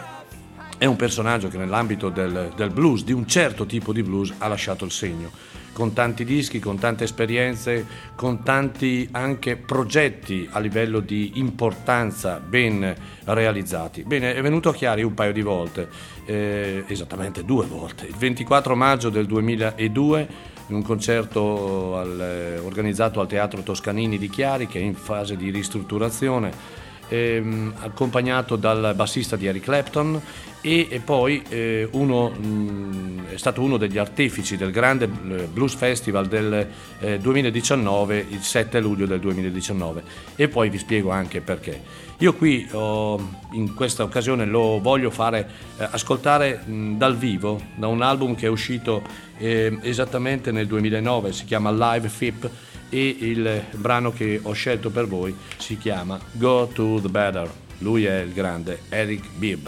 è 0.83 0.85
un 0.85 0.97
personaggio 0.97 1.47
che 1.47 1.57
nell'ambito 1.57 2.09
del, 2.09 2.51
del 2.57 2.69
blues, 2.69 3.05
di 3.05 3.13
un 3.13 3.25
certo 3.25 3.65
tipo 3.65 3.93
di 3.93 4.03
blues, 4.03 4.33
ha 4.39 4.49
lasciato 4.49 4.83
il 4.83 4.91
segno, 4.91 5.31
con 5.71 5.93
tanti 5.93 6.25
dischi, 6.25 6.59
con 6.59 6.77
tante 6.77 7.05
esperienze, 7.05 7.85
con 8.15 8.43
tanti 8.43 9.07
anche 9.11 9.55
progetti 9.55 10.45
a 10.51 10.59
livello 10.59 10.99
di 10.99 11.31
importanza 11.35 12.41
ben 12.45 12.93
realizzati. 13.23 14.03
Bene, 14.03 14.35
è 14.35 14.41
venuto 14.41 14.67
a 14.67 14.73
Chiari 14.73 15.03
un 15.03 15.13
paio 15.13 15.31
di 15.31 15.41
volte, 15.41 15.87
eh, 16.25 16.83
esattamente 16.87 17.45
due 17.45 17.65
volte, 17.65 18.05
il 18.05 18.15
24 18.17 18.75
maggio 18.75 19.09
del 19.09 19.25
2002 19.25 20.27
in 20.67 20.75
un 20.75 20.83
concerto 20.83 21.97
al- 21.97 22.59
organizzato 22.61 23.21
al 23.21 23.27
Teatro 23.27 23.61
Toscanini 23.61 24.17
di 24.17 24.27
Chiari 24.27 24.67
che 24.67 24.79
è 24.79 24.83
in 24.83 24.95
fase 24.95 25.37
di 25.37 25.49
ristrutturazione 25.49 26.81
ehm, 27.13 27.73
accompagnato 27.79 28.55
dal 28.55 28.93
bassista 28.95 29.35
di 29.35 29.45
Eric 29.45 29.63
Clapton 29.63 30.21
e, 30.61 30.87
e 30.89 30.99
poi 30.99 31.43
eh, 31.49 31.87
uno, 31.91 32.29
mh, 32.29 33.27
è 33.33 33.37
stato 33.37 33.61
uno 33.61 33.77
degli 33.77 33.97
artefici 33.97 34.57
del 34.57 34.71
grande 34.71 35.05
eh, 35.05 35.47
Blues 35.51 35.75
Festival 35.75 36.27
del 36.27 36.67
eh, 36.99 37.19
2019, 37.19 38.25
il 38.29 38.41
7 38.41 38.79
luglio 38.79 39.05
del 39.05 39.19
2019 39.19 40.03
e 40.35 40.47
poi 40.47 40.69
vi 40.69 40.77
spiego 40.77 41.11
anche 41.11 41.41
perché. 41.41 41.81
Io 42.19 42.33
qui 42.33 42.67
oh, 42.71 43.41
in 43.51 43.73
questa 43.73 44.03
occasione 44.03 44.45
lo 44.45 44.79
voglio 44.79 45.09
fare 45.09 45.49
eh, 45.77 45.87
ascoltare 45.91 46.63
mh, 46.65 46.97
dal 46.97 47.17
vivo 47.17 47.61
da 47.75 47.87
un 47.87 48.01
album 48.01 48.33
che 48.33 48.45
è 48.45 48.49
uscito 48.49 49.01
eh, 49.37 49.77
esattamente 49.81 50.51
nel 50.51 50.67
2009, 50.67 51.33
si 51.33 51.45
chiama 51.45 51.71
Live 51.71 52.07
FIP 52.07 52.49
e 52.93 53.17
il 53.21 53.65
brano 53.71 54.13
che 54.13 54.39
ho 54.43 54.53
scelto 54.53 54.91
per 54.91 55.07
voi 55.07 55.35
si 55.57 55.79
chiama 55.79 56.19
Go 56.33 56.69
to 56.71 56.99
the 57.01 57.09
Better. 57.09 57.51
Lui 57.79 58.05
è 58.05 58.21
il 58.21 58.33
grande 58.33 58.81
Eric 58.89 59.23
Bibb. 59.35 59.67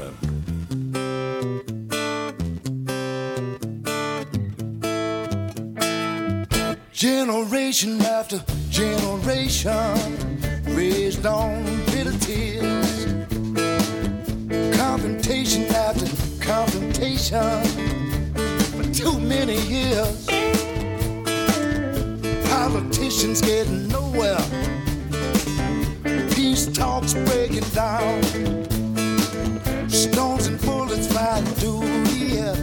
Generation 6.91 7.99
after 8.01 8.43
generation 8.69 9.97
raised 10.75 11.25
on 11.25 11.63
bitter 11.87 12.15
tears. 12.19 13.05
Confrontation 14.77 15.65
after 15.73 16.07
confrontation 16.39 17.63
for 18.71 18.83
too 18.93 19.19
many 19.19 19.59
years. 19.67 20.54
Politicians 22.55 23.41
getting 23.41 23.89
nowhere. 23.89 24.39
Peace 26.33 26.67
talks 26.67 27.13
breaking 27.13 27.67
down. 27.73 28.23
Stones 29.89 30.47
and 30.47 30.59
bullets 30.61 31.07
flying 31.07 31.43
through 31.59 31.81
the 32.09 32.39
air. 32.45 32.55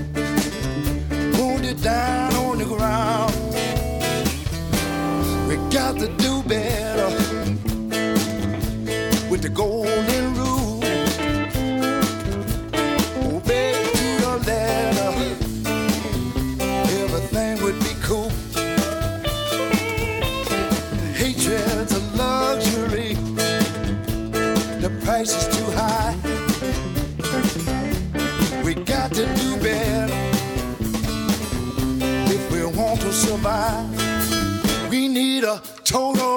Wounded 1.38 1.82
down 1.82 2.34
on 2.36 2.58
the 2.58 2.64
ground. 2.64 3.34
We 5.46 5.56
got 5.70 5.98
to 5.98 6.08
do 6.16 6.42
better 6.48 7.10
with 9.30 9.42
the 9.42 9.50
golden 9.50 10.11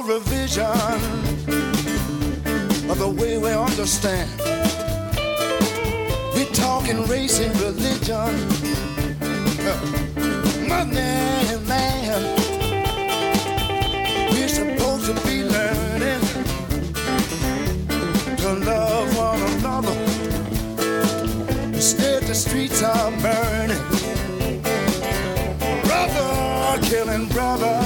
revision 0.06 0.66
of 2.90 3.00
the 3.00 3.10
way 3.10 3.38
we 3.40 3.50
understand. 3.50 4.30
We're 6.36 6.54
talking 6.54 7.08
race 7.08 7.40
and 7.40 7.56
religion, 7.60 8.34
money 10.68 11.58
man. 11.66 12.22
We're 14.32 14.48
supposed 14.48 15.06
to 15.08 15.14
be 15.26 15.44
learning 15.44 16.22
to 18.38 18.54
love 18.70 19.18
one 19.18 19.42
another. 19.42 19.98
Instead, 21.74 22.24
the 22.24 22.36
streets 22.36 22.84
are 22.84 23.12
burning. 23.22 23.82
Brother 25.84 26.82
killing 26.84 27.28
brother. 27.30 27.85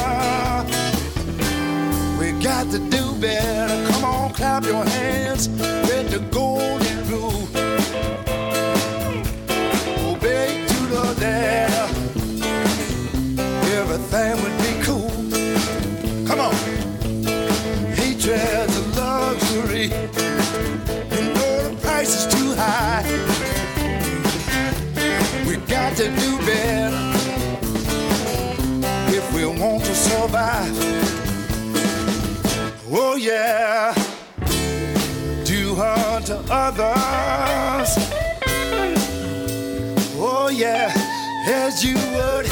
To 2.80 2.90
do 2.90 3.16
better. 3.20 3.92
Come 3.92 4.06
on, 4.06 4.32
clap 4.32 4.64
your 4.64 4.86
hands. 4.86 5.50
Let 5.60 6.10
the 6.10 6.20
golden 6.32 6.79
yeah, 33.30 33.94
do 35.46 35.80
unto 35.80 36.34
others. 36.50 37.92
Oh 40.18 40.50
yeah, 40.52 40.92
as 41.48 41.84
you 41.86 41.96
would 42.14 42.49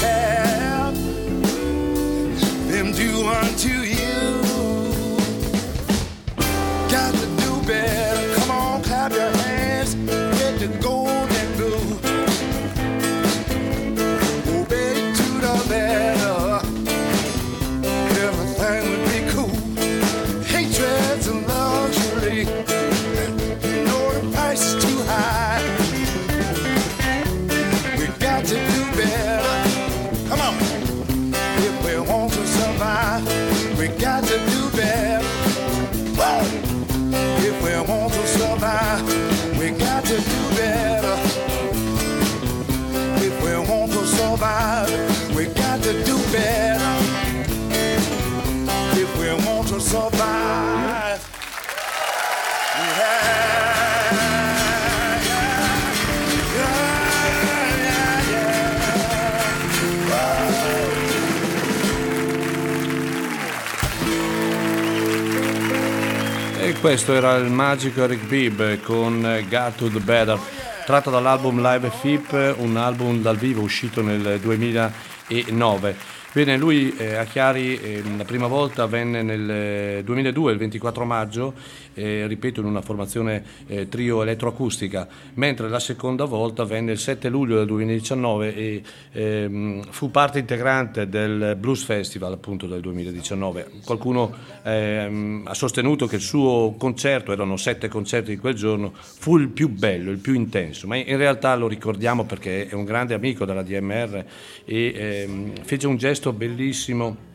questo 66.80 67.14
era 67.14 67.36
il 67.36 67.49
magico 67.49 68.04
Eric 68.04 68.26
Bibb 68.26 68.82
con 68.84 69.22
Got 69.49 69.76
to 69.76 69.90
the 69.90 69.99
Better, 69.99 70.40
tratto 70.86 71.10
dall'album 71.10 71.62
Live 71.62 71.90
FIP, 71.90 72.56
un 72.58 72.78
album 72.78 73.22
dal 73.22 73.38
vivo 73.38 73.62
uscito 73.62 74.02
nel 74.02 74.40
2009. 74.40 76.16
Bene, 76.34 76.58
lui 76.58 76.94
eh, 76.98 77.16
a 77.16 77.24
Chiari 77.24 77.80
eh, 77.80 78.04
la 78.16 78.26
prima 78.26 78.48
volta 78.48 78.86
venne 78.86 79.24
nel 79.24 80.04
2002, 80.04 80.52
il 80.52 80.58
24 80.58 81.06
maggio, 81.06 81.54
eh, 81.94 82.28
ripeto 82.28 82.60
in 82.60 82.68
una 82.68 82.82
formazione 82.82 83.44
eh, 83.66 83.88
trio 83.88 84.22
elettroacustica, 84.22 85.08
mentre 85.36 85.70
la 85.70 85.80
seconda 85.80 86.26
volta 86.26 86.64
venne 86.66 86.91
il 86.91 86.99
7 86.99 87.30
luglio 87.30 87.56
del 87.56 87.66
2019 87.68 88.56
e 88.56 88.84
ehm, 89.14 89.86
fu 89.90 90.12
parte 90.12 90.40
integrante 90.40 91.08
del 91.08 91.56
Blues 91.58 91.84
Festival 91.84 92.34
appunto 92.34 92.68
del 92.68 92.82
2019. 92.82 93.72
Qualcuno 93.84 94.32
ehm, 94.64 95.44
ha 95.48 95.54
sostenuto 95.56 96.08
che 96.08 96.18
il 96.18 96.22
suo 96.22 96.76
concerto, 96.78 97.32
erano 97.32 97.58
sette 97.58 97.88
concerti 97.88 98.32
di 98.32 98.38
quel 98.38 98.54
giorno, 98.54 98.91
fu 98.94 99.38
il 99.38 99.48
più 99.48 99.70
bello, 99.70 100.12
il 100.12 100.20
più 100.20 100.34
intenso, 100.34 100.86
ma 100.88 100.98
in 100.98 101.18
realtà 101.18 101.56
lo 101.56 101.68
ricordiamo 101.68 102.26
perché 102.26 102.68
è 102.68 102.74
un 102.76 102.86
grande 102.86 103.16
amico 103.16 103.45
della 103.45 103.64
DMR 103.64 104.24
e 104.66 104.94
ehm, 104.94 105.54
fece 105.64 105.88
un 105.88 105.98
gesto 105.98 106.27
bellissimo 106.34 107.26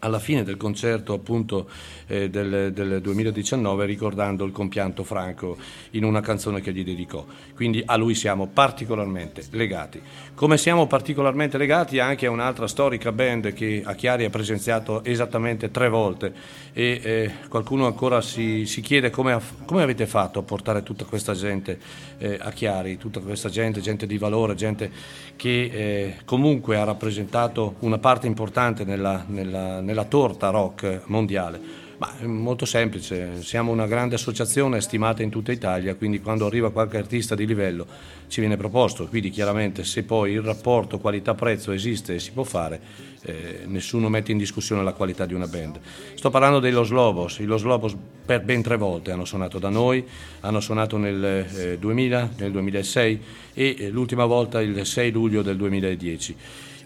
alla 0.00 0.18
fine 0.18 0.42
del 0.42 0.56
concerto 0.56 1.14
appunto 1.14 1.68
eh, 2.06 2.30
del, 2.30 2.72
del 2.72 3.00
2019 3.00 3.86
ricordando 3.86 4.44
il 4.44 4.52
compianto 4.52 5.04
Franco 5.04 5.56
in 5.90 6.04
una 6.04 6.20
canzone 6.20 6.60
che 6.60 6.72
gli 6.72 6.84
dedicò. 6.84 7.24
Quindi 7.54 7.82
a 7.84 7.96
lui 7.96 8.14
siamo 8.14 8.46
particolarmente 8.46 9.44
legati. 9.50 10.00
Come 10.34 10.58
siamo 10.58 10.86
particolarmente 10.86 11.58
legati 11.58 11.98
anche 11.98 12.26
a 12.26 12.30
un'altra 12.30 12.66
storica 12.66 13.12
band 13.12 13.52
che 13.52 13.82
a 13.84 13.94
Chiari 13.94 14.24
ha 14.24 14.30
presenziato 14.30 15.04
esattamente 15.04 15.70
tre 15.70 15.88
volte 15.88 16.32
e 16.72 17.00
eh, 17.02 17.32
qualcuno 17.48 17.86
ancora 17.86 18.20
si, 18.20 18.66
si 18.66 18.80
chiede 18.80 19.10
come, 19.10 19.38
come 19.64 19.82
avete 19.82 20.06
fatto 20.06 20.40
a 20.40 20.42
portare 20.42 20.82
tutta 20.82 21.04
questa 21.04 21.34
gente 21.34 21.78
eh, 22.18 22.38
a 22.40 22.50
Chiari, 22.50 22.98
tutta 22.98 23.20
questa 23.20 23.48
gente, 23.48 23.80
gente 23.80 24.06
di 24.06 24.18
valore, 24.18 24.54
gente 24.54 24.90
che 25.36 25.70
eh, 25.72 26.16
comunque 26.24 26.76
ha 26.76 26.84
rappresentato 26.84 27.76
una 27.80 27.98
parte 27.98 28.26
importante 28.26 28.84
nella, 28.84 29.24
nella- 29.26 29.80
nella 29.80 30.04
torta 30.04 30.50
rock 30.50 31.02
mondiale. 31.06 31.82
Ma 32.04 32.18
è 32.18 32.26
molto 32.26 32.66
semplice, 32.66 33.42
siamo 33.42 33.72
una 33.72 33.86
grande 33.86 34.16
associazione 34.16 34.82
stimata 34.82 35.22
in 35.22 35.30
tutta 35.30 35.52
Italia, 35.52 35.94
quindi 35.94 36.20
quando 36.20 36.44
arriva 36.44 36.70
qualche 36.70 36.98
artista 36.98 37.34
di 37.34 37.46
livello 37.46 37.86
ci 38.28 38.40
viene 38.40 38.58
proposto, 38.58 39.06
quindi 39.06 39.30
chiaramente 39.30 39.84
se 39.84 40.02
poi 40.02 40.32
il 40.32 40.42
rapporto 40.42 40.98
qualità-prezzo 40.98 41.72
esiste 41.72 42.16
e 42.16 42.18
si 42.18 42.32
può 42.32 42.42
fare, 42.42 42.78
eh, 43.22 43.60
nessuno 43.64 44.10
mette 44.10 44.32
in 44.32 44.38
discussione 44.38 44.82
la 44.82 44.92
qualità 44.92 45.24
di 45.24 45.32
una 45.32 45.46
band. 45.46 45.80
Sto 46.14 46.28
parlando 46.28 46.60
dei 46.60 46.72
Los 46.72 46.90
Lobos, 46.90 47.38
i 47.38 47.46
Los 47.46 47.62
Lobos 47.62 47.96
per 48.26 48.42
ben 48.42 48.60
tre 48.60 48.76
volte 48.76 49.10
hanno 49.10 49.24
suonato 49.24 49.58
da 49.58 49.70
noi, 49.70 50.04
hanno 50.40 50.60
suonato 50.60 50.98
nel 50.98 51.24
eh, 51.24 51.78
2000, 51.78 52.32
nel 52.36 52.52
2006 52.52 53.22
e 53.54 53.76
eh, 53.78 53.88
l'ultima 53.88 54.26
volta 54.26 54.60
il 54.60 54.84
6 54.84 55.10
luglio 55.10 55.40
del 55.40 55.56
2010. 55.56 56.36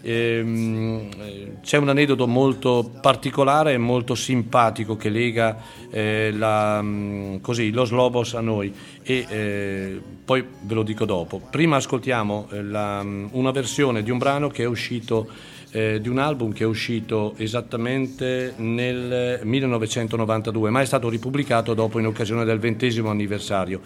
Ehm, 0.01 1.09
eh, 1.19 1.51
c'è 1.61 1.77
un 1.77 1.89
aneddoto 1.89 2.27
molto 2.27 2.91
particolare 3.01 3.73
e 3.73 3.77
molto 3.77 4.15
simpatico 4.15 4.95
che 4.95 5.09
lega 5.09 5.57
eh, 5.91 6.31
la, 6.31 6.81
mh, 6.81 7.41
così, 7.41 7.71
Los 7.71 7.91
Lobos 7.91 8.33
a 8.35 8.41
noi 8.41 8.73
e 9.03 9.25
eh, 9.27 10.01
poi 10.23 10.45
ve 10.61 10.73
lo 10.73 10.83
dico 10.83 11.05
dopo. 11.05 11.41
Prima 11.49 11.77
ascoltiamo 11.77 12.47
eh, 12.51 12.63
la, 12.63 13.03
mh, 13.03 13.29
una 13.31 13.51
versione 13.51 14.03
di 14.03 14.11
un 14.11 14.17
brano 14.17 14.49
che 14.49 14.63
è 14.63 14.67
uscito 14.67 15.27
eh, 15.71 15.99
di 16.01 16.09
un 16.09 16.17
album 16.17 16.51
che 16.51 16.63
è 16.63 16.67
uscito 16.67 17.33
esattamente 17.37 18.53
nel 18.57 19.41
1992, 19.43 20.69
ma 20.69 20.81
è 20.81 20.85
stato 20.85 21.09
ripubblicato 21.09 21.73
dopo 21.73 21.99
in 21.99 22.07
occasione 22.07 22.43
del 22.43 22.59
ventesimo 22.59 23.09
anniversario. 23.09 23.81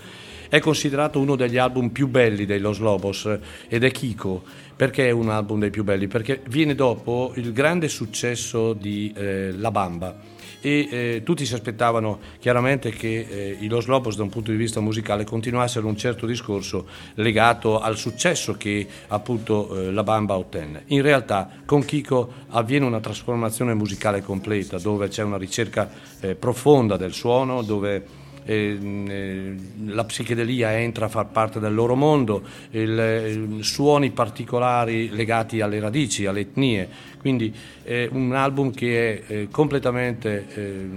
È 0.47 0.59
considerato 0.59 1.19
uno 1.19 1.35
degli 1.35 1.57
album 1.57 1.89
più 1.89 2.07
belli 2.07 2.45
dei 2.45 2.59
Los 2.59 2.77
Lobos 2.77 3.25
eh, 3.25 3.39
ed 3.67 3.83
è 3.83 3.91
Kiko. 3.91 4.43
Perché 4.83 5.07
è 5.07 5.11
un 5.11 5.29
album 5.29 5.61
dei 5.61 5.69
più 5.69 5.85
belli? 5.85 6.07
Perché 6.07 6.41
viene 6.49 6.75
dopo 6.75 7.31
il 7.35 7.53
grande 7.53 7.87
successo 7.87 8.73
di 8.73 9.13
eh, 9.15 9.53
La 9.53 9.71
Bamba 9.71 10.13
e 10.59 10.87
eh, 10.91 11.21
tutti 11.23 11.45
si 11.45 11.53
aspettavano 11.53 12.19
chiaramente 12.37 12.89
che 12.89 13.25
eh, 13.29 13.57
i 13.61 13.69
Los 13.69 13.85
Lobos 13.85 14.17
da 14.17 14.23
un 14.23 14.29
punto 14.29 14.51
di 14.51 14.57
vista 14.57 14.81
musicale 14.81 15.23
continuassero 15.23 15.87
un 15.87 15.95
certo 15.95 16.25
discorso 16.25 16.85
legato 17.13 17.79
al 17.79 17.95
successo 17.95 18.57
che 18.57 18.85
appunto 19.07 19.73
eh, 19.73 19.91
la 19.93 20.03
Bamba 20.03 20.35
ottenne. 20.35 20.83
In 20.87 21.01
realtà 21.01 21.49
con 21.63 21.85
Kiko 21.85 22.33
avviene 22.49 22.85
una 22.85 22.99
trasformazione 22.99 23.73
musicale 23.73 24.21
completa 24.21 24.79
dove 24.79 25.07
c'è 25.07 25.23
una 25.23 25.37
ricerca 25.37 25.89
eh, 26.19 26.35
profonda 26.35 26.97
del 26.97 27.13
suono, 27.13 27.61
dove 27.61 28.22
eh, 28.45 28.77
eh, 29.07 29.55
la 29.85 30.03
psichedelia 30.03 30.79
entra 30.79 31.05
a 31.05 31.09
far 31.09 31.27
parte 31.27 31.59
del 31.59 31.73
loro 31.73 31.95
mondo, 31.95 32.43
il, 32.71 32.99
eh, 32.99 33.63
suoni 33.63 34.11
particolari 34.11 35.09
legati 35.09 35.61
alle 35.61 35.79
radici, 35.79 36.25
alle 36.25 36.41
etnie, 36.41 36.87
quindi 37.19 37.53
è 37.83 38.07
un 38.11 38.33
album 38.33 38.71
che 38.71 39.23
è 39.25 39.33
eh, 39.33 39.47
completamente 39.49 40.45
eh, 40.53 40.87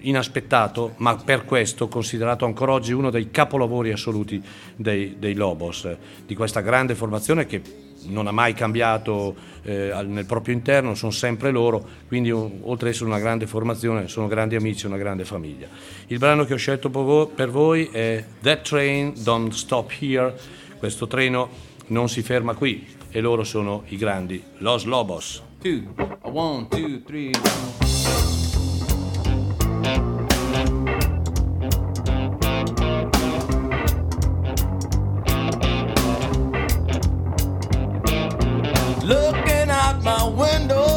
inaspettato, 0.00 0.94
ma 0.98 1.16
per 1.16 1.44
questo 1.44 1.88
considerato 1.88 2.44
ancora 2.44 2.72
oggi 2.72 2.92
uno 2.92 3.10
dei 3.10 3.30
capolavori 3.30 3.90
assoluti 3.90 4.42
dei, 4.76 5.16
dei 5.18 5.34
Lobos, 5.34 5.88
di 6.26 6.34
questa 6.34 6.60
grande 6.60 6.94
formazione 6.94 7.46
che 7.46 7.62
non 8.06 8.26
ha 8.26 8.32
mai 8.32 8.54
cambiato 8.54 9.34
eh, 9.64 9.92
nel 10.06 10.26
proprio 10.26 10.54
interno, 10.54 10.94
sono 10.94 11.10
sempre 11.10 11.50
loro, 11.50 11.84
quindi 12.06 12.30
oltre 12.30 12.88
ad 12.88 12.94
essere 12.94 13.08
una 13.08 13.18
grande 13.18 13.46
formazione 13.46 14.08
sono 14.08 14.28
grandi 14.28 14.54
amici, 14.54 14.86
una 14.86 14.96
grande 14.98 15.24
famiglia. 15.24 15.66
Il 16.08 16.18
brano 16.18 16.44
che 16.44 16.54
ho 16.54 16.58
scelto 16.58 16.90
per 16.90 17.02
vo- 17.02 17.26
per 17.26 17.50
voi 17.50 17.88
è 17.90 18.24
That 18.42 18.62
Train 18.62 19.14
Don't 19.22 19.52
Stop 19.52 19.90
Here, 19.98 20.38
questo 20.78 21.06
treno 21.06 21.48
non 21.88 22.08
si 22.08 22.22
ferma 22.22 22.54
qui 22.54 22.86
e 23.10 23.20
loro 23.20 23.44
sono 23.44 23.82
i 23.88 23.96
grandi 23.96 24.42
Los 24.58 24.84
Lobos. 24.84 25.42
two, 25.60 25.82
one, 26.22 26.66
two, 26.68 27.02
three, 27.04 27.30
one. 27.34 28.43
My 40.04 40.22
window, 40.28 40.93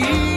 you. 0.00 0.29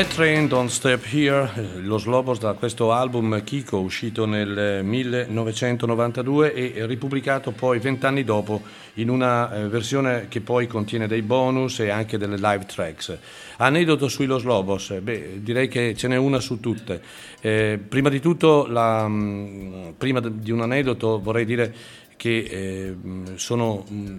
That 0.00 0.14
Train 0.14 0.48
Don't 0.48 0.70
Step 0.70 1.04
Here, 1.12 1.50
eh, 1.56 1.80
lo 1.80 1.98
Slobos 1.98 2.38
da 2.38 2.54
questo 2.54 2.90
album 2.90 3.44
Kiko 3.44 3.80
uscito 3.80 4.24
nel 4.24 4.82
1992 4.82 6.54
e 6.54 6.86
ripubblicato 6.86 7.50
poi 7.50 7.78
vent'anni 7.80 8.24
dopo 8.24 8.62
in 8.94 9.10
una 9.10 9.52
eh, 9.52 9.68
versione 9.68 10.28
che 10.28 10.40
poi 10.40 10.66
contiene 10.66 11.06
dei 11.06 11.20
bonus 11.20 11.80
e 11.80 11.90
anche 11.90 12.16
delle 12.16 12.36
live 12.36 12.64
tracks. 12.64 13.18
Aneddoto 13.58 14.08
sui 14.08 14.24
Los 14.24 14.44
Lobos, 14.44 14.98
beh, 15.02 15.42
direi 15.42 15.68
che 15.68 15.94
ce 15.94 16.08
n'è 16.08 16.16
una 16.16 16.40
su 16.40 16.60
tutte. 16.60 17.02
Eh, 17.42 17.78
prima 17.86 18.08
di 18.08 18.20
tutto, 18.20 18.66
la, 18.68 19.06
mm, 19.06 19.90
prima 19.98 20.20
di 20.20 20.50
un 20.50 20.62
aneddoto 20.62 21.20
vorrei 21.20 21.44
dire 21.44 21.74
che 22.16 22.38
eh, 22.38 22.96
sono 23.34 23.84
mh, 23.86 24.18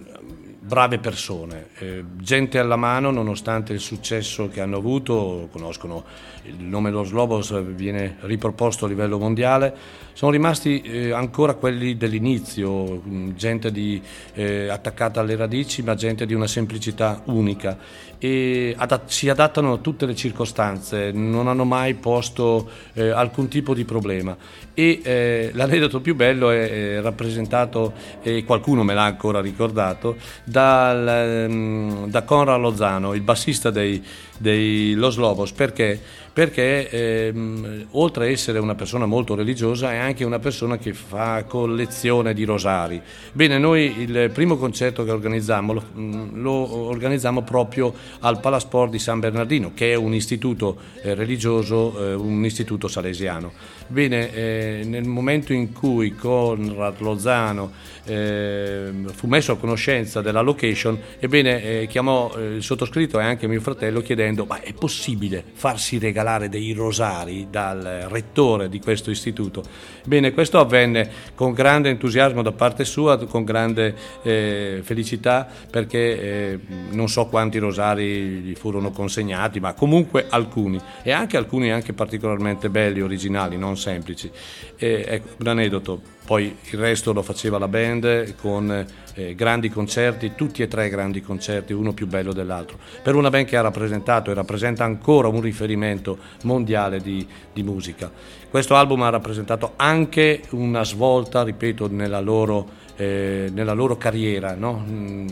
brave 0.72 1.00
persone, 1.00 1.66
eh, 1.80 2.02
gente 2.16 2.58
alla 2.58 2.76
mano 2.76 3.10
nonostante 3.10 3.74
il 3.74 3.78
successo 3.78 4.48
che 4.48 4.62
hanno 4.62 4.78
avuto, 4.78 5.50
conoscono 5.52 6.02
il 6.44 6.64
nome 6.64 6.90
Los 6.90 7.10
Lobos, 7.10 7.62
viene 7.74 8.16
riproposto 8.20 8.86
a 8.86 8.88
livello 8.88 9.18
mondiale, 9.18 9.76
sono 10.14 10.30
rimasti 10.30 10.80
eh, 10.80 11.10
ancora 11.10 11.56
quelli 11.56 11.98
dell'inizio, 11.98 13.02
gente 13.34 13.70
di, 13.70 14.00
eh, 14.32 14.70
attaccata 14.70 15.20
alle 15.20 15.36
radici 15.36 15.82
ma 15.82 15.94
gente 15.94 16.24
di 16.24 16.32
una 16.32 16.46
semplicità 16.46 17.20
unica 17.26 17.76
e 18.24 18.72
adat- 18.76 19.08
si 19.08 19.28
adattano 19.28 19.72
a 19.72 19.78
tutte 19.78 20.06
le 20.06 20.14
circostanze, 20.14 21.10
non 21.10 21.48
hanno 21.48 21.64
mai 21.64 21.94
posto 21.94 22.70
eh, 22.92 23.08
alcun 23.08 23.48
tipo 23.48 23.74
di 23.74 23.84
problema 23.84 24.36
e 24.74 25.00
eh, 25.02 25.50
l'aneddoto 25.54 26.00
più 26.00 26.14
bello 26.14 26.50
è, 26.50 26.96
è 26.96 27.00
rappresentato, 27.00 27.92
e 28.22 28.44
qualcuno 28.44 28.84
me 28.84 28.94
l'ha 28.94 29.04
ancora 29.04 29.40
ricordato, 29.40 30.16
dal, 30.44 31.06
ehm, 31.06 32.06
da 32.08 32.22
Conrad 32.22 32.60
Lozano, 32.60 33.12
il 33.14 33.22
bassista 33.22 33.70
dei, 33.70 34.02
dei 34.38 34.94
Los 34.94 35.16
Lobos, 35.16 35.52
perché? 35.52 36.00
Perché 36.32 36.88
ehm, 36.88 37.88
oltre 37.90 38.26
a 38.26 38.30
essere 38.30 38.58
una 38.58 38.74
persona 38.74 39.04
molto 39.04 39.34
religiosa 39.34 39.92
è 39.92 39.98
anche 39.98 40.24
una 40.24 40.38
persona 40.38 40.78
che 40.78 40.94
fa 40.94 41.44
collezione 41.44 42.32
di 42.32 42.44
rosari. 42.44 43.00
Bene, 43.32 43.58
noi 43.58 44.00
il 44.00 44.30
primo 44.32 44.56
concerto 44.56 45.04
che 45.04 45.10
organizzammo 45.10 45.72
lo, 45.74 45.84
lo 46.32 46.74
organizzammo 46.88 47.42
proprio 47.42 47.92
al 48.20 48.40
Palasport 48.40 48.90
di 48.90 48.98
San 48.98 49.20
Bernardino, 49.20 49.72
che 49.74 49.92
è 49.92 49.94
un 49.94 50.14
istituto 50.14 50.78
eh, 51.02 51.14
religioso, 51.14 51.98
eh, 51.98 52.14
un 52.14 52.42
istituto 52.46 52.88
salesiano. 52.88 53.52
Bene, 53.88 54.32
eh, 54.32 54.82
nel 54.86 55.06
momento 55.06 55.52
in 55.52 55.72
cui 55.74 56.14
Conrad 56.14 57.00
Lozano 57.00 57.72
eh, 58.04 58.90
fu 59.14 59.26
messo 59.26 59.52
a 59.52 59.56
conoscenza 59.56 60.20
della 60.20 60.40
location, 60.40 60.98
ebbene 61.18 61.62
eh, 61.62 61.86
chiamò 61.86 62.32
eh, 62.36 62.56
il 62.56 62.62
sottoscritto 62.62 63.20
e 63.20 63.24
anche 63.24 63.46
mio 63.46 63.60
fratello 63.60 64.00
chiedendo 64.00 64.44
ma 64.44 64.60
è 64.60 64.72
possibile 64.72 65.44
farsi 65.52 65.98
regalare 65.98 66.48
dei 66.48 66.72
rosari 66.72 67.48
dal 67.50 68.06
rettore 68.08 68.68
di 68.68 68.80
questo 68.80 69.10
istituto? 69.10 69.62
Bene, 70.04 70.32
questo 70.32 70.58
avvenne 70.58 71.10
con 71.34 71.52
grande 71.52 71.90
entusiasmo 71.90 72.42
da 72.42 72.52
parte 72.52 72.84
sua, 72.84 73.18
con 73.26 73.44
grande 73.44 73.94
eh, 74.22 74.80
felicità 74.82 75.46
perché 75.70 75.98
eh, 75.98 76.58
non 76.90 77.08
so 77.08 77.26
quanti 77.26 77.58
rosari 77.58 78.40
gli 78.40 78.54
furono 78.54 78.90
consegnati, 78.90 79.60
ma 79.60 79.74
comunque 79.74 80.26
alcuni 80.28 80.80
e 81.02 81.12
anche 81.12 81.36
alcuni 81.36 81.70
anche 81.70 81.92
particolarmente 81.92 82.68
belli, 82.68 83.00
originali, 83.00 83.56
non 83.56 83.76
semplici. 83.76 84.30
E, 84.76 85.04
ecco, 85.06 85.28
un 85.38 85.46
aneddoto, 85.46 86.00
poi 86.24 86.56
il 86.70 86.78
resto 86.78 87.12
lo 87.12 87.22
faceva 87.22 87.58
la 87.58 87.68
band 87.68 88.36
con 88.36 88.86
eh, 89.14 89.34
grandi 89.34 89.68
concerti, 89.68 90.34
tutti 90.34 90.62
e 90.62 90.68
tre 90.68 90.88
grandi 90.88 91.20
concerti, 91.20 91.72
uno 91.72 91.92
più 91.92 92.06
bello 92.06 92.32
dell'altro. 92.32 92.78
Per 93.02 93.14
una 93.14 93.28
band 93.28 93.46
che 93.46 93.56
ha 93.56 93.60
rappresentato 93.60 94.30
e 94.30 94.34
rappresenta 94.34 94.84
ancora 94.84 95.28
un 95.28 95.40
riferimento 95.40 96.18
mondiale 96.42 97.00
di, 97.00 97.26
di 97.52 97.62
musica. 97.62 98.10
Questo 98.48 98.74
album 98.76 99.02
ha 99.02 99.10
rappresentato 99.10 99.72
anche 99.76 100.42
una 100.50 100.84
svolta, 100.84 101.42
ripeto, 101.42 101.88
nella 101.90 102.20
loro 102.20 102.80
eh, 103.02 103.50
nella 103.52 103.72
loro 103.72 103.96
carriera, 103.96 104.54
no? 104.54 104.84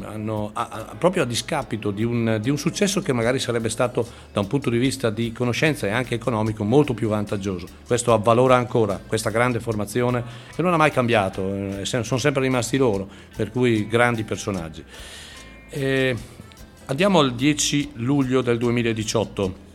Hanno, 0.02 0.51
a, 0.52 0.68
a, 0.70 0.94
proprio 0.98 1.22
a 1.22 1.26
discapito 1.26 1.92
di 1.92 2.02
un, 2.02 2.38
di 2.40 2.51
un, 2.51 2.59
successo 2.59 3.01
che 3.01 3.12
magari 3.12 3.38
sarebbe 3.38 3.68
stato 3.68 4.05
da 4.32 4.40
un 4.40 4.48
punto 4.48 4.70
di 4.70 4.78
vista 4.78 5.10
di 5.10 5.30
conoscenza 5.32 5.86
e 5.86 5.90
anche 5.90 6.14
economico 6.14 6.64
molto 6.64 6.94
più 6.94 7.09
vantaggioso. 7.09 7.66
Questo 7.86 8.12
avvalora 8.12 8.56
ancora 8.56 9.01
questa 9.06 9.30
grande 9.30 9.60
formazione 9.60 10.24
che 10.55 10.62
non 10.62 10.72
ha 10.72 10.76
mai 10.76 10.90
cambiato, 10.90 11.55
eh, 11.80 11.84
sono 11.84 12.18
sempre 12.18 12.42
rimasti 12.42 12.76
loro, 12.76 13.09
per 13.36 13.52
cui 13.52 13.86
grandi 13.86 14.24
personaggi. 14.24 14.82
Eh, 15.68 16.16
andiamo 16.86 17.20
al 17.20 17.34
10 17.34 17.90
luglio 17.94 18.42
del 18.42 18.59
2018 18.59 19.68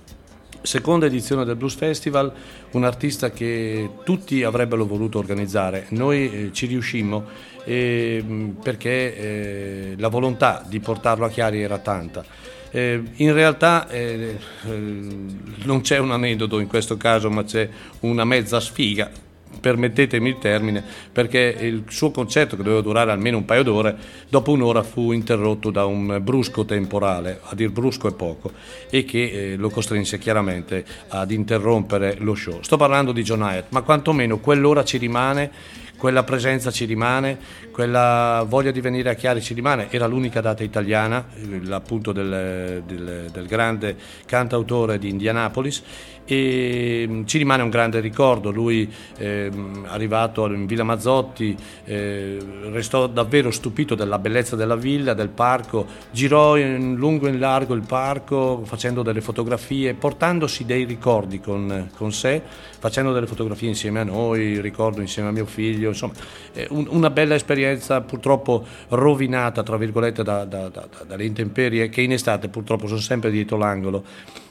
seconda 0.66 1.06
edizione 1.06 1.46
del 1.46 1.56
Blues 1.56 1.76
Festival, 1.76 2.32
un 2.72 2.84
artista 2.84 3.32
che 3.32 3.90
tutti 4.04 4.44
avrebbero 4.44 4.86
voluto 4.86 5.20
organizzare. 5.20 5.86
Noi 5.90 6.32
eh, 6.32 6.50
ci 6.52 6.66
riuscimmo 6.66 7.24
eh, 7.64 8.24
perché 8.62 9.18
eh, 9.18 9.94
la 9.98 10.08
volontà 10.08 10.64
di 10.68 10.80
portarlo 10.80 11.26
a 11.26 11.30
Chiari 11.30 11.62
era 11.62 11.78
tanta. 11.78 12.26
Eh, 12.72 13.02
in 13.16 13.34
realtà 13.34 13.88
eh, 13.88 14.38
eh, 14.66 14.70
non 14.70 15.82
c'è 15.82 15.98
un 15.98 16.12
aneddoto 16.12 16.60
in 16.60 16.68
questo 16.68 16.98
caso, 16.98 17.30
ma 17.30 17.44
c'è 17.44 17.70
una 18.02 18.26
mezza 18.26 18.60
sfiga 18.60 19.24
permettetemi 19.60 20.30
il 20.30 20.38
termine, 20.40 20.84
perché 21.12 21.56
il 21.60 21.84
suo 21.90 22.12
concerto, 22.12 22.56
che 22.56 22.64
doveva 22.64 22.82
durare 22.82 23.12
almeno 23.12 23.38
un 23.38 23.46
paio 23.46 23.64
d'ore, 23.64 23.96
dopo 24.30 24.52
un'ora 24.52 24.84
fu 24.84 25.12
interrotto 25.12 25.72
da 25.72 25.86
un 25.86 26.20
brusco 26.22 26.66
temporale, 26.66 27.40
a 27.44 27.56
dir 27.56 27.72
brusco 27.72 28.08
è 28.08 28.14
poco, 28.14 28.52
e 28.90 29.04
che 29.06 29.54
eh, 29.54 29.56
lo 29.56 29.70
costrinse 29.70 30.18
chiaramente 30.18 30.86
ad 31.10 31.32
interrompere 31.32 32.18
lo 32.20 32.36
show. 32.36 32.62
Sto 32.62 32.78
parlando 32.78 33.12
di 33.12 33.24
John 33.24 33.42
Hyatt, 33.42 33.68
ma 33.70 33.82
quantomeno 33.82 34.40
quell'ora 34.40 34.84
ci 34.84 34.98
rimane 34.98 35.84
quella 35.98 36.24
presenza 36.24 36.72
ci 36.72 36.86
rimane, 36.86 37.38
quella 37.72 38.46
voglia 38.48 38.72
di 38.72 38.82
venire 38.82 39.10
a 39.10 39.14
Chiari 39.14 39.42
ci 39.42 39.54
rimane, 39.54 39.88
era 39.90 40.08
l'unica 40.08 40.42
data 40.42 40.64
italiana, 40.64 41.26
appunto 41.70 42.12
del, 42.12 42.84
del, 42.86 43.30
del 43.32 43.48
grande 43.48 43.96
cantautore 44.26 45.00
di 45.00 45.10
Indianapolis 45.10 45.82
e 46.26 47.06
mm, 47.08 47.26
ci 47.26 47.38
rimane 47.38 47.64
un 47.64 47.70
grande 47.70 48.00
ricordo, 48.00 48.52
lui 48.52 48.92
eh, 49.18 49.52
arrivato 49.86 50.46
in 50.48 50.66
Villa 50.66 50.84
Mazzotti 50.84 51.56
eh, 51.86 52.38
restò 52.72 53.08
davvero 53.08 53.52
stupito 53.52 53.96
della 53.96 54.20
bellezza 54.20 54.56
della 54.56 54.76
villa, 54.76 55.14
del 55.14 55.30
parco, 55.30 55.86
girò 56.12 56.58
in 56.58 56.96
lungo 56.96 57.28
e 57.28 57.30
in 57.30 57.40
largo 57.40 57.74
il 57.76 57.84
parco 57.86 58.64
facendo 58.66 59.04
delle 59.04 59.22
fotografie, 59.22 59.94
portandosi 59.94 60.66
dei 60.66 60.84
ricordi 60.84 61.40
con, 61.40 61.90
con 61.96 62.12
sé, 62.12 62.42
facendo 62.80 63.14
delle 63.14 63.28
fotografie 63.28 63.70
insieme 63.70 64.00
a 64.00 64.04
noi, 64.04 64.60
ricordo 64.60 65.02
insieme 65.02 65.30
a 65.30 65.32
mio 65.32 65.46
figlio, 65.46 65.90
insomma 65.90 66.14
eh, 66.54 66.68
un, 66.72 66.88
una 66.90 67.10
bella 67.12 67.36
esperienza 67.36 68.02
purtroppo 68.02 68.66
rovinata 68.90 69.62
tra 69.64 69.78
virgolette 69.78 70.24
da, 70.24 70.44
da, 70.46 70.70
da, 70.70 70.88
dalle 71.06 71.26
intemperie 71.26 71.90
che 71.90 72.02
in 72.02 72.12
estate 72.12 72.48
purtroppo 72.48 72.88
sono 72.88 73.00
sempre 73.00 73.30
dietro 73.30 73.58
l'angolo 73.58 74.04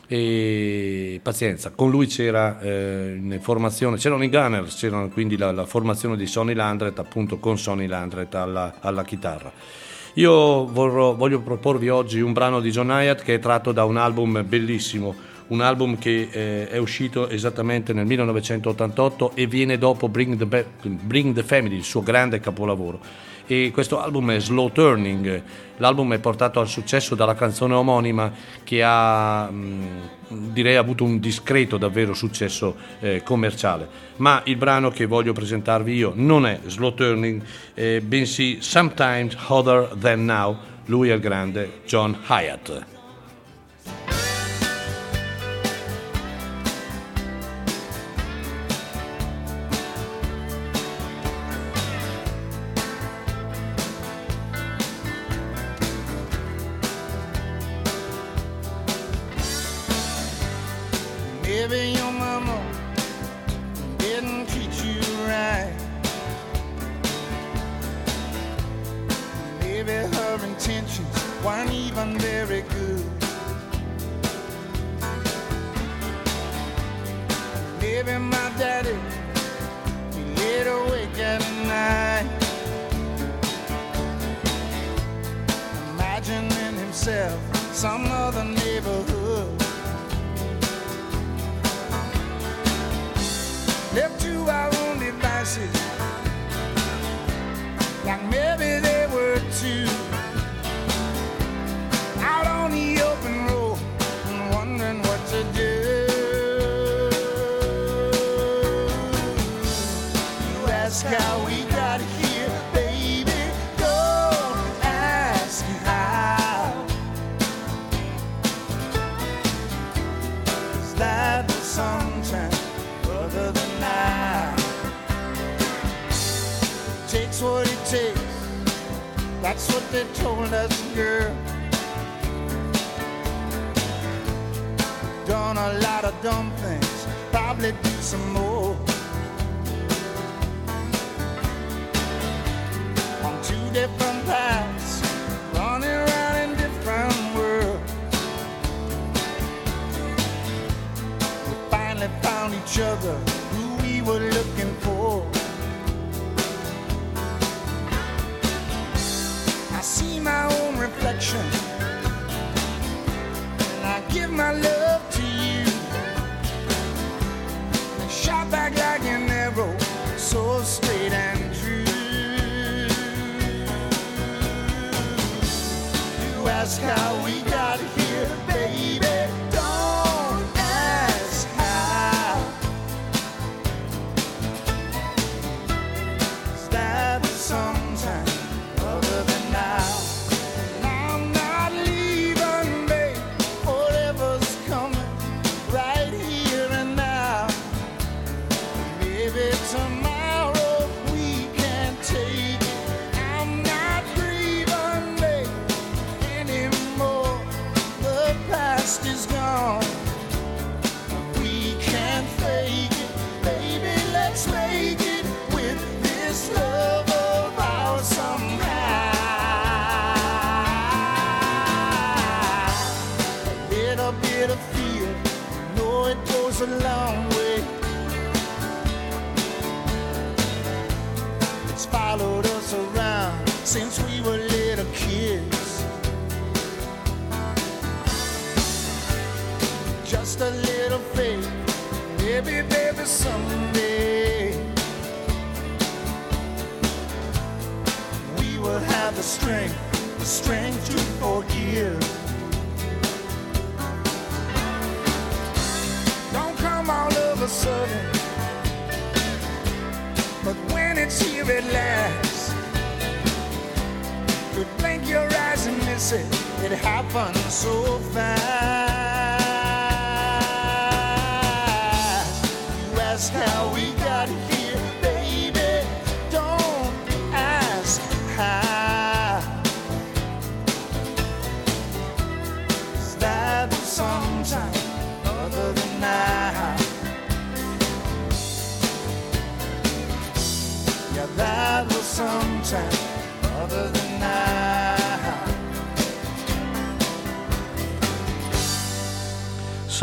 e 0.07 1.21
pazienza, 1.23 1.71
con 1.71 1.91
lui 1.91 2.07
c'era 2.07 2.61
eh, 2.61 3.15
in 3.17 3.39
formazione, 3.41 3.97
c'erano 3.97 4.25
i 4.25 4.29
Gunners, 4.29 4.77
c'era 4.77 5.09
quindi 5.13 5.37
la, 5.37 5.51
la, 5.53 5.65
formazione 5.65 6.17
di 6.17 6.27
Sonny 6.27 6.55
Landret 6.55 6.99
appunto 6.99 7.39
con 7.39 7.59
Sonny 7.59 7.87
Landret 7.87 8.35
alla, 8.35 8.75
alla 8.81 9.05
chitarra. 9.05 9.51
Io 10.15 10.67
vorrò, 10.67 11.15
voglio 11.15 11.41
proporvi 11.41 11.89
oggi 11.89 12.21
un 12.21 12.33
brano 12.33 12.61
di 12.61 12.71
John 12.71 12.91
Hyatt 12.91 13.23
che 13.23 13.35
è 13.35 13.39
tratto 13.39 13.73
da 13.73 13.85
un 13.85 13.97
album 13.97 14.45
bellissimo, 14.47 15.15
un 15.49 15.61
album 15.61 15.99
che 15.99 16.29
eh, 16.31 16.69
è 16.69 16.77
uscito 16.77 17.29
esattamente 17.29 17.93
nel 17.93 18.07
1988 18.07 19.33
e 19.35 19.47
viene 19.47 19.77
dopo 19.79 20.09
Bring 20.09 20.37
the, 20.37 20.47
Be- 20.47 20.67
Bring 20.83 21.35
the 21.35 21.43
Family, 21.43 21.77
il 21.77 21.85
suo 21.85 22.03
grande 22.03 22.39
capolavoro 22.41 23.33
e 23.47 23.71
questo 23.73 24.01
album 24.01 24.33
è 24.33 24.41
Slow 24.41 24.71
Turning. 24.71 25.43
L'album 25.79 26.15
è 26.15 26.19
portato 26.19 26.61
al 26.61 26.69
successo 26.69 27.15
dalla 27.15 27.35
canzone 27.35 27.75
omonima 27.75 28.33
che 28.63 28.83
ha 28.83 29.51
direi 30.29 30.77
avuto 30.77 31.05
un 31.05 31.19
discreto 31.19 31.77
davvero 31.77 32.15
successo 32.15 32.77
eh, 33.01 33.23
commerciale. 33.23 33.89
Ma 34.17 34.41
il 34.45 34.57
brano 34.57 34.91
che 34.91 35.07
voglio 35.07 35.33
presentarvi 35.33 35.95
io 35.95 36.13
non 36.15 36.47
è 36.47 36.61
Slow 36.67 36.95
Turning, 36.95 37.43
eh, 37.75 38.01
bensì 38.01 38.59
Sometimes 38.61 39.37
Other 39.49 39.97
Than 39.99 40.25
Now. 40.25 40.57
Lui 40.87 41.09
è 41.09 41.15
il 41.15 41.21
grande 41.21 41.81
John 41.87 42.17
Hyatt. 42.29 42.94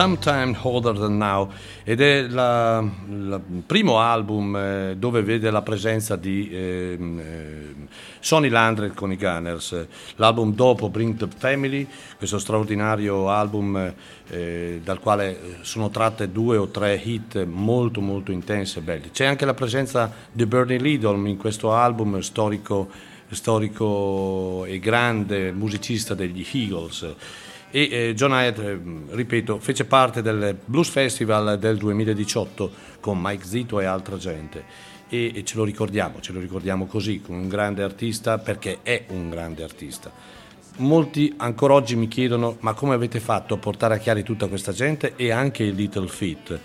Sometime 0.02 0.58
Harder 0.60 0.98
Than 0.98 1.18
Now 1.18 1.52
ed 1.84 2.02
è 2.02 2.22
il 2.22 3.42
primo 3.68 4.00
album 4.00 4.56
eh, 4.56 4.96
dove 4.98 5.22
vede 5.22 5.52
la 5.52 5.62
presenza 5.62 6.16
di 6.16 6.50
ehm, 6.52 7.20
ehm, 7.20 7.88
Sonny 8.20 8.50
Landry 8.50 8.94
con 8.96 9.12
i 9.12 9.16
Gunners, 9.16 9.86
l'album 10.16 10.56
dopo 10.56 10.90
Bring 10.90 11.18
the 11.18 11.28
Family, 11.38 11.86
questo 12.18 12.40
straordinario 12.40 13.30
album 13.30 13.94
eh, 14.30 14.82
dal 14.84 15.00
quale 15.00 15.60
sono 15.62 15.92
tratte 15.92 16.32
due 16.32 16.58
o 16.58 16.70
tre 16.70 16.96
hit 16.96 17.44
molto 17.44 18.02
molto 18.02 18.32
intense 18.32 18.80
e 18.80 18.82
belli. 18.82 19.12
C'è 19.12 19.26
anche 19.26 19.46
la 19.46 19.54
presenza 19.54 20.12
di 20.32 20.48
Bernie 20.48 20.80
Lidl 20.80 21.28
in 21.28 21.38
questo 21.38 21.74
album 21.74 22.22
storico, 22.22 22.90
storico 23.30 24.66
e 24.66 24.80
grande 24.80 25.52
musicista 25.52 26.16
degli 26.16 26.44
Eagles 26.54 27.16
e 27.72 27.90
eh, 27.90 28.14
John 28.14 28.32
Hyatt, 28.32 28.60
eh, 28.60 28.80
ripeto, 29.10 29.60
fece 29.60 29.86
parte 29.86 30.22
del 30.22 30.58
Blues 30.64 30.90
Festival 30.90 31.58
del 31.58 31.78
2018 31.78 32.72
con 33.00 33.18
Mike 33.20 33.46
Zito 33.46 33.80
e 33.80 33.86
altra 33.86 34.18
gente 34.18 34.64
e, 35.08 35.32
e 35.34 35.44
ce 35.44 35.56
lo 35.56 35.64
ricordiamo, 35.64 36.20
ce 36.20 36.34
lo 36.34 36.40
ricordiamo 36.40 36.86
così, 36.86 37.22
con 37.22 37.36
un 37.36 37.48
grande 37.48 37.82
artista 37.82 38.38
perché 38.38 38.80
è 38.84 39.06
un 39.10 39.30
grande 39.30 39.64
artista. 39.64 40.12
Molti 40.78 41.34
ancora 41.38 41.74
oggi 41.74 41.96
mi 41.96 42.08
chiedono 42.08 42.58
ma 42.60 42.74
come 42.74 42.94
avete 42.94 43.20
fatto 43.20 43.54
a 43.54 43.58
portare 43.58 43.96
a 43.96 43.98
chiari 43.98 44.24
tutta 44.24 44.48
questa 44.48 44.72
gente 44.72 45.14
e 45.16 45.32
anche 45.32 45.64
i 45.64 45.74
Little 45.74 46.08
Feat. 46.08 46.60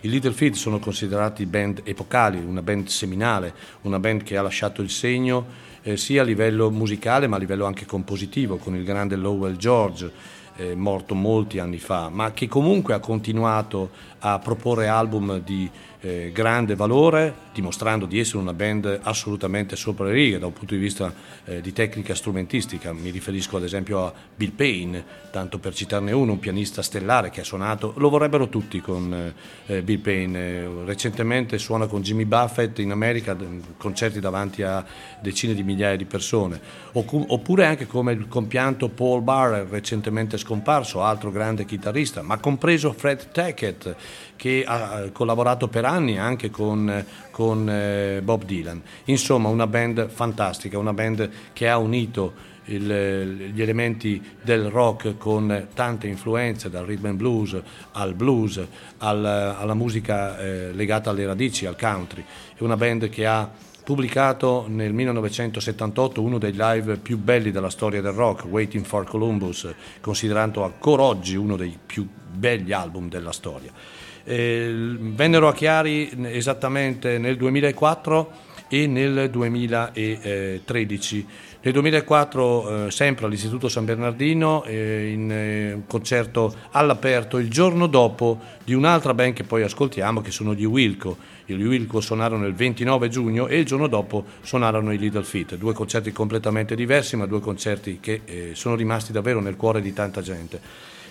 I 0.00 0.08
Little 0.08 0.32
Feat 0.32 0.54
sono 0.54 0.80
considerati 0.80 1.46
band 1.46 1.82
epocali, 1.84 2.38
una 2.38 2.60
band 2.60 2.88
seminale, 2.88 3.54
una 3.82 4.00
band 4.00 4.24
che 4.24 4.36
ha 4.36 4.42
lasciato 4.42 4.82
il 4.82 4.90
segno 4.90 5.70
eh, 5.82 5.96
sia 5.96 6.22
a 6.22 6.24
livello 6.24 6.70
musicale 6.70 7.28
ma 7.28 7.36
a 7.36 7.38
livello 7.38 7.64
anche 7.64 7.86
compositivo 7.86 8.56
con 8.56 8.74
il 8.74 8.82
grande 8.82 9.14
Lowell 9.14 9.56
George, 9.56 10.10
eh, 10.56 10.74
morto 10.74 11.14
molti 11.14 11.58
anni 11.58 11.78
fa, 11.78 12.08
ma 12.08 12.32
che 12.32 12.48
comunque 12.48 12.94
ha 12.94 13.00
continuato 13.00 13.90
a 14.20 14.38
proporre 14.38 14.88
album 14.88 15.40
di 15.40 15.70
eh, 16.02 16.30
grande 16.32 16.74
valore, 16.74 17.32
dimostrando 17.52 18.06
di 18.06 18.18
essere 18.18 18.38
una 18.38 18.52
band 18.52 19.00
assolutamente 19.02 19.76
sopra 19.76 20.06
le 20.06 20.12
righe 20.12 20.38
da 20.38 20.46
un 20.46 20.52
punto 20.52 20.74
di 20.74 20.80
vista 20.80 21.12
eh, 21.44 21.60
di 21.60 21.72
tecnica 21.72 22.14
strumentistica. 22.14 22.92
Mi 22.92 23.10
riferisco 23.10 23.56
ad 23.56 23.62
esempio 23.62 24.06
a 24.06 24.12
Bill 24.34 24.50
Payne, 24.50 25.04
tanto 25.30 25.58
per 25.58 25.74
citarne 25.74 26.12
uno, 26.12 26.32
un 26.32 26.38
pianista 26.38 26.82
stellare 26.82 27.30
che 27.30 27.42
ha 27.42 27.44
suonato, 27.44 27.94
lo 27.96 28.08
vorrebbero 28.08 28.48
tutti 28.48 28.80
con 28.80 29.32
eh, 29.66 29.82
Bill 29.82 30.00
Payne. 30.00 30.84
recentemente 30.84 31.58
suona 31.58 31.86
con 31.86 32.02
Jimmy 32.02 32.24
Buffett 32.24 32.80
in 32.80 32.90
America, 32.90 33.36
concerti 33.76 34.18
davanti 34.18 34.62
a 34.62 34.84
decine 35.20 35.54
di 35.54 35.62
migliaia 35.62 35.96
di 35.96 36.04
persone. 36.04 36.60
Oppure 36.92 37.64
anche 37.64 37.86
come 37.86 38.12
il 38.12 38.26
compianto 38.28 38.88
Paul 38.88 39.22
Barr, 39.22 39.66
recentemente 39.68 40.36
scomparso, 40.36 41.02
altro 41.02 41.30
grande 41.30 41.64
chitarrista, 41.64 42.22
ma 42.22 42.38
compreso 42.38 42.92
Fred 42.92 43.30
Tackett, 43.30 43.94
che 44.42 44.64
ha 44.66 45.08
collaborato 45.12 45.68
per 45.68 45.84
anni 45.84 46.18
anche 46.18 46.50
con, 46.50 47.04
con 47.30 47.70
eh, 47.70 48.20
Bob 48.24 48.42
Dylan. 48.42 48.82
Insomma, 49.04 49.48
una 49.48 49.68
band 49.68 50.08
fantastica, 50.08 50.78
una 50.78 50.92
band 50.92 51.30
che 51.52 51.68
ha 51.68 51.78
unito 51.78 52.32
il, 52.64 53.52
gli 53.54 53.62
elementi 53.62 54.20
del 54.42 54.68
rock 54.68 55.16
con 55.16 55.68
tante 55.74 56.08
influenze, 56.08 56.70
dal 56.70 56.84
rhythm 56.84 57.06
and 57.06 57.18
blues 57.18 57.62
al 57.92 58.14
blues, 58.14 58.60
al, 58.98 59.24
alla 59.24 59.74
musica 59.74 60.36
eh, 60.40 60.72
legata 60.72 61.10
alle 61.10 61.24
radici, 61.24 61.64
al 61.64 61.78
country. 61.78 62.24
È 62.56 62.64
una 62.64 62.76
band 62.76 63.10
che 63.10 63.24
ha 63.24 63.48
pubblicato 63.84 64.64
nel 64.66 64.92
1978 64.92 66.20
uno 66.20 66.38
dei 66.38 66.54
live 66.56 66.96
più 66.96 67.16
belli 67.16 67.52
della 67.52 67.70
storia 67.70 68.00
del 68.00 68.10
rock, 68.10 68.44
Waiting 68.46 68.84
for 68.84 69.04
Columbus, 69.04 69.72
considerato 70.00 70.64
ancora 70.64 71.04
oggi 71.04 71.36
uno 71.36 71.54
dei 71.54 71.78
più 71.86 72.08
belli 72.32 72.72
album 72.72 73.08
della 73.08 73.30
storia. 73.30 73.91
Eh, 74.24 74.96
vennero 74.98 75.48
a 75.48 75.54
Chiari 75.54 76.10
esattamente 76.26 77.18
nel 77.18 77.36
2004 77.36 78.50
e 78.68 78.86
nel 78.86 79.28
2013. 79.28 81.26
Nel 81.64 81.74
2004 81.74 82.86
eh, 82.86 82.90
sempre 82.90 83.26
all'Istituto 83.26 83.68
San 83.68 83.84
Bernardino 83.84 84.64
eh, 84.64 85.10
in 85.12 85.30
eh, 85.30 85.72
un 85.74 85.86
concerto 85.86 86.52
all'aperto 86.70 87.36
il 87.38 87.50
giorno 87.50 87.86
dopo 87.86 88.40
di 88.64 88.72
un'altra 88.72 89.12
band 89.14 89.34
che 89.34 89.44
poi 89.44 89.62
ascoltiamo 89.62 90.22
che 90.22 90.30
sono 90.30 90.54
gli 90.54 90.64
Wilco. 90.64 91.18
Gli 91.44 91.62
Wilco 91.62 92.00
suonarono 92.00 92.46
il 92.46 92.54
29 92.54 93.10
giugno 93.10 93.46
e 93.46 93.58
il 93.58 93.66
giorno 93.66 93.88
dopo 93.88 94.24
suonarono 94.40 94.90
i 94.90 94.98
Little 94.98 95.22
Feet, 95.22 95.56
due 95.56 95.74
concerti 95.74 96.10
completamente 96.10 96.74
diversi 96.74 97.14
ma 97.16 97.26
due 97.26 97.40
concerti 97.40 98.00
che 98.00 98.22
eh, 98.24 98.50
sono 98.54 98.74
rimasti 98.74 99.12
davvero 99.12 99.40
nel 99.40 99.56
cuore 99.56 99.82
di 99.82 99.92
tanta 99.92 100.22
gente. 100.22 100.60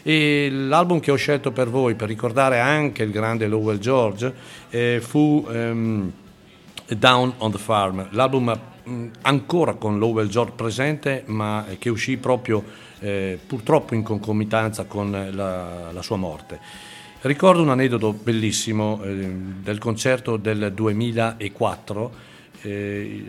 E 0.03 0.49
l'album 0.49 0.99
che 0.99 1.11
ho 1.11 1.15
scelto 1.15 1.51
per 1.51 1.69
voi, 1.69 1.95
per 1.95 2.07
ricordare 2.07 2.59
anche 2.59 3.03
il 3.03 3.11
grande 3.11 3.47
Lowell 3.47 3.77
George, 3.77 4.33
eh, 4.69 4.99
fu 5.01 5.45
um, 5.47 6.11
Down 6.87 7.33
on 7.37 7.51
the 7.51 7.57
Farm, 7.57 8.07
l'album 8.11 8.59
um, 8.85 9.11
ancora 9.21 9.73
con 9.75 9.99
Lowell 9.99 10.27
George 10.27 10.53
presente, 10.55 11.23
ma 11.27 11.65
che 11.77 11.89
uscì 11.89 12.17
proprio 12.17 12.63
eh, 12.99 13.39
purtroppo 13.45 13.95
in 13.95 14.03
concomitanza 14.03 14.85
con 14.85 15.11
la, 15.11 15.91
la, 15.91 16.01
sua 16.01 16.17
morte. 16.17 16.59
Ricordo 17.21 17.61
un 17.61 17.69
aneddoto 17.69 18.13
bellissimo 18.13 19.01
eh, 19.03 19.09
del 19.61 19.77
concerto 19.77 20.37
del 20.37 20.71
2004. 20.73 22.11
Eh, 22.61 23.23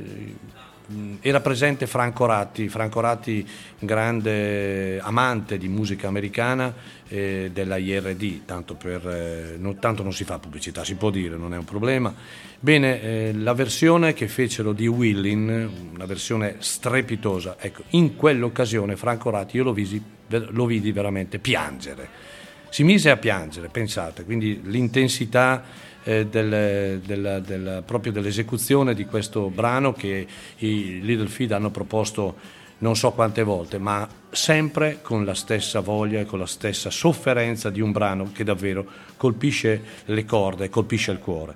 era 1.21 1.41
presente 1.41 1.87
Franco 1.87 2.27
Ratti, 2.27 2.69
Franco 2.69 3.01
Ratti 3.01 3.47
grande 3.79 4.99
amante 5.01 5.59
di 5.59 5.69
musica 5.69 6.09
americana 6.09 6.75
eh, 7.09 7.51
della 7.53 7.77
IRD, 7.77 8.45
tanto, 8.45 8.75
per, 8.75 9.07
eh, 9.07 9.57
non, 9.59 9.79
tanto, 9.79 10.03
non, 10.03 10.13
si 10.13 10.25
fa 10.25 10.39
pubblicità, 10.39 10.85
si 10.85 10.95
può 10.95 11.11
dire, 11.11 11.37
non 11.37 11.55
è 11.55 11.57
un 11.57 11.65
problema. 11.65 12.15
Bene, 12.59 13.03
eh, 13.03 13.33
la 13.35 13.53
versione 13.55 14.15
che 14.15 14.29
fecero 14.29 14.73
di 14.73 14.87
Willin, 14.87 15.71
una 15.93 16.07
versione 16.07 16.57
strepitosa, 16.59 17.57
ecco, 17.59 17.83
in 17.91 18.17
quell'occasione 18.17 18.97
Franco 18.97 19.31
Ratti 19.31 19.57
io 19.57 19.65
lo, 19.65 19.73
visi, 19.73 20.03
lo 20.29 20.67
vidi 20.67 20.93
veramente 20.93 21.39
piangere. 21.39 22.31
Si 22.71 22.85
mise 22.85 23.11
a 23.11 23.19
piangere, 23.19 23.69
pensate, 23.69 24.25
quindi 24.25 24.63
l'intensità 24.65 25.63
eh, 26.05 26.27
del, 26.27 27.01
del, 27.05 27.43
del, 27.47 27.83
proprio 27.85 28.13
dell'esecuzione 28.13 28.95
di 28.95 29.05
questo 29.07 29.49
brano 29.49 29.93
che 29.93 30.27
i 30.59 31.01
Little 31.03 31.29
Feed 31.29 31.53
hanno 31.53 31.71
proposto 31.71 32.61
non 32.79 32.97
so 32.97 33.13
quante 33.13 33.45
volte, 33.45 33.79
ma 33.79 34.09
sempre 34.31 34.99
con 35.03 35.25
la 35.25 35.35
stessa 35.35 35.81
voglia 35.81 36.21
e 36.21 36.27
con 36.27 36.41
la 36.41 36.47
stessa 36.47 36.91
sofferenza 36.91 37.71
di 37.71 37.81
un 37.81 37.93
brano 37.93 38.31
che 38.33 38.45
davvero 38.45 38.85
colpisce 39.17 39.83
le 40.07 40.25
corde, 40.25 40.69
colpisce 40.69 41.13
il 41.13 41.19
cuore. 41.19 41.55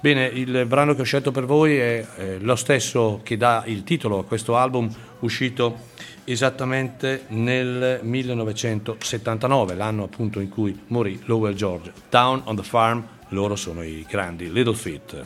Bene, 0.00 0.26
il 0.26 0.64
brano 0.66 0.94
che 0.94 1.00
ho 1.00 1.04
scelto 1.04 1.32
per 1.32 1.44
voi 1.44 1.76
è 1.76 2.06
eh, 2.16 2.38
lo 2.38 2.54
stesso 2.54 3.20
che 3.24 3.36
dà 3.36 3.64
il 3.66 3.82
titolo 3.82 4.18
a 4.18 4.24
questo 4.24 4.56
album 4.56 4.88
uscito 5.20 5.86
esattamente 6.22 7.24
nel 7.28 7.98
1979, 8.02 9.74
l'anno 9.74 10.04
appunto 10.04 10.38
in 10.38 10.48
cui 10.48 10.78
morì 10.88 11.20
Lowell 11.24 11.54
George, 11.54 11.92
Down 12.08 12.42
on 12.44 12.54
the 12.54 12.62
Farm 12.62 13.04
loro 13.28 13.56
sono 13.56 13.82
i 13.82 14.06
grandi 14.08 14.50
Little 14.50 14.74
Feet. 14.74 15.24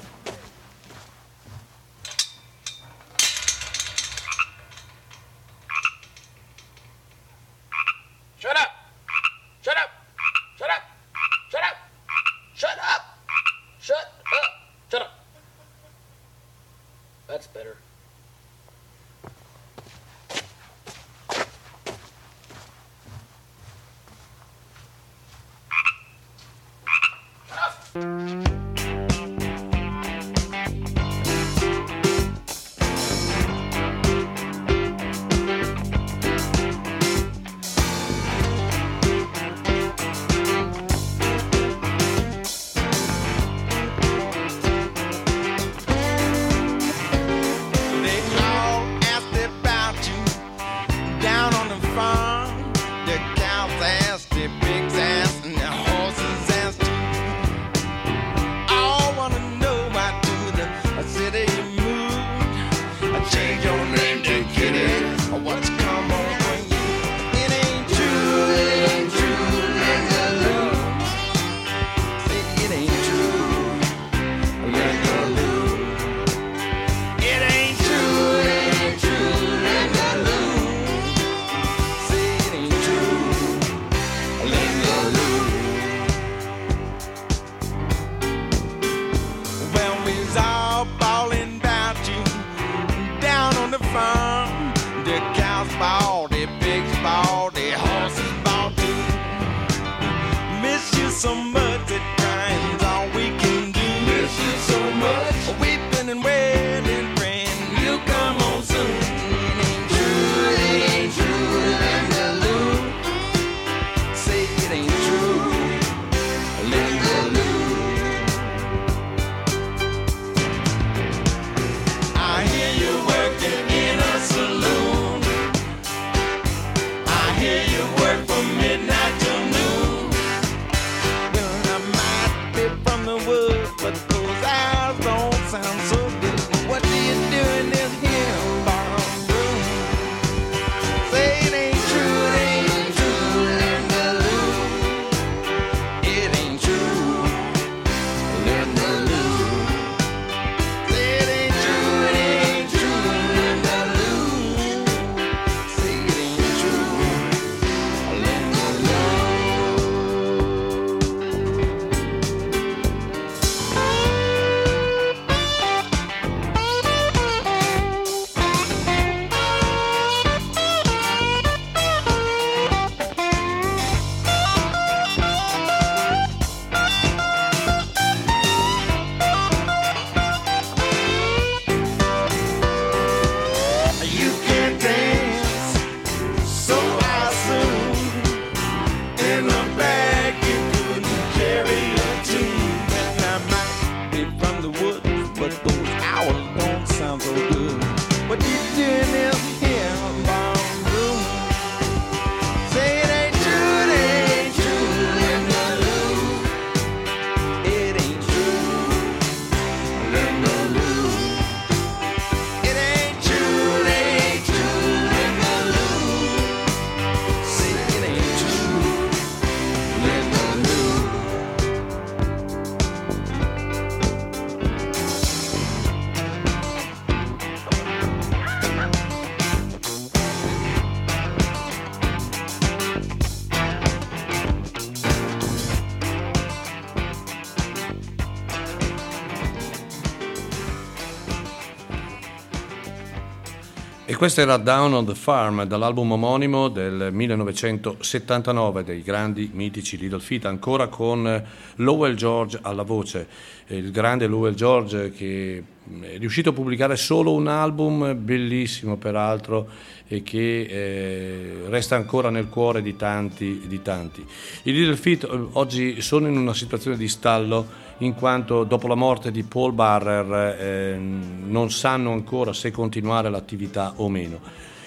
Questa 244.22 244.42
era 244.42 244.56
Down 244.56 244.92
on 244.92 245.04
the 245.04 245.16
Farm 245.16 245.64
dall'album 245.64 246.12
omonimo 246.12 246.68
del 246.68 247.08
1979 247.10 248.84
dei 248.84 249.02
grandi 249.02 249.50
mitici 249.52 249.98
Little 249.98 250.20
Feet, 250.20 250.44
ancora 250.44 250.86
con 250.86 251.44
Lowell 251.74 252.14
George 252.14 252.56
alla 252.62 252.84
voce, 252.84 253.26
il 253.66 253.90
grande 253.90 254.28
Lowell 254.28 254.54
George 254.54 255.10
che 255.10 255.64
è 256.02 256.18
riuscito 256.18 256.50
a 256.50 256.52
pubblicare 256.52 256.94
solo 256.94 257.32
un 257.32 257.48
album 257.48 258.16
bellissimo 258.16 258.96
peraltro 258.96 259.68
e 260.06 260.22
che 260.22 260.60
eh, 260.70 261.54
resta 261.66 261.96
ancora 261.96 262.30
nel 262.30 262.48
cuore 262.48 262.80
di 262.80 262.94
tanti, 262.94 263.62
di 263.66 263.82
tanti. 263.82 264.24
I 264.62 264.72
Little 264.72 264.94
Feet 264.94 265.24
eh, 265.24 265.46
oggi 265.54 266.00
sono 266.00 266.28
in 266.28 266.36
una 266.36 266.54
situazione 266.54 266.96
di 266.96 267.08
stallo 267.08 267.81
in 268.04 268.14
quanto 268.14 268.64
dopo 268.64 268.88
la 268.88 268.94
morte 268.94 269.30
di 269.30 269.44
Paul 269.44 269.72
Barrer 269.72 270.60
eh, 270.60 270.96
non 270.96 271.70
sanno 271.70 272.12
ancora 272.12 272.52
se 272.52 272.70
continuare 272.70 273.30
l'attività 273.30 273.94
o 273.96 274.08
meno. 274.08 274.40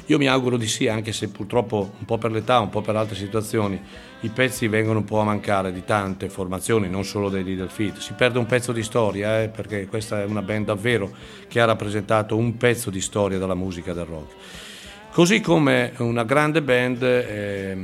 Io 0.07 0.17
mi 0.17 0.27
auguro 0.27 0.57
di 0.57 0.67
sì, 0.67 0.87
anche 0.87 1.13
se 1.13 1.29
purtroppo 1.29 1.93
un 1.97 2.05
po' 2.05 2.17
per 2.17 2.31
l'età, 2.31 2.59
un 2.59 2.69
po' 2.69 2.81
per 2.81 2.95
altre 2.95 3.15
situazioni, 3.15 3.81
i 4.19 4.29
pezzi 4.29 4.67
vengono 4.67 4.99
un 4.99 5.05
po' 5.05 5.19
a 5.19 5.23
mancare 5.23 5.71
di 5.71 5.83
tante 5.83 6.29
formazioni, 6.29 6.89
non 6.89 7.03
solo 7.05 7.29
dei 7.29 7.43
Little 7.43 7.69
Feet. 7.69 7.97
Si 7.97 8.13
perde 8.13 8.37
un 8.37 8.45
pezzo 8.45 8.71
di 8.71 8.83
storia, 8.83 9.41
eh, 9.41 9.47
perché 9.49 9.87
questa 9.87 10.21
è 10.21 10.25
una 10.25 10.43
band 10.43 10.65
davvero 10.65 11.09
che 11.47 11.59
ha 11.59 11.65
rappresentato 11.65 12.35
un 12.35 12.55
pezzo 12.57 12.91
di 12.91 13.01
storia 13.01 13.39
della 13.39 13.55
musica 13.55 13.93
del 13.93 14.05
rock. 14.05 14.33
Così 15.11 15.39
come 15.39 15.93
una 15.97 16.23
grande 16.23 16.61
band 16.61 17.01
eh, 17.01 17.77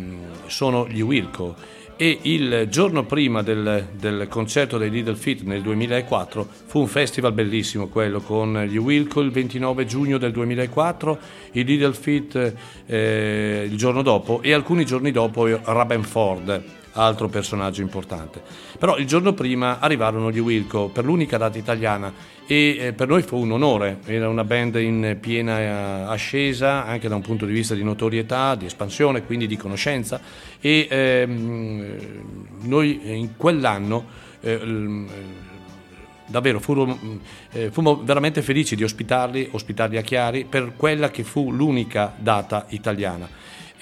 sono 0.47 0.87
gli 0.87 1.01
Wilco 1.01 1.55
e 2.01 2.17
il 2.23 2.65
giorno 2.67 3.05
prima 3.05 3.43
del, 3.43 3.89
del, 3.95 4.27
concerto 4.27 4.79
dei 4.79 4.89
Little 4.89 5.13
Feet 5.13 5.43
nel 5.43 5.61
2004 5.61 6.47
fu 6.65 6.79
un 6.79 6.87
festival 6.87 7.31
bellissimo 7.31 7.89
quello 7.89 8.21
con 8.21 8.59
gli 8.67 8.77
Wilco 8.77 9.21
il 9.21 9.29
29 9.29 9.85
giugno 9.85 10.17
del 10.17 10.31
2004, 10.31 11.19
i 11.51 11.63
Little 11.63 11.93
Feet 11.93 12.53
eh, 12.87 13.67
il 13.69 13.77
giorno 13.77 14.01
dopo 14.01 14.41
e 14.41 14.51
alcuni 14.51 14.83
giorni 14.83 15.11
dopo 15.11 15.45
Rabenford 15.45 16.63
altro 16.93 17.29
personaggio 17.29 17.81
importante. 17.81 18.41
Però 18.79 18.97
il 18.97 19.05
giorno 19.05 19.33
prima 19.33 19.77
arrivarono 19.79 20.31
gli 20.31 20.39
Wilco 20.39 20.87
per 20.87 21.05
l'unica 21.05 21.37
data 21.37 21.59
italiana 21.59 22.11
e 22.51 22.75
eh, 22.77 22.91
per 22.91 23.07
noi 23.07 23.21
fu 23.21 23.37
un 23.37 23.53
onore, 23.53 23.99
era 24.03 24.27
una 24.27 24.43
band 24.43 24.75
in 24.75 25.15
piena 25.21 25.59
eh, 25.61 25.67
ascesa 26.11 26.85
anche 26.85 27.07
da 27.07 27.15
un 27.15 27.21
punto 27.21 27.45
di 27.45 27.53
vista 27.53 27.75
di 27.75 27.81
notorietà, 27.81 28.55
di 28.55 28.65
espansione, 28.65 29.23
quindi 29.23 29.47
di 29.47 29.55
conoscenza. 29.55 30.19
E 30.59 30.85
ehm, 30.89 31.97
noi 32.63 32.99
in 33.03 33.37
quell'anno 33.37 34.05
eh, 34.41 35.05
davvero 36.25 36.59
fummo, 36.59 36.99
eh, 37.53 37.71
fummo, 37.71 38.03
veramente 38.03 38.41
felici 38.41 38.75
di 38.75 38.83
ospitarli, 38.83 39.47
ospitarli 39.51 39.95
a 39.95 40.01
Chiari 40.01 40.43
per 40.43 40.73
quella 40.75 41.09
che 41.09 41.23
fu 41.23 41.53
l'unica 41.53 42.13
data 42.17 42.65
italiana 42.71 43.29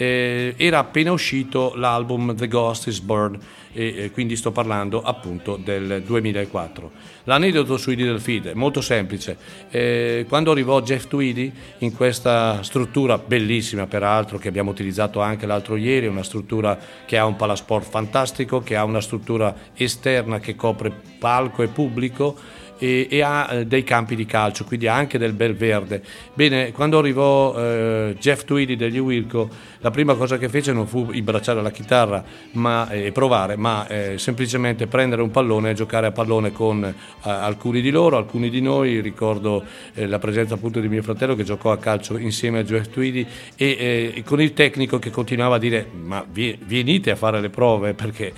eh, 0.02 0.54
era 0.56 0.80
appena 0.80 1.12
uscito 1.12 1.74
l'album 1.76 2.34
The 2.34 2.48
Ghost 2.48 2.88
is 2.88 3.02
Born 3.02 3.38
e 3.74 3.96
eh, 3.98 4.12
quindi 4.12 4.38
sto 4.38 4.52
parlando 4.52 5.02
appunto 5.02 5.58
del 5.62 6.02
2004. 6.06 6.92
L'aneddoto 7.26 7.76
sui 7.76 7.98
Little 7.98 8.20
Feed 8.20 8.48
è 8.48 8.54
molto 8.54 8.80
semplice. 8.80 9.38
Eh, 9.70 10.26
quando 10.30 10.52
arrivò 10.52 10.82
Jeff 10.82 11.08
Tweedy 11.08 11.52
in 11.80 11.94
questa 11.94 12.64
struttura 12.64 13.18
bellissima 13.18 13.88
peraltro 13.88 14.38
che 14.38 14.48
abbiamo 14.48 14.72
utilizzato 14.72 15.20
anche 15.20 15.46
l'altro 15.46 15.76
ieri, 15.76 16.08
una 16.08 16.24
struttura 16.24 16.80
che 17.06 17.18
ha 17.18 17.26
un 17.26 17.36
palasport 17.36 17.86
fantastico, 17.86 18.62
che 18.62 18.78
ha 18.78 18.86
una 18.86 19.02
struttura 19.02 19.54
esterna 19.74 20.40
che 20.40 20.56
copre 20.56 20.94
palco 21.20 21.62
e 21.62 21.68
pubblico, 21.68 22.38
e, 22.80 23.08
e 23.10 23.22
ha 23.22 23.50
eh, 23.52 23.66
dei 23.66 23.84
campi 23.84 24.16
di 24.16 24.26
calcio, 24.26 24.64
quindi 24.64 24.88
ha 24.88 24.96
anche 24.96 25.20
del 25.20 25.34
bel 25.34 25.54
verde. 25.54 26.02
Bene, 26.34 26.72
quando 26.72 26.98
arrivò 26.98 27.54
eh, 27.56 28.16
Jeff 28.18 28.46
Tweedy 28.46 28.76
degli 28.76 28.98
Wilco, 28.98 29.50
la 29.80 29.92
prima 29.92 30.16
cosa 30.16 30.38
che 30.38 30.50
fece 30.50 30.74
non 30.74 30.88
fu 30.88 31.10
imbracciare 31.12 31.62
la 31.62 31.72
chitarra 31.72 32.24
ma, 32.54 32.90
e 32.90 33.12
provare, 33.12 33.56
ma 33.56 33.88
eh, 33.88 34.18
semplicemente 34.18 34.88
prendere 34.88 35.22
un 35.22 35.30
pallone 35.30 35.72
e 35.72 35.74
giocare 35.74 36.08
a 36.08 36.12
pallone 36.12 36.52
con 36.52 36.84
eh, 36.84 36.94
alcuni 37.22 37.82
di 37.82 37.92
loro, 37.92 38.18
alcuni 38.18 38.50
di 38.50 38.62
noi. 38.62 39.02
Ricordo 39.02 39.64
eh, 39.94 40.08
la 40.08 40.20
presenza 40.20 40.56
appunto 40.56 40.80
di 40.80 40.88
mio 40.88 41.04
fratello 41.04 41.36
che 41.36 41.44
giocò 41.44 41.72
a 41.72 41.78
calcio 41.78 42.18
insieme 42.18 42.60
a 42.60 42.64
Jeff 42.64 42.88
Tweedy 42.90 43.26
e, 43.56 44.14
eh, 44.16 44.24
con 44.26 44.42
il 44.42 44.54
tecnico 44.54 45.00
che 45.00 45.12
continuava 45.12 45.56
a 45.56 45.60
dire 45.60 45.88
ma 46.02 46.26
venite 46.30 47.12
a 47.12 47.16
fare 47.16 47.42
le 47.42 47.50
prove 47.50 47.94
perché 47.94 48.34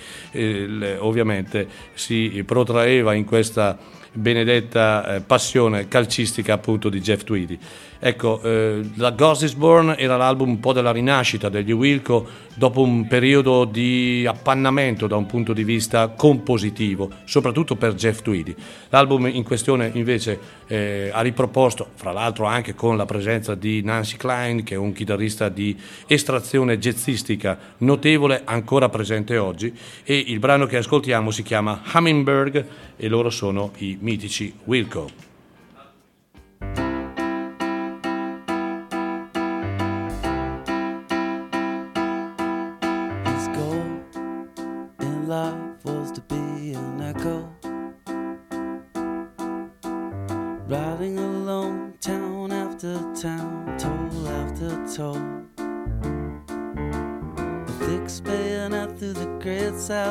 ovviamente 0.98 1.66
si 1.94 2.42
protraeva 2.44 3.14
in 3.14 3.24
questa 3.24 3.78
benedetta 4.12 5.16
eh, 5.16 5.20
passione 5.20 5.88
calcistica 5.88 6.54
appunto 6.54 6.88
di 6.88 7.00
Jeff 7.00 7.24
Tweedy. 7.24 7.58
Ecco, 7.98 8.40
eh, 8.42 8.80
la 8.96 9.10
Ghost 9.10 9.42
is 9.42 9.54
Born 9.54 9.94
era 9.96 10.16
l'album 10.16 10.50
un 10.50 10.60
po' 10.60 10.72
della 10.72 10.90
rinascita 10.90 11.48
degli 11.48 11.72
Wilco 11.72 12.26
dopo 12.54 12.82
un 12.82 13.06
periodo 13.06 13.64
di 13.64 14.24
appannamento 14.26 15.06
da 15.06 15.16
un 15.16 15.26
punto 15.26 15.52
di 15.52 15.64
vista 15.64 16.08
compositivo, 16.08 17.10
soprattutto 17.24 17.76
per 17.76 17.94
Jeff 17.94 18.22
Tweedy. 18.22 18.54
L'album 18.90 19.26
in 19.26 19.42
questione 19.42 19.90
invece 19.94 20.38
eh, 20.66 21.10
ha 21.12 21.20
riproposto, 21.20 21.88
fra 21.94 22.12
l'altro 22.12 22.44
anche 22.44 22.74
con 22.74 22.96
la 22.96 23.06
presenza 23.06 23.54
di 23.54 23.82
Nancy 23.82 24.16
Klein, 24.16 24.62
che 24.62 24.74
è 24.74 24.78
un 24.78 24.92
chitarrista 24.92 25.48
di 25.48 25.76
estrazione 26.06 26.78
jazzistica 26.78 27.58
notevole, 27.78 28.42
ancora 28.44 28.88
presente 28.88 29.36
oggi, 29.38 29.72
e 30.04 30.16
il 30.26 30.38
brano 30.38 30.66
che 30.66 30.76
ascoltiamo 30.76 31.30
si 31.30 31.42
chiama 31.42 31.82
Hummingbird 31.92 32.66
e 32.96 33.08
loro 33.08 33.30
sono 33.30 33.72
i 33.78 33.96
mitici 34.00 34.52
Wilco. 34.64 35.31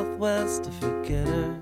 southwest 0.02 0.72
forget 0.80 1.28
her. 1.28 1.62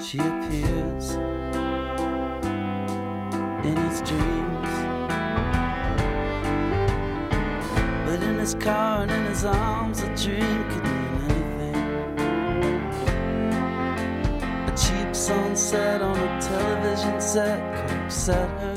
She 0.00 0.18
appears 0.18 1.06
in 3.64 3.76
his 3.76 4.00
dreams, 4.02 4.72
but 8.04 8.22
in 8.22 8.38
his 8.38 8.54
car 8.54 9.02
and 9.02 9.10
in 9.12 9.24
his 9.26 9.44
arms, 9.44 10.00
a 10.00 10.08
dream 10.16 10.64
could 10.70 10.84
mean 10.84 11.14
anything. 11.30 11.80
A 14.68 14.74
cheap 14.76 15.14
sunset 15.14 16.02
on 16.02 16.16
a 16.16 16.40
television 16.40 17.20
set 17.20 17.60
could 17.76 17.98
upset 18.00 18.48
her. 18.60 18.75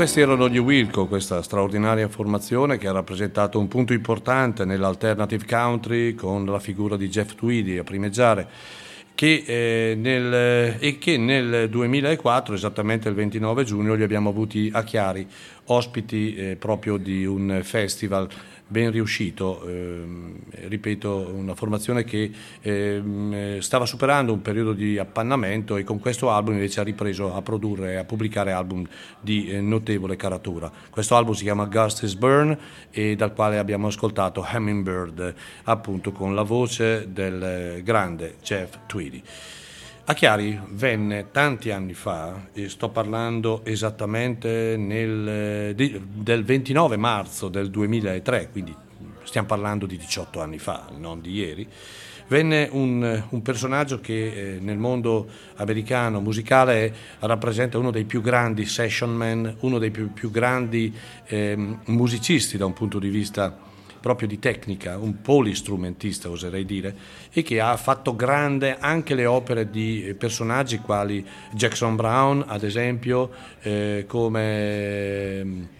Questi 0.00 0.22
erano 0.22 0.48
gli 0.48 0.56
Wilco, 0.56 1.06
questa 1.06 1.42
straordinaria 1.42 2.08
formazione 2.08 2.78
che 2.78 2.88
ha 2.88 2.92
rappresentato 2.92 3.58
un 3.58 3.68
punto 3.68 3.92
importante 3.92 4.64
nell'alternative 4.64 5.44
country 5.44 6.14
con 6.14 6.46
la 6.46 6.58
figura 6.58 6.96
di 6.96 7.10
Jeff 7.10 7.34
Tweedy 7.34 7.76
a 7.76 7.84
primeggiare. 7.84 8.48
Che, 9.14 9.44
eh, 9.46 9.94
nel, 9.96 10.78
e 10.80 10.96
che 10.96 11.18
nel 11.18 11.68
2004, 11.68 12.54
esattamente 12.54 13.10
il 13.10 13.14
29 13.14 13.62
giugno, 13.64 13.92
li 13.92 14.02
abbiamo 14.02 14.30
avuti 14.30 14.70
a 14.72 14.82
Chiari, 14.84 15.28
ospiti 15.66 16.34
eh, 16.34 16.56
proprio 16.56 16.96
di 16.96 17.26
un 17.26 17.60
festival 17.62 18.26
ben 18.66 18.90
riuscito, 18.90 19.62
ehm, 19.68 20.29
ripeto, 20.70 21.32
una 21.34 21.54
formazione 21.54 22.04
che 22.04 22.30
ehm, 22.62 23.58
stava 23.58 23.84
superando 23.84 24.32
un 24.32 24.40
periodo 24.40 24.72
di 24.72 24.98
appannamento 24.98 25.76
e 25.76 25.84
con 25.84 25.98
questo 25.98 26.30
album 26.30 26.54
invece 26.54 26.80
ha 26.80 26.84
ripreso 26.84 27.34
a 27.34 27.42
produrre 27.42 27.92
e 27.92 27.96
a 27.96 28.04
pubblicare 28.04 28.52
album 28.52 28.86
di 29.20 29.48
eh, 29.48 29.60
notevole 29.60 30.16
caratura. 30.16 30.70
Questo 30.88 31.16
album 31.16 31.34
si 31.34 31.42
chiama 31.42 31.66
Ghost 31.66 32.02
is 32.04 32.14
Burn 32.14 32.56
e 32.90 33.16
dal 33.16 33.34
quale 33.34 33.58
abbiamo 33.58 33.88
ascoltato 33.88 34.46
Hummingbird, 34.50 35.34
appunto 35.64 36.12
con 36.12 36.34
la 36.34 36.42
voce 36.42 37.08
del 37.12 37.82
grande 37.82 38.36
Jeff 38.42 38.78
Tweedy. 38.86 39.22
A 40.10 40.14
Chiari 40.14 40.60
venne 40.70 41.30
tanti 41.30 41.70
anni 41.70 41.94
fa, 41.94 42.48
e 42.52 42.68
sto 42.68 42.88
parlando 42.88 43.64
esattamente 43.64 44.76
nel, 44.76 45.72
di, 45.76 46.02
del 46.12 46.42
29 46.42 46.96
marzo 46.96 47.48
del 47.48 47.70
2003, 47.70 48.48
quindi 48.50 48.74
stiamo 49.30 49.46
parlando 49.46 49.86
di 49.86 49.96
18 49.96 50.40
anni 50.40 50.58
fa, 50.58 50.88
non 50.98 51.20
di 51.20 51.30
ieri, 51.30 51.64
venne 52.26 52.68
un, 52.72 53.22
un 53.28 53.42
personaggio 53.42 54.00
che 54.00 54.54
eh, 54.54 54.58
nel 54.58 54.76
mondo 54.76 55.28
americano 55.56 56.20
musicale 56.20 56.92
rappresenta 57.20 57.78
uno 57.78 57.92
dei 57.92 58.04
più 58.04 58.22
grandi 58.22 58.66
session 58.66 59.14
man, 59.14 59.54
uno 59.60 59.78
dei 59.78 59.92
più, 59.92 60.12
più 60.12 60.32
grandi 60.32 60.92
eh, 61.26 61.56
musicisti 61.84 62.56
da 62.56 62.66
un 62.66 62.72
punto 62.72 62.98
di 62.98 63.08
vista 63.08 63.56
proprio 64.00 64.26
di 64.26 64.40
tecnica, 64.40 64.98
un 64.98 65.20
polistrumentista 65.20 66.28
oserei 66.28 66.64
dire, 66.64 66.96
e 67.30 67.42
che 67.42 67.60
ha 67.60 67.76
fatto 67.76 68.16
grande 68.16 68.78
anche 68.80 69.14
le 69.14 69.26
opere 69.26 69.70
di 69.70 70.12
personaggi 70.18 70.78
quali 70.78 71.24
Jackson 71.52 71.94
Brown, 71.94 72.44
ad 72.48 72.64
esempio, 72.64 73.30
eh, 73.60 74.06
come 74.08 75.78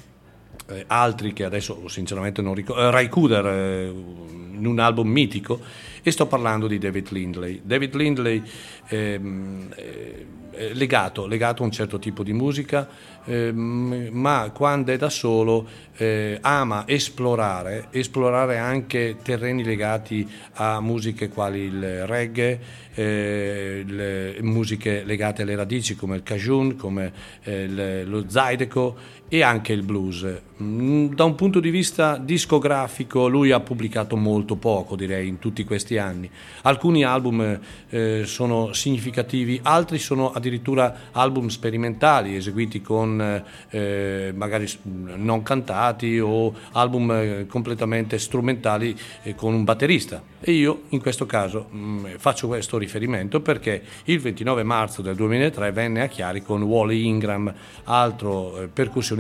eh, 0.71 0.85
altri 0.87 1.33
che 1.33 1.45
adesso 1.45 1.89
sinceramente 1.89 2.43
non 2.43 2.55
ricordo, 2.55 2.83
eh, 2.83 2.91
Ray 2.91 3.09
Cooder 3.09 3.47
eh, 3.47 3.87
in 3.89 4.67
un 4.67 4.79
album 4.79 5.09
mitico, 5.09 5.61
e 6.03 6.11
sto 6.11 6.27
parlando 6.27 6.67
di 6.67 6.79
David 6.79 7.09
Lindley. 7.11 7.61
David 7.63 7.95
Lindley 7.95 8.43
ehm, 8.89 9.69
eh, 9.75 10.75
legato, 10.75 11.27
legato, 11.27 11.63
a 11.63 11.67
un 11.67 11.73
certo 11.73 11.99
tipo 11.99 12.23
di 12.23 12.33
musica, 12.33 12.89
ehm, 13.25 14.09
ma 14.13 14.51
quando 14.53 14.93
è 14.93 14.97
da 14.97 15.09
solo 15.09 15.67
eh, 15.97 16.39
ama 16.41 16.85
esplorare, 16.87 17.89
esplorare 17.91 18.59
anche 18.59 19.17
terreni 19.23 19.65
legati 19.65 20.29
a 20.55 20.81
musiche 20.81 21.29
quali 21.29 21.61
il 21.61 22.07
reggae, 22.07 22.61
eh, 22.95 23.85
le 23.87 24.37
musiche 24.43 25.05
legate 25.05 25.43
alle 25.43 25.55
radici 25.55 25.95
come 25.97 26.17
il 26.17 26.23
cajun, 26.23 26.77
come 26.77 27.13
eh, 27.45 28.05
lo 28.05 28.29
zydeco 28.29 29.19
e 29.33 29.43
anche 29.43 29.73
il 29.73 29.85
blues. 29.85 30.27
Mm, 30.61 31.15
da 31.15 31.25
un 31.25 31.37
punto 31.37 31.61
di 31.61 31.71
vista 31.71 32.19
discografico 32.19 33.29
lui 33.29 33.53
ha 33.53 33.61
pubblicato 33.61 34.17
molto 34.17 34.57
poco 34.57 34.97
direi 34.97 35.29
in 35.29 35.39
tutti 35.39 35.65
questi 35.65 35.97
anni. 35.97 36.29
Alcuni 36.63 37.05
album 37.05 37.59
eh, 37.89 38.23
sono 38.27 38.73
significativi, 38.73 39.61
altri 39.63 39.99
sono 39.99 40.33
addirittura 40.33 41.11
album 41.13 41.47
sperimentali 41.47 42.35
eseguiti 42.35 42.83
con 42.83 43.43
eh, 43.71 44.33
magari 44.35 44.69
non 44.83 45.43
cantati 45.43 46.19
o 46.19 46.53
album 46.73 47.11
eh, 47.13 47.47
completamente 47.49 48.19
strumentali 48.19 48.95
eh, 49.23 49.37
con 49.37 49.55
un 49.55 49.63
batterista. 49.63 50.23
E 50.43 50.53
io 50.53 50.85
in 50.89 51.01
questo 51.01 51.27
caso 51.27 51.67
mh, 51.71 51.79
mm, 51.79 52.07
faccio 52.17 52.47
questo 52.47 52.79
riferimento 52.79 53.41
perché 53.41 53.83
il 54.05 54.21
29 54.21 54.63
marzo 54.63 55.03
del 55.03 55.15
2003 55.15 55.71
venne 55.71 56.03
a 56.03 56.07
Chiari 56.07 56.43
con 56.43 56.63
Wally 56.63 57.05
Ingram, 57.05 57.53
altro 57.85 58.63
eh, 58.63 58.67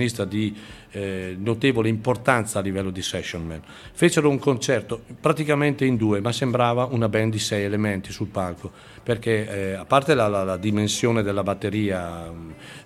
percussionista 0.01 0.25
di 0.25 0.57
eh, 0.93 1.37
notevole 1.39 1.89
importanza 1.89 2.59
a 2.59 2.63
livello 2.63 2.91
di 2.91 3.03
session 3.03 3.47
man. 3.47 3.63
Fecero 3.93 4.29
un 4.29 4.39
concerto 4.39 5.03
praticamente 5.21 5.85
in 5.85 5.97
due, 5.97 6.21
ma 6.21 6.33
sembrava 6.33 6.89
una 6.91 7.09
band 7.09 7.33
di 7.33 7.39
sei 7.39 7.65
elementi 7.65 8.13
sul 8.13 8.29
palco, 8.29 8.71
perché 9.03 9.49
eh, 9.49 9.73
a 9.73 9.85
parte 9.85 10.15
la, 10.15 10.29
la, 10.29 10.45
la, 10.45 10.57
dimensione 10.57 11.23
della 11.23 11.43
batteria 11.43 12.31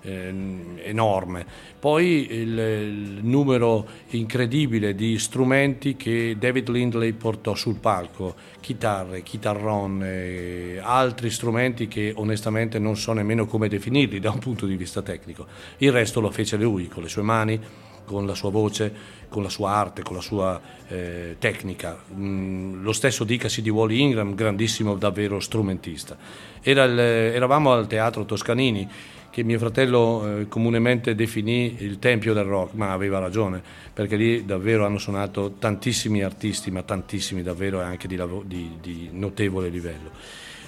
eh, 0.03 0.35
enorme, 0.83 1.45
poi 1.79 2.33
il, 2.33 2.59
il, 2.59 3.19
numero 3.23 3.87
incredibile 4.11 4.95
di 4.95 5.19
strumenti 5.19 5.97
che 5.97 6.37
David 6.39 6.69
Lindley 6.69 7.13
portò 7.13 7.55
sul 7.55 7.77
palco, 7.77 8.35
chitarre, 8.61 9.23
chitarrone, 9.23 10.79
altri 10.81 11.31
strumenti 11.31 11.89
che 11.89 12.13
onestamente 12.15 12.79
non 12.79 12.97
so 12.97 13.13
nemmeno 13.13 13.47
come 13.47 13.69
definirli 13.69 14.21
da 14.21 14.31
un 14.31 14.39
punto 14.39 14.67
di 14.67 14.77
vista 14.77 15.03
tecnico. 15.03 15.47
Il 15.79 15.93
resto 15.93 16.21
lo 16.21 16.31
fece 16.31 16.57
lui 16.57 16.89
con 16.89 17.03
le 17.03 17.09
sue 17.09 17.23
mani 17.23 17.61
con 18.05 18.27
la 18.27 18.35
sua 18.35 18.51
voce, 18.51 18.93
con 19.29 19.43
la 19.43 19.49
sua 19.49 19.71
arte, 19.71 20.03
con 20.03 20.17
la 20.17 20.23
sua 20.23 20.61
eh, 20.89 21.37
tecnica. 21.39 22.03
Mm, 22.15 22.83
lo 22.83 22.93
stesso 22.93 23.25
dicasi 23.25 23.63
di 23.63 23.71
Wally 23.71 24.01
Ingram, 24.01 24.35
grandissimo 24.35 24.97
davvero 24.97 25.41
strumentista. 25.41 26.17
Il, 26.63 26.79
eravamo 26.79 27.73
al 27.73 27.87
Teatro 27.87 28.25
Toscanini, 28.25 28.89
che 29.35 29.43
mio 29.43 29.59
fratello 29.59 30.39
eh, 30.39 30.49
comunemente 30.49 31.17
definì 31.17 31.75
il 31.81 31.99
tempio 31.99 32.33
del 32.35 32.45
rock, 32.45 32.75
ma 32.75 32.93
aveva 32.93 33.19
ragione, 33.19 33.61
perché 33.93 34.15
lì 34.15 34.45
davvero 34.45 34.87
hanno 34.87 34.99
suonato 34.99 35.57
tantissimi 35.59 36.23
artisti, 36.23 36.71
ma 36.71 36.83
tantissimi 36.83 37.43
davvero 37.43 37.81
anche 37.81 38.07
di, 38.07 38.17
di, 38.45 38.79
di 38.81 39.09
notevole 39.11 39.71
livello. 39.71 40.11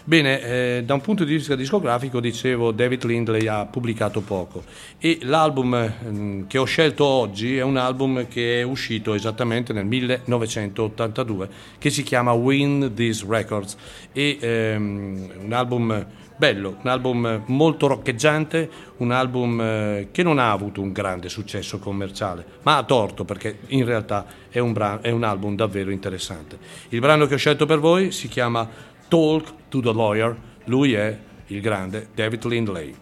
Bene, 0.08 0.40
eh, 0.40 0.82
da 0.84 0.94
un 0.94 1.00
punto 1.00 1.24
di 1.24 1.34
vista 1.34 1.56
discografico, 1.56 2.20
dicevo, 2.20 2.70
David 2.70 3.02
Lindley 3.06 3.48
ha 3.48 3.66
pubblicato 3.66 4.20
poco 4.20 4.62
e 5.00 5.18
l'album 5.22 5.74
eh, 5.74 6.44
che 6.46 6.58
ho 6.58 6.64
scelto 6.64 7.04
oggi 7.04 7.56
è 7.56 7.62
un 7.62 7.76
album 7.76 8.28
che 8.28 8.60
è 8.60 8.62
uscito 8.62 9.14
esattamente 9.14 9.72
nel 9.72 9.84
1982 9.84 11.48
che 11.78 11.90
si 11.90 12.04
chiama 12.04 12.30
Win 12.30 12.92
These 12.94 13.26
Records 13.28 13.76
e 14.12 14.38
ehm, 14.40 15.30
un 15.42 15.52
album 15.52 16.06
bello, 16.36 16.76
un 16.80 16.88
album 16.88 17.42
molto 17.46 17.88
roccheggiante, 17.88 18.70
un 18.98 19.10
album 19.10 19.60
eh, 19.60 20.08
che 20.12 20.22
non 20.22 20.38
ha 20.38 20.52
avuto 20.52 20.82
un 20.82 20.92
grande 20.92 21.28
successo 21.28 21.80
commerciale, 21.80 22.44
ma 22.62 22.76
ha 22.76 22.84
torto 22.84 23.24
perché 23.24 23.58
in 23.68 23.84
realtà 23.84 24.24
è 24.50 24.60
un, 24.60 24.72
bra- 24.72 25.00
è 25.00 25.10
un 25.10 25.24
album 25.24 25.56
davvero 25.56 25.90
interessante. 25.90 26.58
Il 26.90 27.00
brano 27.00 27.26
che 27.26 27.34
ho 27.34 27.38
scelto 27.38 27.66
per 27.66 27.80
voi 27.80 28.12
si 28.12 28.28
chiama 28.28 28.94
Talk 29.08 29.52
to 29.68 29.80
the 29.80 29.92
Lawyer, 29.92 30.36
lui 30.64 30.94
è 30.94 31.16
il 31.46 31.60
grande 31.60 32.08
David 32.12 32.44
Lindley. 32.44 32.94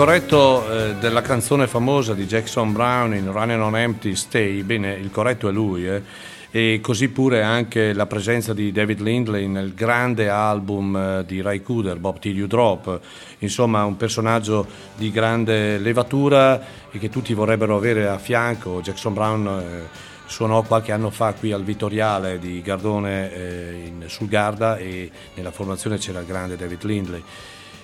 Corretto 0.00 0.66
eh, 0.66 0.94
della 0.94 1.20
canzone 1.20 1.66
famosa 1.66 2.14
di 2.14 2.24
Jackson 2.24 2.72
Brown 2.72 3.14
in 3.14 3.30
Running 3.30 3.60
on 3.60 3.76
Empty 3.76 4.14
Stay, 4.14 4.62
bene, 4.62 4.94
il 4.94 5.10
corretto 5.10 5.46
è 5.46 5.52
lui, 5.52 5.86
eh, 5.86 6.02
e 6.50 6.78
così 6.80 7.10
pure 7.10 7.42
anche 7.42 7.92
la 7.92 8.06
presenza 8.06 8.54
di 8.54 8.72
David 8.72 9.00
Lindley 9.00 9.46
nel 9.46 9.74
grande 9.74 10.30
album 10.30 10.96
eh, 10.96 11.24
di 11.26 11.42
Ray 11.42 11.60
Cooder, 11.60 11.98
Bob 11.98 12.18
Till 12.18 12.34
You 12.34 12.46
Drop, 12.46 12.98
insomma 13.40 13.84
un 13.84 13.98
personaggio 13.98 14.66
di 14.96 15.10
grande 15.10 15.76
levatura 15.76 16.62
e 16.90 16.98
che 16.98 17.10
tutti 17.10 17.34
vorrebbero 17.34 17.76
avere 17.76 18.08
a 18.08 18.16
fianco. 18.16 18.80
Jackson 18.80 19.12
Brown 19.12 19.46
eh, 19.46 19.88
suonò 20.24 20.62
qualche 20.62 20.92
anno 20.92 21.10
fa 21.10 21.34
qui 21.34 21.52
al 21.52 21.62
Vittoriale 21.62 22.38
di 22.38 22.62
Gardone 22.62 23.34
eh, 23.34 23.82
in, 23.84 24.04
sul 24.06 24.28
Garda 24.28 24.78
e 24.78 25.10
nella 25.34 25.50
formazione 25.50 25.98
c'era 25.98 26.20
il 26.20 26.26
grande 26.26 26.56
David 26.56 26.84
Lindley 26.84 27.22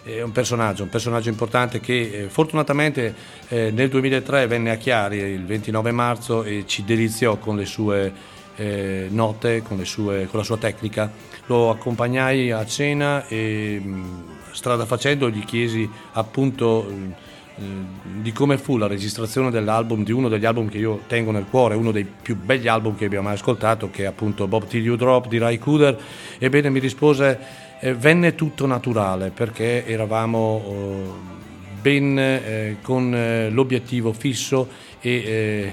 è 0.07 0.23
un 0.23 0.31
personaggio, 0.31 0.85
un 0.85 0.89
personaggio 0.89 1.31
importante 1.31 1.81
che 1.81 2.11
eh, 2.12 2.28
fortunatamente 2.28 3.12
eh, 3.49 3.73
nel 3.73 3.89
2003 3.89 4.47
venne 4.47 4.70
a 4.70 4.77
Chiari 4.77 5.19
il 5.19 5.45
29 5.45 5.91
marzo 5.91 6.45
e 6.45 6.62
ci 6.65 6.85
deliziò 6.85 7.39
con 7.39 7.57
le 7.57 7.65
sue 7.65 8.12
eh, 8.55 9.09
note, 9.11 9.62
con, 9.62 9.85
sue, 9.85 10.27
con, 10.27 10.39
la 10.39 10.45
sua 10.45 10.59
tecnica. 10.59 11.11
Lo 11.47 11.70
accompagnai 11.70 12.53
a 12.53 12.65
cena 12.65 13.27
e 13.27 13.81
mh, 13.83 14.53
strada 14.53 14.87
facendo 14.87 15.28
gli 15.28 15.45
chiesi 15.45 15.89
appunto 16.12 16.89
mh, 16.89 18.20
di 18.20 18.33
come 18.33 18.59
fu 18.59 18.77
la 18.77 18.87
registrazione 18.87 19.51
dell'album, 19.51 20.05
di 20.05 20.12
uno 20.12 20.28
degli 20.28 20.45
album 20.45 20.69
che 20.69 20.78
io 20.78 21.01
tengo 21.09 21.33
nel 21.33 21.47
cuore, 21.51 21.74
uno 21.74 21.91
dei 21.91 22.05
più 22.05 22.37
begli 22.37 22.69
album 22.69 22.97
che 22.97 23.07
abbiamo 23.07 23.27
mai 23.27 23.35
ascoltato, 23.35 23.91
che 23.91 24.05
è 24.05 24.07
appunto 24.07 24.47
Bob 24.47 24.66
Till 24.66 24.85
You 24.85 24.95
Drop 24.95 25.27
di 25.27 25.39
Ray 25.39 25.59
Cooder. 25.59 25.99
Ebbene 26.39 26.70
mi 26.70 26.78
rispose 26.78 27.65
eh, 27.81 27.94
venne 27.94 28.35
tutto 28.35 28.66
naturale 28.66 29.31
perché 29.31 29.86
eravamo 29.86 30.62
eh, 30.65 31.35
ben 31.81 32.19
eh, 32.19 32.77
con 32.82 33.15
eh, 33.15 33.51
l'obiettivo 33.51 34.12
fisso 34.12 34.69
e 35.01 35.11
eh, 35.11 35.73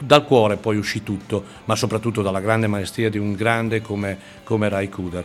dal 0.00 0.24
cuore 0.24 0.56
poi 0.56 0.76
uscì 0.76 1.02
tutto, 1.02 1.44
ma 1.66 1.76
soprattutto 1.76 2.22
dalla 2.22 2.40
grande 2.40 2.66
maestria 2.66 3.10
di 3.10 3.18
un 3.18 3.34
grande 3.34 3.80
come, 3.80 4.18
come 4.44 4.68
Rai 4.68 4.88
Kuder. 4.88 5.24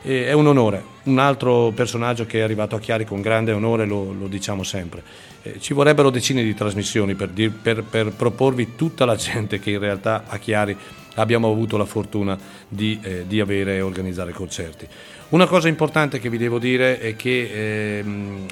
È 0.00 0.32
un 0.32 0.48
onore, 0.48 0.82
un 1.04 1.20
altro 1.20 1.70
personaggio 1.70 2.26
che 2.26 2.40
è 2.40 2.42
arrivato 2.42 2.74
a 2.74 2.80
Chiari 2.80 3.04
con 3.04 3.20
grande 3.20 3.52
onore, 3.52 3.86
lo, 3.86 4.12
lo 4.12 4.26
diciamo 4.26 4.64
sempre. 4.64 5.02
Eh, 5.42 5.60
ci 5.60 5.74
vorrebbero 5.74 6.10
decine 6.10 6.42
di 6.42 6.54
trasmissioni 6.54 7.14
per, 7.14 7.28
dir, 7.28 7.52
per, 7.52 7.84
per 7.84 8.10
proporvi 8.10 8.74
tutta 8.74 9.04
la 9.04 9.14
gente 9.16 9.60
che 9.60 9.70
in 9.70 9.78
realtà 9.78 10.24
a 10.26 10.38
Chiari 10.38 10.76
abbiamo 11.14 11.50
avuto 11.50 11.76
la 11.76 11.84
fortuna 11.84 12.38
di, 12.68 12.98
eh, 13.02 13.24
di 13.26 13.40
avere 13.40 13.76
e 13.76 13.80
organizzare 13.80 14.32
concerti. 14.32 14.88
Una 15.32 15.46
cosa 15.46 15.68
importante 15.68 16.18
che 16.18 16.28
vi 16.28 16.36
devo 16.36 16.58
dire 16.58 16.98
è 16.98 17.16
che 17.16 18.00
eh, 18.00 18.04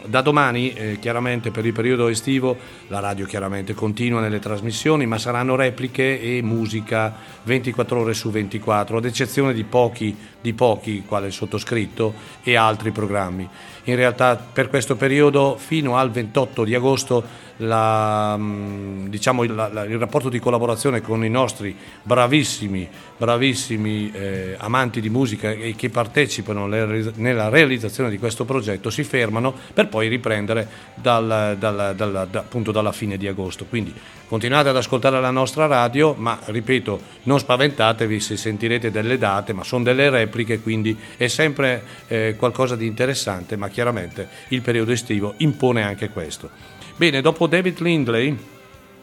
da 0.06 0.22
domani, 0.22 0.72
eh, 0.72 0.98
chiaramente 0.98 1.50
per 1.50 1.66
il 1.66 1.74
periodo 1.74 2.08
estivo, 2.08 2.56
la 2.88 3.00
radio 3.00 3.26
chiaramente 3.26 3.74
continua 3.74 4.22
nelle 4.22 4.38
trasmissioni, 4.38 5.04
ma 5.04 5.18
saranno 5.18 5.56
repliche 5.56 6.18
e 6.18 6.40
musica 6.40 7.14
24 7.42 8.00
ore 8.00 8.14
su 8.14 8.30
24, 8.30 8.96
ad 8.96 9.04
eccezione 9.04 9.52
di 9.52 9.64
pochi, 9.64 10.16
di 10.40 10.54
pochi 10.54 11.04
quale 11.06 11.26
il 11.26 11.34
sottoscritto, 11.34 12.14
e 12.42 12.56
altri 12.56 12.92
programmi. 12.92 13.46
In 13.84 13.96
realtà 13.96 14.36
per 14.36 14.70
questo 14.70 14.96
periodo, 14.96 15.58
fino 15.58 15.98
al 15.98 16.10
28 16.10 16.64
di 16.64 16.74
agosto, 16.74 17.48
la, 17.60 18.36
mm, 18.38 19.06
diciamo, 19.06 19.42
la, 19.44 19.68
la, 19.72 19.84
il 19.84 19.98
rapporto 19.98 20.28
di 20.28 20.38
collaborazione 20.38 21.00
con 21.00 21.24
i 21.24 21.30
nostri 21.30 21.74
bravissimi, 22.02 22.88
bravissimi 23.16 24.10
eh, 24.12 24.54
amanti 24.58 25.00
di 25.00 25.10
musica 25.10 25.50
e 25.50 25.74
che 25.76 25.90
partecipano 25.90 26.66
nella 26.66 27.48
realizzazione 27.48 28.10
di 28.10 28.18
questo 28.18 28.44
progetto 28.44 28.90
si 28.90 29.02
fermano 29.02 29.54
per 29.74 29.88
poi 29.88 30.08
riprendere 30.08 30.68
dal, 30.94 31.56
dal, 31.58 31.94
dal, 31.96 32.28
da, 32.30 32.38
appunto 32.38 32.72
dalla 32.72 32.92
fine 32.92 33.16
di 33.16 33.26
agosto. 33.26 33.66
Quindi 33.66 33.92
continuate 34.26 34.68
ad 34.68 34.76
ascoltare 34.76 35.20
la 35.20 35.30
nostra 35.30 35.66
radio, 35.66 36.14
ma 36.16 36.38
ripeto, 36.44 37.00
non 37.24 37.38
spaventatevi 37.38 38.20
se 38.20 38.36
sentirete 38.36 38.90
delle 38.90 39.18
date, 39.18 39.52
ma 39.52 39.64
sono 39.64 39.84
delle 39.84 40.08
repliche, 40.08 40.60
quindi 40.60 40.96
è 41.16 41.26
sempre 41.26 41.82
eh, 42.06 42.36
qualcosa 42.38 42.76
di 42.76 42.86
interessante, 42.86 43.56
ma 43.56 43.68
chiaramente 43.68 44.28
il 44.48 44.62
periodo 44.62 44.92
estivo 44.92 45.34
impone 45.38 45.82
anche 45.82 46.08
questo. 46.08 46.78
Bene, 47.00 47.22
dopo 47.22 47.46
David 47.46 47.78
Lindley, 47.78 48.36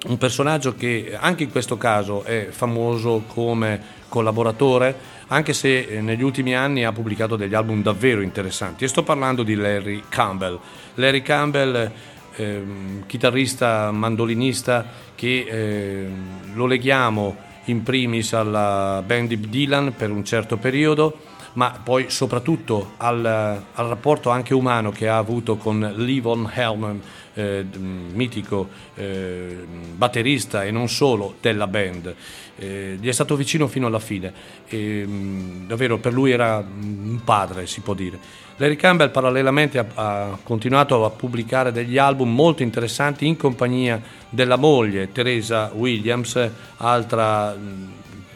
un 0.05 0.17
personaggio 0.19 0.75
che 0.75 1.17
anche 1.19 1.41
in 1.41 1.49
questo 1.49 1.77
caso 1.77 2.21
è 2.21 2.49
famoso 2.51 3.23
come 3.25 3.81
collaboratore, 4.07 4.95
anche 5.29 5.51
se 5.53 5.79
eh, 5.79 5.99
negli 5.99 6.21
ultimi 6.21 6.53
anni 6.53 6.85
ha 6.85 6.91
pubblicato 6.91 7.35
degli 7.35 7.55
album 7.55 7.81
davvero 7.81 8.21
interessanti. 8.21 8.83
E 8.83 8.87
sto 8.87 9.01
parlando 9.01 9.41
di 9.41 9.55
Larry 9.55 10.03
Campbell. 10.09 10.59
Larry 10.93 11.23
Campbell, 11.23 11.91
eh, 12.35 12.63
chitarrista, 13.07 13.89
mandolinista, 13.89 14.85
che 15.15 15.47
eh, 15.49 16.07
lo 16.53 16.67
leghiamo 16.67 17.35
in 17.63 17.81
primis 17.81 18.31
alla 18.33 19.01
band 19.03 19.29
di 19.29 19.49
Dylan 19.49 19.95
per 19.97 20.11
un 20.11 20.23
certo 20.23 20.57
periodo 20.57 21.17
ma 21.57 21.79
poi 21.83 22.09
soprattutto 22.09 22.93
al, 22.97 23.25
al, 23.25 23.87
rapporto 23.87 24.29
anche 24.29 24.53
umano 24.53 24.91
che 24.91 25.07
ha 25.07 25.17
avuto 25.17 25.57
con 25.57 25.79
Lee 25.95 26.21
Von 26.21 26.49
Hellman, 26.53 27.01
eh, 27.37 27.63
mitico 28.13 28.67
eh, 28.95 29.65
batterista 29.95 30.63
e 30.63 30.71
non 30.71 30.89
solo 30.89 31.35
della 31.39 31.67
band. 31.67 32.15
Eh, 32.59 32.97
gli 32.99 33.07
è 33.07 33.11
stato 33.11 33.35
vicino 33.35 33.67
fino 33.67 33.85
alla 33.85 33.99
fine, 33.99 34.33
e, 34.67 35.05
mh, 35.05 35.67
davvero 35.67 35.99
per 35.99 36.13
lui 36.13 36.31
era 36.31 36.57
un 36.57 37.19
padre, 37.23 37.67
si 37.67 37.81
può 37.81 37.93
dire. 37.93 38.17
Larry 38.57 38.75
Campbell 38.75 39.11
parallelamente 39.11 39.77
ha, 39.77 39.85
ha, 39.93 40.39
continuato 40.41 41.05
a 41.05 41.11
pubblicare 41.11 41.71
degli 41.71 41.99
album 41.99 42.33
molto 42.33 42.63
interessanti 42.63 43.27
in 43.27 43.37
compagnia 43.37 44.01
della 44.29 44.55
moglie 44.55 45.11
Teresa 45.11 45.71
Williams, 45.75 46.49
altra, 46.77 47.55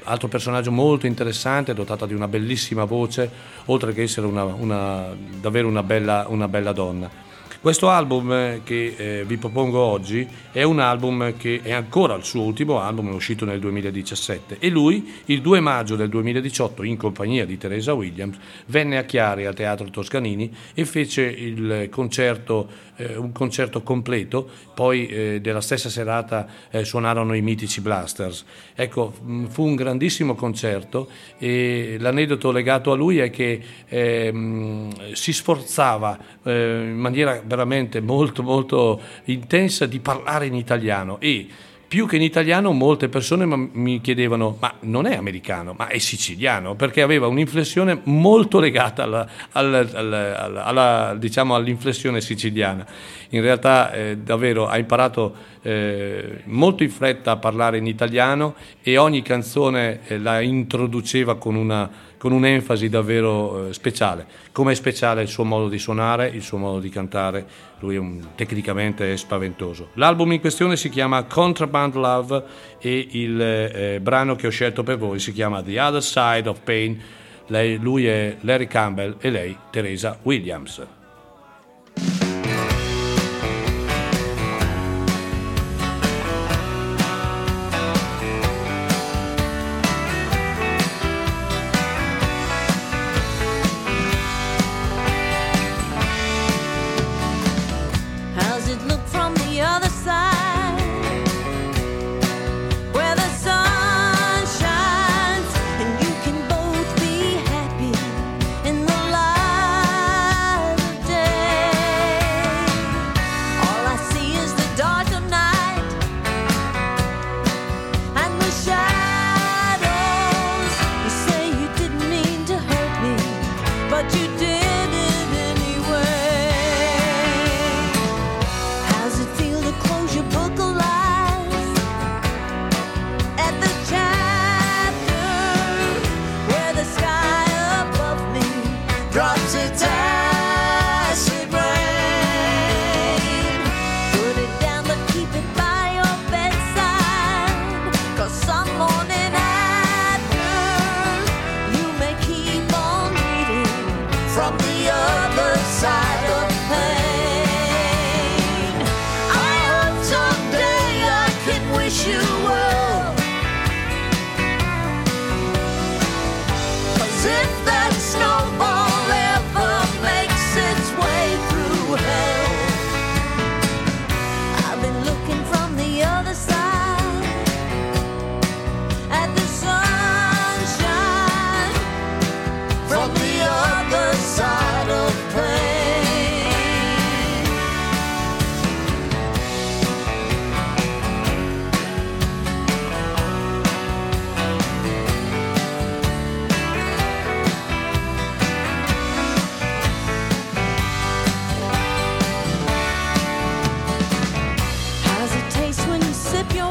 altro 0.03 0.27
personaggio 0.27 0.71
molto 0.71 1.07
interessante, 1.07 1.73
dotata 1.73 2.05
di 2.05 2.13
una 2.13 2.27
bellissima 2.27 2.83
voce, 2.83 3.27
oltre 3.65 3.93
che 3.93 4.03
essere 4.03 4.27
una, 4.27 4.43
una, 4.43 5.07
davvero 5.39 5.67
una 5.67 5.81
bella, 5.81 6.25
una 6.27 6.47
bella 6.47 6.71
donna. 6.71 7.30
Questo 7.61 7.89
album 7.89 8.31
eh, 8.31 8.61
che 8.63 8.95
eh, 8.97 9.23
vi 9.23 9.37
propongo 9.37 9.77
oggi 9.77 10.27
è 10.51 10.63
un 10.63 10.79
album 10.79 11.37
che 11.37 11.59
è 11.61 11.71
ancora 11.71 12.15
il 12.15 12.23
suo 12.23 12.41
ultimo 12.41 12.79
album, 12.79 13.11
è 13.11 13.13
uscito 13.13 13.45
nel 13.45 13.59
2017 13.59 14.57
e 14.57 14.67
lui 14.69 15.13
il 15.25 15.41
2 15.41 15.59
maggio 15.59 15.95
del 15.95 16.09
2018 16.09 16.81
in 16.81 16.97
compagnia 16.97 17.45
di 17.45 17.59
Teresa 17.59 17.93
Williams 17.93 18.39
venne 18.65 18.97
a 18.97 19.03
Chiari 19.03 19.45
al 19.45 19.53
Teatro 19.53 19.87
Toscanini 19.91 20.51
e 20.73 20.85
fece 20.85 21.21
il 21.21 21.87
concerto, 21.91 22.67
eh, 22.95 23.15
un 23.15 23.31
concerto 23.31 23.81
completo, 23.81 24.49
poi 24.73 25.07
eh, 25.07 25.41
della 25.41 25.61
stessa 25.61 25.89
serata 25.89 26.47
eh, 26.69 26.83
suonarono 26.83 27.33
i 27.33 27.41
mitici 27.41 27.81
Blasters. 27.81 28.45
Ecco, 28.75 29.13
mm, 29.23 29.45
fu 29.45 29.65
un 29.65 29.75
grandissimo 29.75 30.35
concerto 30.35 31.09
e 31.37 31.97
l'aneddoto 31.99 32.51
legato 32.51 32.91
a 32.91 32.95
lui 32.95 33.19
è 33.19 33.29
che 33.29 33.61
ehm, 33.87 35.13
si 35.13 35.33
sforzava 35.33 36.17
eh, 36.43 36.81
in 36.83 36.97
maniera 36.97 37.41
veramente 37.45 38.01
molto 38.01 38.43
molto 38.43 39.01
intensa 39.25 39.85
di 39.85 39.99
parlare 39.99 40.45
in 40.45 40.55
italiano 40.55 41.19
e 41.19 41.47
più 41.91 42.07
che 42.07 42.15
in 42.15 42.21
italiano 42.21 42.71
molte 42.71 43.09
persone 43.09 43.45
mi 43.45 43.99
chiedevano 43.99 44.55
ma 44.61 44.75
non 44.83 45.05
è 45.05 45.17
americano, 45.17 45.75
ma 45.77 45.89
è 45.89 45.97
siciliano, 45.97 46.73
perché 46.73 47.01
aveva 47.01 47.27
un'inflessione 47.27 47.99
molto 48.03 48.61
legata 48.61 49.03
alla, 49.03 49.27
alla, 49.51 49.85
alla, 49.91 50.63
alla, 50.63 51.15
diciamo, 51.19 51.53
all'inflessione 51.53 52.21
siciliana. 52.21 52.85
In 53.31 53.41
realtà 53.41 53.91
eh, 53.91 54.15
davvero 54.15 54.69
ha 54.69 54.77
imparato 54.77 55.35
eh, 55.61 56.41
molto 56.45 56.83
in 56.83 56.89
fretta 56.89 57.31
a 57.31 57.37
parlare 57.37 57.77
in 57.77 57.87
italiano 57.87 58.55
e 58.81 58.97
ogni 58.97 59.21
canzone 59.21 59.99
eh, 60.07 60.17
la 60.17 60.41
introduceva 60.41 61.37
con 61.37 61.55
una 61.55 62.09
con 62.21 62.33
un'enfasi 62.33 62.87
davvero 62.87 63.69
eh, 63.69 63.73
speciale. 63.73 64.27
Come 64.51 64.73
è 64.73 64.75
speciale 64.75 65.23
il 65.23 65.27
suo 65.27 65.43
modo 65.43 65.67
di 65.67 65.79
suonare, 65.79 66.27
il 66.27 66.43
suo 66.43 66.59
modo 66.59 66.79
di 66.79 66.89
cantare, 66.89 67.47
lui 67.79 67.95
è 67.95 67.97
un, 67.97 68.23
tecnicamente 68.35 69.11
è 69.11 69.17
spaventoso. 69.17 69.89
L'album 69.95 70.31
in 70.31 70.39
questione 70.39 70.77
si 70.77 70.89
chiama 70.89 71.23
Contraband 71.23 71.95
Love 71.95 72.43
e 72.79 73.07
il 73.13 73.41
eh, 73.41 73.99
brano 74.03 74.35
che 74.35 74.45
ho 74.45 74.51
scelto 74.51 74.83
per 74.83 74.99
voi 74.99 75.17
si 75.17 75.33
chiama 75.33 75.63
The 75.63 75.79
Other 75.79 76.03
Side 76.03 76.47
of 76.47 76.59
Pain. 76.63 77.01
Lei, 77.47 77.77
lui 77.77 78.05
è 78.05 78.37
Larry 78.41 78.67
Campbell 78.67 79.15
e 79.19 79.31
lei 79.31 79.57
Teresa 79.71 80.19
Williams. 80.21 81.00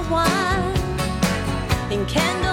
wine 0.08 0.74
in 1.90 2.06
candles. 2.06 2.49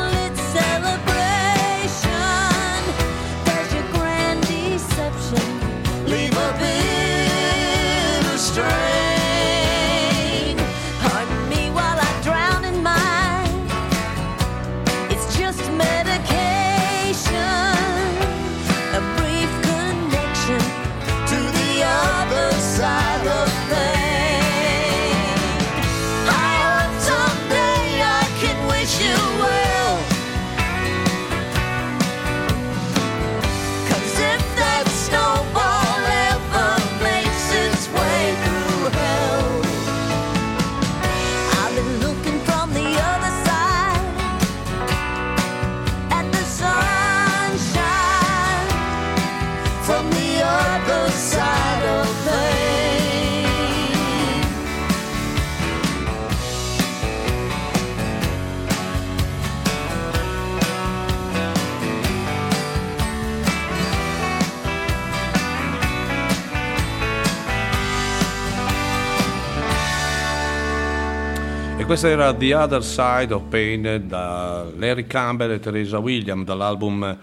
Questa 71.88 72.10
era 72.10 72.34
The 72.34 72.54
Other 72.54 72.84
Side 72.84 73.34
of 73.34 73.44
Pain 73.48 74.04
da 74.08 74.68
Larry 74.76 75.08
Campbell 75.08 75.52
e 75.52 75.60
Teresa 75.62 76.00
William 76.00 76.44
dall'album 76.44 77.18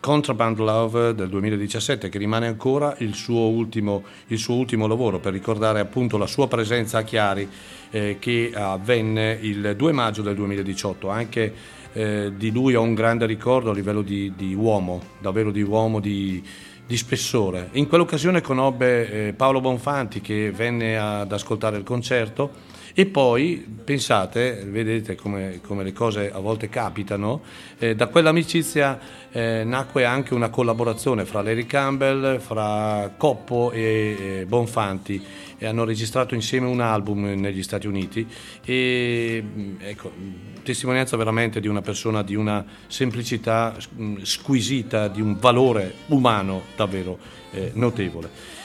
Contraband 0.00 0.58
Love 0.58 1.14
del 1.14 1.28
2017 1.28 2.08
che 2.08 2.18
rimane 2.18 2.48
ancora 2.48 2.96
il 2.98 3.14
suo 3.14 3.42
ultimo, 3.42 4.02
il 4.26 4.38
suo 4.38 4.56
ultimo 4.56 4.88
lavoro 4.88 5.20
per 5.20 5.32
ricordare 5.32 5.78
appunto 5.78 6.18
la 6.18 6.26
sua 6.26 6.48
presenza 6.48 6.98
a 6.98 7.02
Chiari 7.02 7.48
eh, 7.90 8.16
che 8.18 8.50
avvenne 8.52 9.38
il 9.40 9.74
2 9.76 9.92
maggio 9.92 10.22
del 10.22 10.34
2018 10.34 11.08
anche 11.08 11.54
eh, 11.92 12.32
di 12.36 12.50
lui 12.50 12.74
ho 12.74 12.82
un 12.82 12.94
grande 12.94 13.24
ricordo 13.24 13.70
a 13.70 13.74
livello 13.74 14.02
di, 14.02 14.32
di 14.34 14.52
uomo 14.52 15.00
davvero 15.20 15.52
di 15.52 15.62
uomo 15.62 16.00
di, 16.00 16.42
di 16.84 16.96
spessore. 16.96 17.68
In 17.74 17.86
quell'occasione 17.86 18.40
conobbe 18.40 19.28
eh, 19.28 19.32
Paolo 19.32 19.60
Bonfanti 19.60 20.20
che 20.20 20.50
venne 20.50 20.98
ad 20.98 21.30
ascoltare 21.30 21.76
il 21.76 21.84
concerto 21.84 22.77
e 22.98 23.06
poi 23.06 23.64
pensate, 23.84 24.64
vedete 24.66 25.14
come, 25.14 25.60
come 25.64 25.84
le 25.84 25.92
cose 25.92 26.32
a 26.32 26.40
volte 26.40 26.68
capitano, 26.68 27.42
eh, 27.78 27.94
da 27.94 28.08
quell'amicizia 28.08 28.98
eh, 29.30 29.62
nacque 29.62 30.04
anche 30.04 30.34
una 30.34 30.48
collaborazione 30.48 31.24
fra 31.24 31.40
Larry 31.40 31.64
Campbell, 31.64 32.40
fra 32.40 33.14
Coppo 33.16 33.70
e, 33.70 34.40
e 34.40 34.46
Bonfanti 34.46 35.24
e 35.58 35.66
hanno 35.66 35.84
registrato 35.84 36.34
insieme 36.34 36.66
un 36.66 36.80
album 36.80 37.34
negli 37.34 37.62
Stati 37.62 37.86
Uniti 37.86 38.26
e 38.64 39.44
ecco, 39.78 40.10
testimonianza 40.64 41.16
veramente 41.16 41.60
di 41.60 41.68
una 41.68 41.82
persona 41.82 42.24
di 42.24 42.34
una 42.34 42.64
semplicità 42.88 43.76
mh, 43.94 44.22
squisita, 44.22 45.06
di 45.06 45.20
un 45.20 45.36
valore 45.38 45.94
umano 46.06 46.62
davvero 46.74 47.16
eh, 47.52 47.70
notevole. 47.74 48.56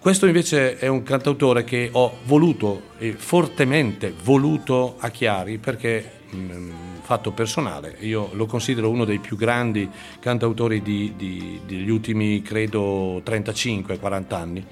Questo 0.00 0.24
invece 0.24 0.78
è 0.78 0.86
un 0.86 1.02
cantautore 1.02 1.62
che 1.62 1.90
ho 1.92 2.16
voluto 2.24 2.92
e 2.96 3.12
fortemente 3.12 4.14
voluto 4.24 4.96
a 4.98 5.10
Chiari 5.10 5.58
perché 5.58 6.22
mh, 6.30 6.70
fatto 7.02 7.32
personale, 7.32 7.96
io 8.00 8.30
lo 8.32 8.46
considero 8.46 8.88
uno 8.88 9.04
dei 9.04 9.18
più 9.18 9.36
grandi 9.36 9.86
cantautori 10.18 10.80
di, 10.80 11.12
di, 11.18 11.60
degli 11.66 11.90
ultimi 11.90 12.40
credo 12.40 13.18
35-40 13.18 14.34
anni. 14.34 14.64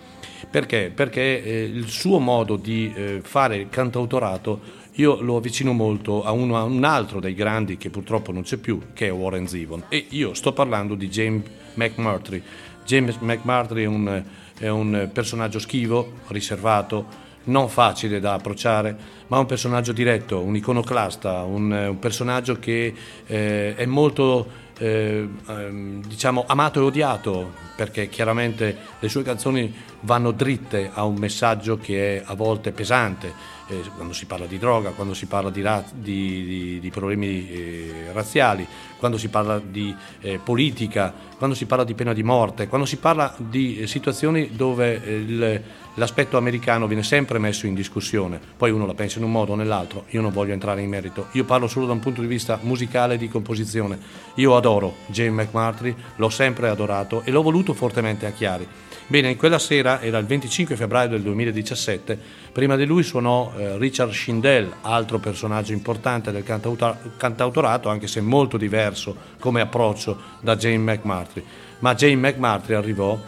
Perché? 0.51 0.91
Perché 0.95 1.45
eh, 1.45 1.63
il 1.65 1.89
suo 1.89 2.19
modo 2.21 2.57
di 2.57 2.91
eh, 2.97 3.21
fare 3.23 3.57
il 3.57 3.69
cantautorato 3.69 4.87
io 4.93 5.21
lo 5.21 5.37
avvicino 5.37 5.75
molto 5.75 6.25
a, 6.25 6.33
uno, 6.33 6.57
a, 6.57 6.63
un 6.63 6.85
altro 6.85 7.21
dei 7.21 7.35
grandi 7.35 7.77
che 7.77 7.91
purtroppo 7.91 8.33
non 8.33 8.45
c'è 8.45 8.57
più, 8.57 8.81
che 8.95 9.09
è 9.09 9.13
Warren 9.13 9.47
Zevon. 9.47 9.85
E 9.91 10.07
io 10.09 10.33
sto 10.33 10.55
parlando 10.55 10.95
di 10.95 11.09
James 11.09 11.45
McMurtry. 11.75 12.43
James 12.85 13.19
McMurtry 13.19 13.83
è 13.83 13.87
un 13.87 14.25
è 14.59 14.69
un 14.69 15.09
personaggio 15.13 15.59
schivo, 15.59 16.13
riservato, 16.29 17.27
non 17.45 17.69
facile 17.69 18.21
da 18.21 18.35
approcciare, 18.35 18.97
ma 19.29 19.39
un 19.39 19.47
personaggio 19.47 19.93
diretto, 19.93 20.41
un 20.41 20.57
iconoclasta, 20.57 21.43
un, 21.43 21.71
un 21.71 21.99
personaggio 21.99 22.59
che 22.59 22.95
eh, 23.27 23.75
è 23.75 23.87
molto 23.87 24.67
eh, 24.79 25.29
ehm, 25.49 26.05
diciamo 26.07 26.45
amato 26.47 26.81
e 26.81 26.83
odiato 26.85 27.53
perché 27.75 28.09
chiaramente 28.09 28.77
le 28.99 29.09
sue 29.09 29.23
canzoni 29.23 29.75
vanno 30.01 30.31
dritte 30.31 30.91
a 30.93 31.05
un 31.05 31.17
messaggio 31.17 31.79
che 31.79 32.19
è 32.19 32.23
a 32.25 32.35
volte 32.35 32.71
pesante 32.73 33.57
eh, 33.69 33.83
quando 33.95 34.13
si 34.13 34.27
parla 34.27 34.47
di 34.47 34.59
droga, 34.59 34.91
quando 34.91 35.15
si 35.15 35.27
parla 35.27 35.51
di, 35.51 35.63
ra- 35.63 35.85
di, 35.93 36.45
di, 36.45 36.81
di 36.81 36.91
problemi 36.91 37.49
eh, 37.49 38.11
razziali, 38.13 38.67
quando 38.99 39.19
si 39.19 39.29
parla 39.29 39.61
di 39.61 39.95
eh, 40.21 40.39
politica, 40.43 41.15
quando 41.37 41.55
si 41.55 41.67
parla 41.67 41.85
di 41.85 41.95
pena 41.95 42.13
di 42.13 42.23
morte, 42.23 42.67
quando 42.67 42.87
si 42.87 42.97
parla 42.97 43.35
di 43.37 43.81
eh, 43.81 43.87
situazioni 43.87 44.51
dove 44.53 45.03
eh, 45.05 45.15
il, 45.15 45.63
l'aspetto 45.95 46.37
americano 46.37 46.87
viene 46.87 47.03
sempre 47.03 47.39
messo 47.39 47.67
in 47.67 47.75
discussione. 47.75 48.41
Poi 48.57 48.71
uno 48.71 48.87
la 48.87 48.95
pensa 48.95 49.19
in 49.19 49.25
un 49.25 49.31
modo 49.31 49.53
o 49.53 49.57
nell'altro, 49.57 50.05
io 50.09 50.21
non 50.21 50.33
voglio 50.33 50.53
entrare 50.53 50.83
in 50.83 50.89
merito, 50.89 51.29
io 51.33 51.45
parlo 51.45 51.69
solo 51.69 51.87
da 51.87 51.93
un 51.93 52.01
punto 52.01 52.21
di 52.21 52.27
vista 52.27 52.59
musicale 52.63 53.15
e 53.15 53.19
di 53.19 53.29
composizione. 53.29 53.99
Io 54.35 54.57
adoro 54.57 54.97
James 55.07 55.47
McMurtry, 55.47 55.95
l'ho 56.17 56.31
sempre 56.31 56.69
adorato 56.69 57.23
e 57.25 57.31
l'ho 57.31 57.43
voluto 57.43 57.75
fortemente 57.75 58.27
a 58.27 58.31
Chiari. 58.31 58.67
Bene, 59.11 59.31
in 59.31 59.39
quella 59.39 59.59
sera, 59.59 60.03
era 60.03 60.19
il 60.19 60.27
25 60.27 60.77
febbraio 60.77 61.09
del 61.09 61.23
2017, 61.23 62.19
prima 62.53 62.77
di 62.77 62.85
lui 62.85 63.03
suonò 63.03 63.51
eh, 63.57 63.79
Richard 63.79 64.13
Schindel, 64.13 64.71
altro 64.83 65.19
personaggio 65.19 65.73
importante 65.73 66.31
del 66.31 66.43
cantautor- 66.43 67.17
cantautorato, 67.17 67.89
anche 67.89 68.07
se 68.07 68.21
molto 68.21 68.59
diverso 68.59 69.17
come 69.39 69.63
approccio 69.63 70.21
da 70.43 70.57
Jane 70.57 70.77
McMurtry. 70.77 71.43
Ma 71.79 71.95
Jane 71.95 72.17
McMurtry 72.17 72.75
arrivò 72.75 73.19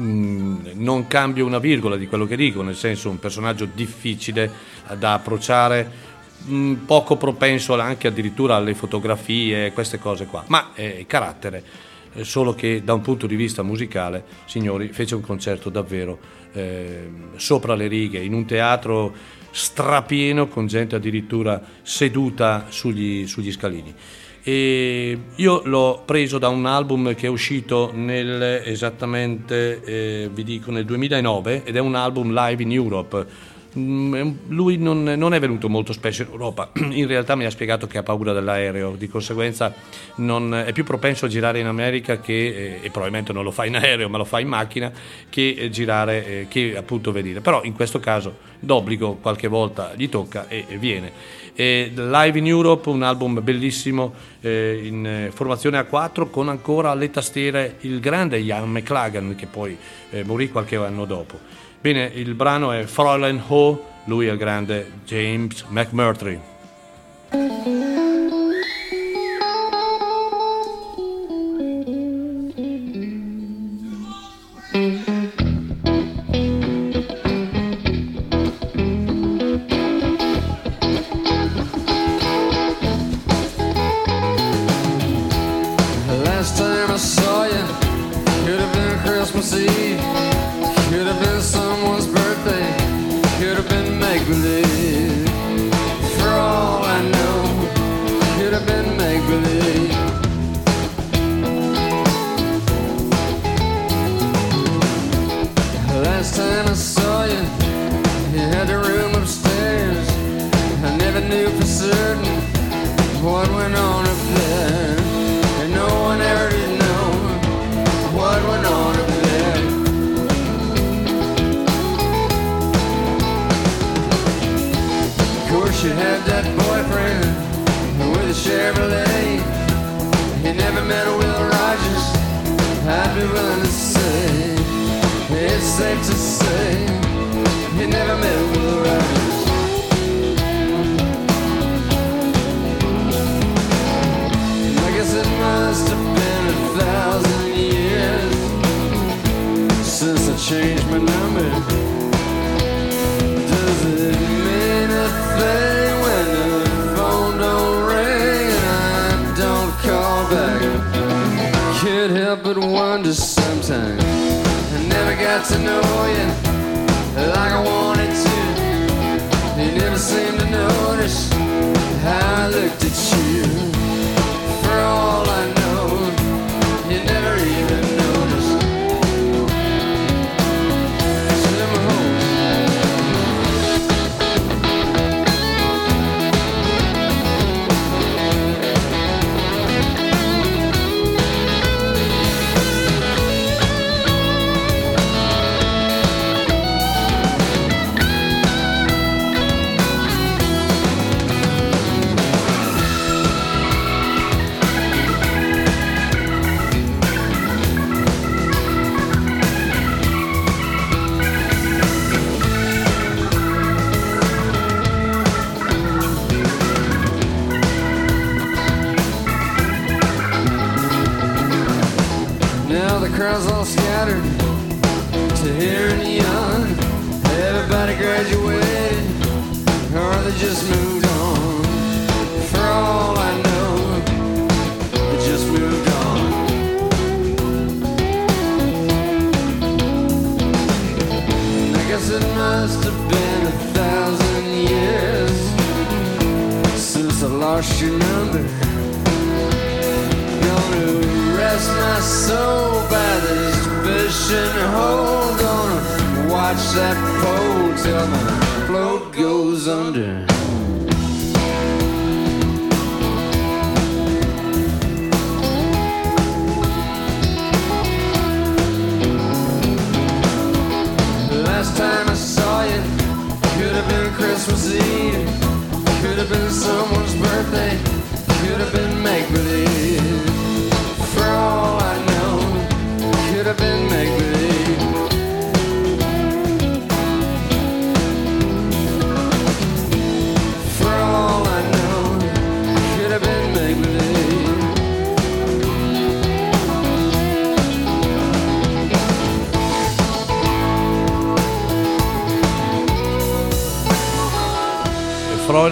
mm, 0.00 0.66
non 0.74 1.08
cambio 1.08 1.44
una 1.44 1.58
virgola 1.58 1.96
di 1.96 2.06
quello 2.06 2.24
che 2.24 2.36
dico, 2.36 2.62
nel 2.62 2.76
senso 2.76 3.10
un 3.10 3.18
personaggio 3.18 3.64
difficile 3.64 4.48
da 4.96 5.14
approcciare, 5.14 5.90
mm, 6.46 6.74
poco 6.86 7.16
propenso 7.16 7.76
anche 7.80 8.06
addirittura 8.06 8.54
alle 8.54 8.74
fotografie, 8.74 9.72
queste 9.72 9.98
cose 9.98 10.26
qua, 10.26 10.44
ma 10.46 10.70
è 10.72 11.04
carattere 11.08 11.58
eh, 11.58 11.87
solo 12.22 12.54
che 12.54 12.82
da 12.84 12.94
un 12.94 13.00
punto 13.00 13.26
di 13.26 13.36
vista 13.36 13.62
musicale, 13.62 14.24
signori, 14.46 14.88
fece 14.88 15.14
un 15.14 15.20
concerto 15.20 15.70
davvero 15.70 16.18
eh, 16.52 17.08
sopra 17.36 17.74
le 17.74 17.86
righe, 17.86 18.18
in 18.18 18.32
un 18.32 18.44
teatro 18.44 19.12
strapieno 19.50 20.48
con 20.48 20.66
gente 20.66 20.96
addirittura 20.96 21.60
seduta 21.82 22.66
sugli, 22.68 23.26
sugli 23.26 23.52
scalini. 23.52 23.94
E 24.42 25.18
io 25.34 25.62
l'ho 25.64 26.02
preso 26.06 26.38
da 26.38 26.48
un 26.48 26.64
album 26.64 27.14
che 27.14 27.26
è 27.26 27.30
uscito 27.30 27.90
nel, 27.92 28.62
esattamente, 28.64 29.82
eh, 29.82 30.30
vi 30.32 30.42
dico, 30.42 30.70
nel 30.70 30.84
2009 30.84 31.64
ed 31.64 31.76
è 31.76 31.80
un 31.80 31.94
album 31.94 32.32
live 32.32 32.62
in 32.62 32.72
Europe 32.72 33.26
lui 33.74 34.78
non, 34.78 35.02
non, 35.02 35.34
è 35.34 35.40
venuto 35.40 35.68
molto 35.68 35.92
spesso 35.92 36.22
in 36.22 36.28
Europa, 36.30 36.70
in 36.90 37.06
realtà 37.06 37.34
mi 37.34 37.44
ha 37.44 37.50
spiegato 37.50 37.86
che 37.86 37.98
ha 37.98 38.02
paura 38.02 38.32
dell'aereo, 38.32 38.96
di 38.96 39.08
conseguenza 39.08 39.74
è 40.14 40.72
più 40.72 40.84
propenso 40.84 41.26
a 41.26 41.28
girare 41.28 41.58
in 41.58 41.66
America 41.66 42.18
che, 42.20 42.32
eh, 42.32 42.78
e 42.82 42.90
probabilmente 42.90 43.32
non 43.32 43.44
lo 43.44 43.50
fa 43.50 43.66
in 43.66 43.76
aereo 43.76 44.08
ma 44.08 44.16
lo 44.16 44.24
fa 44.24 44.40
in 44.40 44.48
macchina, 44.48 44.90
che 45.28 45.54
eh, 45.58 45.70
girare, 45.70 46.26
eh, 46.26 46.46
che 46.48 46.76
appunto 46.76 47.12
venire. 47.12 47.40
Però 47.40 47.62
in 47.64 47.74
questo 47.74 48.00
caso 48.00 48.36
d'obbligo 48.58 49.18
qualche 49.20 49.48
volta 49.48 49.92
gli 49.94 50.08
tocca 50.08 50.48
e, 50.48 50.64
e 50.68 50.78
viene. 50.78 51.12
E 51.54 51.90
Live 51.94 52.38
in 52.38 52.46
Europe, 52.46 52.88
un 52.88 53.02
album 53.02 53.42
bellissimo 53.42 54.14
eh, 54.40 54.80
in 54.82 55.30
formazione 55.32 55.76
a 55.76 55.84
4 55.84 56.30
con 56.30 56.48
ancora 56.48 56.90
alle 56.90 57.10
tastiere 57.10 57.76
il 57.80 58.00
grande 58.00 58.38
Ian 58.38 58.70
McLagan 58.70 59.34
che 59.34 59.46
poi 59.46 59.76
eh, 60.10 60.24
morì 60.24 60.50
qualche 60.50 60.76
anno 60.76 61.04
dopo. 61.04 61.66
Bene, 61.80 62.10
il 62.12 62.34
brano 62.34 62.72
è 62.72 62.82
Fräulein 62.84 63.40
Ho, 63.46 63.84
lui 64.06 64.26
è 64.26 64.32
il 64.32 64.36
grande 64.36 64.90
James 65.04 65.64
McMurtry. 65.68 66.40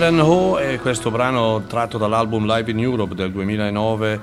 Ho 0.09 0.59
è 0.59 0.79
questo 0.79 1.11
brano 1.11 1.65
tratto 1.67 1.99
dall'album 1.99 2.47
Live 2.47 2.71
in 2.71 2.79
Europe 2.79 3.17
del 3.17 3.33
2009 3.33 4.21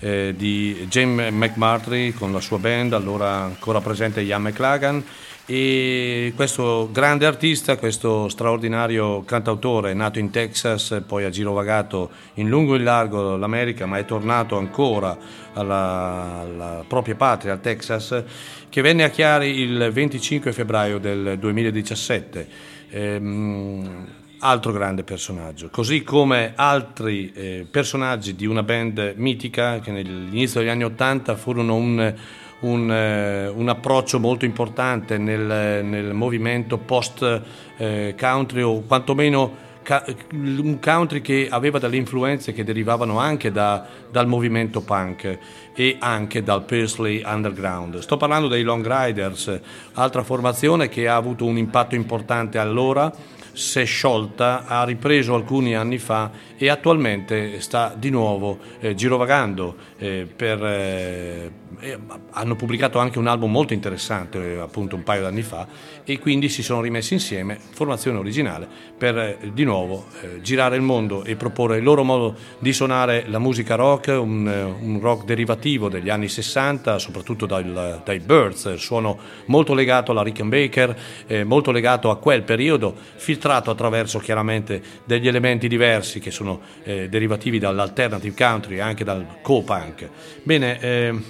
eh, 0.00 0.34
di 0.36 0.88
James 0.88 1.32
McMurtry 1.32 2.10
con 2.10 2.32
la 2.32 2.40
sua 2.40 2.58
band, 2.58 2.94
allora 2.94 3.42
ancora 3.42 3.80
presente 3.80 4.22
Ian 4.22 4.42
McLagan 4.42 5.04
e 5.46 6.32
questo 6.34 6.88
grande 6.90 7.26
artista, 7.26 7.76
questo 7.76 8.28
straordinario 8.28 9.22
cantautore 9.22 9.94
nato 9.94 10.18
in 10.18 10.30
Texas, 10.30 11.00
poi 11.06 11.22
ha 11.22 11.30
girovagato 11.30 12.10
in 12.34 12.48
lungo 12.48 12.74
e 12.74 12.78
in 12.78 12.84
largo 12.84 13.36
l'America, 13.36 13.86
ma 13.86 13.98
è 13.98 14.04
tornato 14.04 14.58
ancora 14.58 15.16
alla, 15.52 16.40
alla 16.40 16.84
propria 16.88 17.14
patria, 17.14 17.52
al 17.52 17.60
Texas, 17.60 18.24
che 18.68 18.80
venne 18.82 19.04
a 19.04 19.10
Chiari 19.10 19.60
il 19.60 19.90
25 19.92 20.52
febbraio 20.52 20.98
del 20.98 21.36
2017. 21.38 22.48
Ehm, 22.90 24.18
altro 24.40 24.72
grande 24.72 25.02
personaggio, 25.02 25.68
così 25.70 26.02
come 26.02 26.52
altri 26.56 27.32
eh, 27.32 27.66
personaggi 27.70 28.34
di 28.34 28.46
una 28.46 28.62
band 28.62 29.14
mitica 29.16 29.80
che 29.80 29.90
nell'inizio 29.90 30.60
degli 30.60 30.70
anni 30.70 30.84
Ottanta 30.84 31.36
furono 31.36 31.74
un, 31.74 32.14
un, 32.60 32.92
eh, 32.92 33.48
un 33.48 33.68
approccio 33.68 34.18
molto 34.18 34.44
importante 34.44 35.18
nel, 35.18 35.84
nel 35.84 36.14
movimento 36.14 36.78
post 36.78 37.42
eh, 37.76 38.14
o 38.62 38.80
quantomeno 38.82 39.68
un 40.40 40.78
country 40.80 41.20
che 41.20 41.48
aveva 41.50 41.78
delle 41.78 41.96
influenze 41.96 42.52
che 42.52 42.64
derivavano 42.64 43.18
anche 43.18 43.50
da- 43.50 43.84
dal 44.10 44.28
movimento 44.28 44.82
punk 44.82 45.38
e 45.74 45.96
anche 45.98 46.42
dal 46.42 46.64
Paisley 46.64 47.22
Underground. 47.24 47.98
Sto 47.98 48.16
parlando 48.16 48.46
dei 48.46 48.62
Long 48.62 48.86
Riders, 48.86 49.58
altra 49.94 50.22
formazione 50.22 50.88
che 50.88 51.08
ha 51.08 51.16
avuto 51.16 51.44
un 51.44 51.56
impatto 51.56 51.94
importante 51.94 52.58
allora 52.58 53.12
si 53.52 53.80
è 53.80 53.84
sciolta, 53.84 54.64
ha 54.66 54.84
ripreso 54.84 55.34
alcuni 55.34 55.74
anni 55.74 55.98
fa 55.98 56.30
e 56.56 56.68
attualmente 56.68 57.60
sta 57.60 57.94
di 57.96 58.10
nuovo 58.10 58.58
eh, 58.80 58.94
girovagando. 58.94 59.76
eh, 59.98 60.26
per, 60.34 60.64
eh, 60.64 61.50
hanno 62.30 62.56
pubblicato 62.56 62.98
anche 62.98 63.18
un 63.18 63.26
album 63.26 63.50
molto 63.50 63.72
interessante 63.72 64.54
eh, 64.54 64.58
appunto 64.58 64.96
un 64.96 65.02
paio 65.02 65.22
d'anni 65.22 65.42
fa 65.42 65.66
e 66.10 66.18
quindi 66.18 66.48
si 66.48 66.64
sono 66.64 66.80
rimessi 66.80 67.12
insieme, 67.14 67.56
formazione 67.56 68.18
originale, 68.18 68.66
per 68.98 69.16
eh, 69.16 69.38
di 69.52 69.62
nuovo 69.62 70.06
eh, 70.20 70.40
girare 70.40 70.74
il 70.74 70.82
mondo 70.82 71.22
e 71.22 71.36
proporre 71.36 71.76
il 71.76 71.84
loro 71.84 72.02
modo 72.02 72.34
di 72.58 72.72
suonare 72.72 73.26
la 73.28 73.38
musica 73.38 73.76
rock, 73.76 74.08
un, 74.08 74.48
eh, 74.48 74.62
un 74.84 74.98
rock 75.00 75.24
derivativo 75.24 75.88
degli 75.88 76.10
anni 76.10 76.26
60, 76.26 76.98
soprattutto 76.98 77.46
dal- 77.46 78.02
dai 78.04 78.18
Birds, 78.18 78.64
il 78.64 78.80
suono 78.80 79.16
molto 79.44 79.72
legato 79.72 80.10
alla 80.10 80.24
Rickenbacker, 80.24 80.98
eh, 81.28 81.44
molto 81.44 81.70
legato 81.70 82.10
a 82.10 82.16
quel 82.16 82.42
periodo, 82.42 82.92
filtrato 83.14 83.70
attraverso 83.70 84.18
chiaramente 84.18 84.82
degli 85.04 85.28
elementi 85.28 85.68
diversi 85.68 86.18
che 86.18 86.32
sono 86.32 86.60
eh, 86.82 87.08
derivativi 87.08 87.60
dall'alternative 87.60 88.34
country 88.36 88.78
e 88.78 88.80
anche 88.80 89.04
dal 89.04 89.24
co-punk. 89.42 90.08
Bene, 90.42 90.80
ehm, 90.80 91.24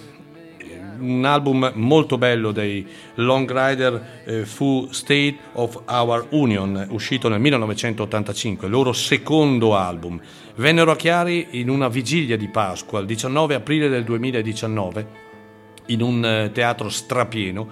un 1.01 1.25
album 1.25 1.73
molto 1.75 2.19
bello 2.19 2.53
dei 2.53 2.87
Long 3.15 3.51
Rider 3.51 4.23
eh, 4.25 4.45
fu 4.45 4.89
State 4.91 5.37
of 5.55 5.83
Our 5.87 6.27
Union, 6.31 6.87
uscito 6.91 7.29
nel 7.29 7.41
1985, 7.41 8.67
il 8.67 8.73
loro 8.73 8.93
secondo 8.93 9.77
album. 9.77 10.21
Vennero 10.57 10.91
a 10.91 10.97
Chiari 10.97 11.49
in 11.53 11.69
una 11.69 11.89
vigilia 11.89 12.37
di 12.37 12.49
Pasqua, 12.49 13.01
il 13.01 13.07
19 13.07 13.55
aprile 13.55 13.89
del 13.89 14.05
2019, 14.05 15.07
in 15.87 16.03
un 16.03 16.25
eh, 16.25 16.51
teatro 16.53 16.89
strapieno. 16.89 17.69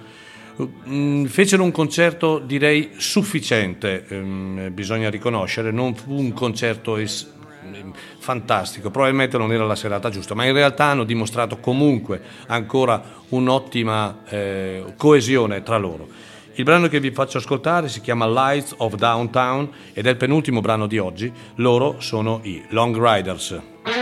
Mm, 0.89 1.25
Fecero 1.25 1.63
un 1.63 1.71
concerto 1.71 2.39
direi 2.39 2.89
sufficiente, 2.97 4.05
ehm, 4.09 4.73
bisogna 4.73 5.09
riconoscere, 5.09 5.71
non 5.71 5.95
fu 5.95 6.13
un 6.13 6.33
concerto 6.33 6.97
es- 6.97 7.37
fantastico, 8.17 8.89
probabilmente 8.89 9.37
non 9.37 9.51
era 9.51 9.65
la 9.65 9.75
serata 9.75 10.09
giusta, 10.09 10.35
ma 10.35 10.45
in 10.45 10.53
realtà 10.53 10.85
hanno 10.85 11.03
dimostrato 11.03 11.57
comunque 11.57 12.21
ancora 12.47 13.01
un'ottima 13.29 14.19
eh, 14.27 14.93
coesione 14.97 15.63
tra 15.63 15.77
loro. 15.77 16.07
Il 16.53 16.65
brano 16.65 16.87
che 16.87 16.99
vi 16.99 17.11
faccio 17.11 17.37
ascoltare 17.37 17.87
si 17.87 18.01
chiama 18.01 18.27
Lights 18.27 18.73
of 18.77 18.95
Downtown 18.95 19.69
ed 19.93 20.05
è 20.05 20.09
il 20.09 20.17
penultimo 20.17 20.59
brano 20.59 20.87
di 20.87 20.97
oggi, 20.97 21.31
loro 21.55 21.95
sono 21.99 22.41
i 22.43 22.61
Long 22.69 22.97
Riders. 22.97 23.98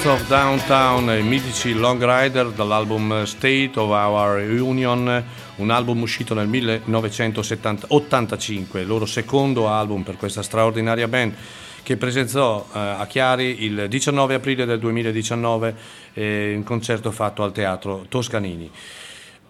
Lights 0.00 0.22
of 0.22 0.28
Downtown, 0.28 1.10
i 1.10 1.22
mitici 1.22 1.74
Long 1.74 2.02
Rider 2.02 2.52
dall'album 2.52 3.24
State 3.24 3.72
of 3.74 3.90
Our 3.90 4.40
Union, 4.40 5.22
un 5.56 5.70
album 5.70 6.00
uscito 6.00 6.32
nel 6.32 6.48
1985, 6.48 8.80
il 8.80 8.86
loro 8.86 9.04
secondo 9.04 9.68
album 9.68 10.02
per 10.02 10.16
questa 10.16 10.42
straordinaria 10.42 11.06
band 11.06 11.34
che 11.82 11.98
presentò 11.98 12.66
eh, 12.72 12.78
a 12.78 13.06
Chiari 13.06 13.64
il 13.64 13.88
19 13.88 14.32
aprile 14.32 14.64
del 14.64 14.78
2019 14.78 15.74
eh, 16.14 16.52
in 16.52 16.64
concerto 16.64 17.10
fatto 17.10 17.42
al 17.42 17.52
Teatro 17.52 18.06
Toscanini. 18.08 18.70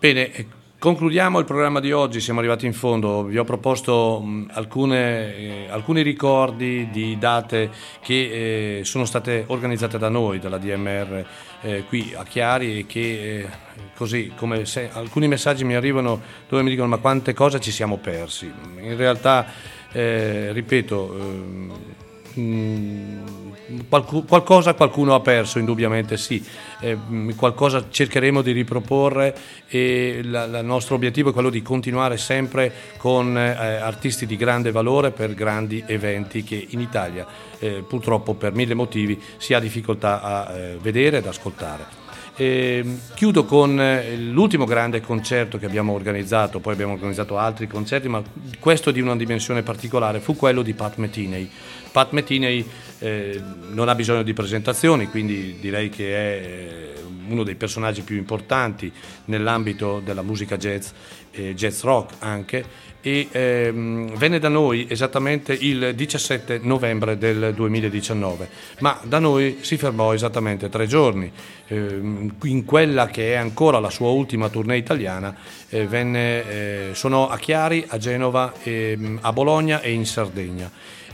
Bene, 0.01 0.33
eh, 0.33 0.47
concludiamo 0.81 1.39
il 1.39 1.45
programma 1.45 1.79
di 1.79 1.93
oggi, 1.93 2.21
siamo 2.21 2.39
arrivati 2.39 2.65
in 2.65 2.73
fondo, 2.73 3.25
vi 3.25 3.37
ho 3.37 3.45
proposto 3.45 4.19
mh, 4.19 4.53
alcune, 4.55 5.37
eh, 5.37 5.67
alcuni 5.69 6.01
ricordi 6.01 6.89
di 6.91 7.19
date 7.19 7.71
che 8.01 8.79
eh, 8.79 8.85
sono 8.85 9.05
state 9.05 9.45
organizzate 9.49 9.99
da 9.99 10.09
noi, 10.09 10.39
dalla 10.39 10.57
DMR 10.57 11.27
eh, 11.61 11.85
qui 11.87 12.15
a 12.17 12.25
Chiari 12.25 12.79
e 12.79 12.87
che 12.87 13.41
eh, 13.41 13.49
così 13.95 14.33
come 14.35 14.65
se, 14.65 14.89
alcuni 14.91 15.29
messaggi 15.29 15.65
mi 15.65 15.75
arrivano 15.75 16.19
dove 16.49 16.63
mi 16.63 16.71
dicono 16.71 16.89
ma 16.89 16.97
quante 16.97 17.35
cose 17.35 17.61
ci 17.61 17.71
siamo 17.71 17.99
persi. 17.99 18.51
In 18.81 18.97
realtà, 18.97 19.45
eh, 19.93 20.51
ripeto, 20.53 22.09
ehm, 22.35 23.51
Mm, 23.71 23.81
qualcosa 24.27 24.75
qualcuno 24.75 25.15
ha 25.15 25.21
perso, 25.21 25.59
indubbiamente 25.59 26.17
sì, 26.17 26.43
Eh, 26.83 26.97
mm, 26.97 27.33
qualcosa 27.33 27.85
cercheremo 27.91 28.41
di 28.41 28.53
riproporre 28.53 29.37
e 29.69 30.21
il 30.23 30.61
nostro 30.63 30.95
obiettivo 30.95 31.29
è 31.29 31.33
quello 31.35 31.51
di 31.51 31.61
continuare 31.61 32.17
sempre 32.17 32.73
con 32.97 33.37
eh, 33.37 33.51
artisti 33.51 34.25
di 34.25 34.37
grande 34.37 34.71
valore 34.71 35.11
per 35.11 35.35
grandi 35.35 35.85
eventi 35.87 36.43
che 36.43 36.69
in 36.71 36.81
Italia 36.81 37.27
eh, 37.59 37.85
purtroppo 37.87 38.33
per 38.33 38.55
mille 38.55 38.73
motivi 38.73 39.21
si 39.37 39.53
ha 39.53 39.61
difficoltà 39.61 40.23
a 40.23 40.57
eh, 40.57 40.79
vedere 40.81 41.19
ed 41.19 41.27
ascoltare. 41.27 42.09
E 42.41 42.83
chiudo 43.15 43.45
con 43.45 43.79
eh, 43.79 44.17
l'ultimo 44.17 44.65
grande 44.65 45.03
concerto 45.03 45.59
che 45.59 45.67
abbiamo 45.67 45.93
organizzato, 45.93 46.59
poi 46.59 46.73
abbiamo 46.73 46.95
organizzato 46.95 47.37
altri 47.37 47.67
concerti, 47.67 48.09
ma 48.09 48.23
questo 48.59 48.91
di 48.91 49.03
una 49.03 49.15
dimensione 49.15 49.63
particolare 49.63 50.21
fu 50.21 50.35
quello 50.35 50.63
di 50.63 50.73
Pat 50.73 50.97
Metiney. 50.97 51.51
Pat 51.91 52.13
Metiney 52.13 52.65
eh, 53.01 53.41
non 53.71 53.89
ha 53.89 53.95
bisogno 53.95 54.23
di 54.23 54.33
presentazioni, 54.33 55.09
quindi 55.09 55.59
direi 55.61 55.89
che 55.89 56.15
è 56.15 56.43
eh, 56.43 57.03
uno 57.29 57.43
dei 57.43 57.55
personaggi 57.55 58.03
più 58.03 58.17
importanti 58.17 58.93
nell'ambito 59.27 60.01
della 60.05 60.23
musica 60.23 60.57
jazz, 60.57 60.91
e 61.33 61.55
jazz 61.55 61.83
rock 61.83 62.15
anche, 62.19 62.89
e 63.01 63.29
ehm, 63.31 64.15
venne 64.17 64.39
da 64.39 64.49
noi 64.49 64.87
esattamente 64.89 65.55
il 65.55 65.95
17 65.95 66.61
novembre 66.63 67.17
del 67.17 67.55
2019, 67.55 68.49
ma 68.81 69.01
da 69.05 69.19
noi 69.19 69.59
si 69.63 69.79
fermò 69.79 70.13
esattamente 70.13 70.69
tre 70.69 70.87
giorni. 70.87 71.31
Ehm, 71.69 72.35
in 72.43 72.65
quella 72.65 73.07
che 73.07 73.33
è 73.33 73.37
ancora 73.37 73.79
la 73.79 73.91
sua 73.91 74.11
ultima 74.11 74.49
tournée 74.49 74.77
italiana, 74.77 75.35
eh, 75.71 75.87
venne, 75.87 76.49
eh, 76.49 76.91
suonò 76.93 77.29
a 77.29 77.39
Chiari, 77.39 77.87
a 77.89 77.97
Genova, 77.97 78.53
ehm, 78.63 79.19
a 79.23 79.33
Bologna 79.33 79.81
e 79.81 79.93
in 79.93 80.05
Sardegna 80.05 80.71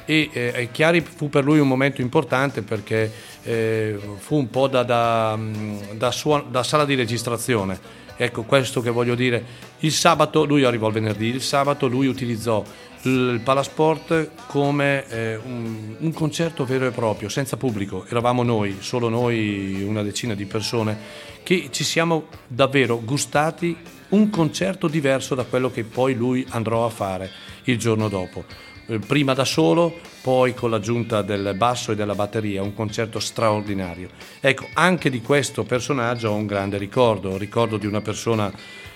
e 0.07 0.31
eh, 0.33 0.69
Chiari 0.71 1.03
fu 1.03 1.29
per 1.29 1.45
lui 1.45 1.59
un 1.59 1.69
momento 1.69 2.01
importante 2.01 2.63
perché 2.63 3.13
eh, 3.43 3.99
fu 4.19 4.37
un 4.37 4.49
po' 4.49 4.69
da, 4.69 4.83
da, 4.85 5.39
da, 5.93 6.11
suon- 6.13 6.45
da 6.51 6.63
sala 6.63 6.87
di 6.87 6.95
registrazione. 6.95 8.05
Ecco 8.17 8.45
questo 8.45 8.81
che 8.81 8.91
voglio 8.91 9.15
dire. 9.15 9.65
Il 9.81 9.93
sabato, 9.93 10.45
lui 10.45 10.65
arrivò 10.65 10.87
il 10.87 10.95
venerdì, 10.95 11.27
il 11.27 11.43
sabato 11.43 11.87
lui 11.87 12.07
utilizzò 12.07 12.65
il 13.03 13.41
Palasport 13.45 14.31
come 14.47 15.07
eh, 15.09 15.37
un, 15.37 15.97
un 15.99 16.13
concerto 16.13 16.65
vero 16.65 16.87
e 16.87 16.93
proprio, 16.93 17.29
senza 17.29 17.57
pubblico. 17.57 18.07
Eravamo 18.09 18.43
noi, 18.43 18.79
solo 18.81 19.09
noi, 19.09 19.83
una 19.83 20.03
decina 20.03 20.35
di 20.35 20.47
persone, 20.47 20.97
che 21.43 21.69
ci 21.71 21.85
siamo 21.85 22.29
davvero 22.47 23.01
gustati 23.05 23.77
un 24.09 24.31
concerto 24.31 24.87
diverso 24.89 25.35
da 25.35 25.45
quello 25.45 25.71
che 25.71 25.85
poi 25.85 26.15
lui 26.15 26.47
andrò 26.51 26.87
a 26.87 26.91
fare 26.91 27.31
il 27.65 27.77
giorno 27.77 28.09
dopo 28.09 28.45
prima 29.07 29.35
da 29.35 29.45
solo, 29.45 29.99
poi 30.23 30.55
con 30.55 30.71
l'aggiunta 30.71 31.23
del 31.23 31.55
basso 31.57 31.93
e 31.93 31.95
della 31.95 32.15
batteria, 32.15 32.63
un 32.63 32.75
concerto 32.75 33.19
straordinario. 33.19 34.09
Ecco, 34.41 34.69
anche 34.75 35.11
di 35.11 35.21
questo 35.21 35.65
personaggio 35.65 36.31
ho 36.31 36.35
un 36.35 36.47
grande 36.47 36.79
ricordo, 36.79 37.37
ricordo 37.37 37.77
di 37.77 37.87
una 37.87 38.01
persona 38.01 38.53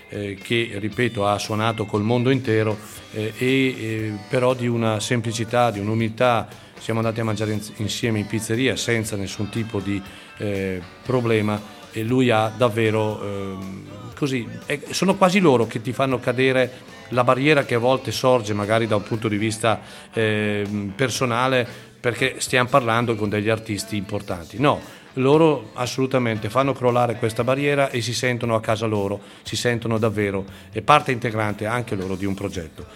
eh, 0.08 0.34
che, 0.34 0.72
ripeto, 0.74 1.26
ha 1.26 1.38
suonato 1.38 1.86
col 1.86 2.02
mondo 2.02 2.30
intero 2.30 2.76
eh, 3.12 3.32
e 3.36 3.46
eh, 3.46 4.12
però 4.28 4.54
di 4.54 4.66
una 4.66 5.00
semplicità, 5.00 5.70
di 5.70 5.78
un'umiltà. 5.78 6.48
Siamo 6.78 7.00
andati 7.00 7.20
a 7.20 7.24
mangiare 7.24 7.52
ins- 7.52 7.72
insieme 7.76 8.18
in 8.18 8.26
pizzeria 8.26 8.74
senza 8.74 9.16
nessun 9.16 9.50
tipo 9.50 9.80
di 9.80 10.00
eh, 10.38 10.80
problema 11.04 11.60
e 11.92 12.02
lui 12.02 12.30
ha 12.30 12.52
davvero 12.56 13.22
ehm, 13.22 13.82
così, 14.14 14.46
eh, 14.66 14.82
sono 14.90 15.16
quasi 15.16 15.40
loro 15.40 15.66
che 15.66 15.80
ti 15.80 15.92
fanno 15.92 16.18
cadere 16.18 16.98
la 17.10 17.24
barriera 17.24 17.64
che 17.64 17.74
a 17.74 17.78
volte 17.78 18.12
sorge 18.12 18.54
magari 18.54 18.86
da 18.86 18.96
un 18.96 19.02
punto 19.02 19.28
di 19.28 19.36
vista 19.36 19.80
ehm, 20.12 20.92
personale 20.96 21.66
perché 22.00 22.36
stiamo 22.38 22.68
parlando 22.68 23.14
con 23.14 23.28
degli 23.28 23.48
artisti 23.48 23.96
importanti. 23.96 24.58
No, 24.58 24.80
loro 25.14 25.70
assolutamente 25.74 26.48
fanno 26.48 26.72
crollare 26.72 27.16
questa 27.16 27.44
barriera 27.44 27.90
e 27.90 28.00
si 28.00 28.14
sentono 28.14 28.54
a 28.54 28.60
casa 28.60 28.86
loro, 28.86 29.20
si 29.42 29.56
sentono 29.56 29.98
davvero 29.98 30.44
e 30.72 30.82
parte 30.82 31.12
integrante 31.12 31.66
anche 31.66 31.94
loro 31.94 32.14
di 32.16 32.24
un 32.24 32.34
progetto. 32.34 32.86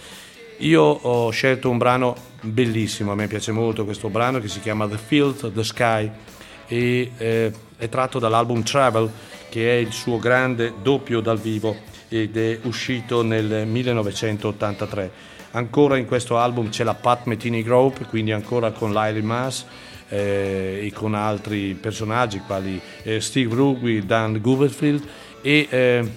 Io 0.59 0.83
ho 0.83 1.31
scelto 1.31 1.69
un 1.69 1.79
brano 1.79 2.15
bellissimo, 2.41 3.13
a 3.13 3.15
me 3.15 3.27
piace 3.27 3.53
molto 3.53 3.85
questo 3.85 4.09
brano 4.09 4.39
che 4.39 4.49
si 4.49 4.61
chiama 4.61 4.87
The 4.87 4.99
Field, 4.99 5.53
The 5.53 5.65
Sky 5.65 6.11
e 6.69 7.11
eh, 7.19 7.53
è 7.77 7.89
tratto 7.89 8.19
dall'album 8.19 8.63
Travel 8.63 9.11
che 9.51 9.71
è 9.71 9.75
il 9.75 9.93
suo 9.93 10.19
grande 10.19 10.73
doppio 10.81 11.21
dal 11.21 11.39
vivo 11.39 11.77
ed 12.15 12.37
è 12.37 12.61
uscito 12.63 13.23
nel 13.23 13.67
1983. 13.67 15.11
Ancora 15.51 15.97
in 15.97 16.07
questo 16.07 16.39
album 16.39 16.69
c'è 16.69 16.85
la 16.85 16.95
Pat 16.95 17.25
Metini 17.25 17.65
Group, 17.65 18.07
quindi 18.07 18.31
ancora 18.31 18.71
con 18.71 18.93
Lyle 18.93 19.21
Mass 19.21 19.65
eh, 20.09 20.79
e 20.83 20.93
con 20.93 21.15
altri 21.15 21.75
personaggi 21.75 22.39
quali 22.39 22.81
eh, 23.03 23.21
Steve 23.21 23.53
Rugby, 23.53 24.07
Dan 24.07 24.41
Guberfield 24.41 25.05
e 25.43 25.67
eh, 25.69 26.11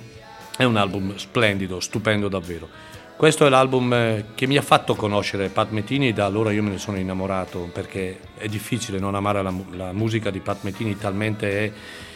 è 0.56 0.64
un 0.64 0.76
album 0.76 1.16
splendido, 1.16 1.80
stupendo 1.80 2.28
davvero. 2.28 2.70
Questo 3.16 3.48
è 3.48 3.50
l'album 3.50 3.92
eh, 3.94 4.26
che 4.36 4.46
mi 4.46 4.58
ha 4.58 4.62
fatto 4.62 4.94
conoscere 4.94 5.50
Pat 5.50 5.72
Metini 5.72 6.10
e 6.10 6.14
da 6.14 6.26
allora 6.26 6.52
io 6.52 6.62
me 6.62 6.70
ne 6.70 6.78
sono 6.78 6.98
innamorato 6.98 7.72
perché 7.74 8.20
è 8.38 8.48
difficile 8.48 9.00
non 9.00 9.16
amare 9.16 9.42
la, 9.42 9.52
la 9.72 9.92
musica 9.94 10.30
di 10.30 10.42
Pat 10.42 10.60
Metini, 10.62 10.96
talmente 10.96 11.50
è 11.50 11.72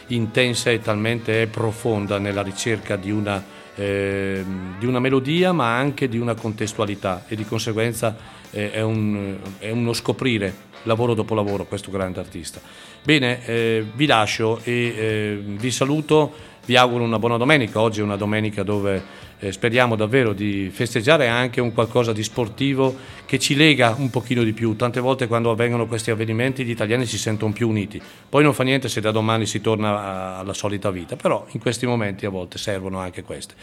intensa 0.08 0.70
e 0.70 0.80
talmente 0.80 1.42
è 1.42 1.46
profonda 1.48 2.18
nella 2.18 2.42
ricerca 2.42 2.94
di 2.94 3.10
una, 3.10 3.42
eh, 3.74 4.44
di 4.78 4.86
una 4.86 5.00
melodia 5.00 5.52
ma 5.52 5.76
anche 5.76 6.08
di 6.08 6.18
una 6.18 6.34
contestualità 6.34 7.24
e 7.26 7.36
di 7.36 7.44
conseguenza 7.44 8.16
eh, 8.50 8.70
è, 8.72 8.82
un, 8.82 9.36
è, 9.58 9.70
uno 9.70 9.92
scoprire 9.92 10.70
lavoro 10.84 11.14
dopo 11.14 11.34
lavoro 11.34 11.64
questo 11.64 11.90
grande 11.90 12.20
artista. 12.20 12.60
Bene, 13.02 13.44
eh, 13.46 13.84
vi 13.94 14.06
lascio 14.06 14.60
e 14.62 14.72
eh, 14.72 15.42
vi 15.44 15.70
saluto, 15.70 16.32
vi 16.64 16.76
auguro 16.76 17.02
una 17.02 17.18
buona 17.18 17.36
domenica, 17.36 17.80
oggi 17.80 18.00
è 18.00 18.02
una 18.02 18.16
domenica 18.16 18.62
dove 18.62 19.02
eh, 19.40 19.50
speriamo 19.50 19.96
davvero 19.96 20.32
di 20.32 20.70
festeggiare 20.72 21.26
anche 21.26 21.60
un 21.60 21.72
qualcosa 21.72 22.12
di 22.12 22.22
sportivo 22.22 22.94
che 23.26 23.40
ci 23.40 23.56
lega 23.56 23.94
un 23.98 24.10
pochino 24.10 24.44
di 24.44 24.52
più. 24.52 24.76
Tante 24.76 25.00
volte 25.00 25.26
quando 25.26 25.50
avvengono 25.50 25.86
questi 25.88 26.12
avvenimenti 26.12 26.64
gli 26.64 26.70
italiani 26.70 27.06
si 27.06 27.18
sentono 27.18 27.52
più 27.52 27.68
uniti. 27.68 28.00
Poi 28.28 28.44
non 28.44 28.54
fa 28.54 28.62
niente 28.62 28.88
se 28.88 29.00
da 29.00 29.10
domani 29.10 29.46
si 29.46 29.60
torna 29.60 30.36
alla 30.36 30.52
solita 30.52 30.90
vita, 30.90 31.16
però 31.16 31.44
in 31.50 31.60
questi 31.60 31.86
momenti 31.86 32.24
a 32.24 32.30
volte 32.30 32.58
servono 32.58 32.98
anche 33.00 33.24
queste, 33.24 33.54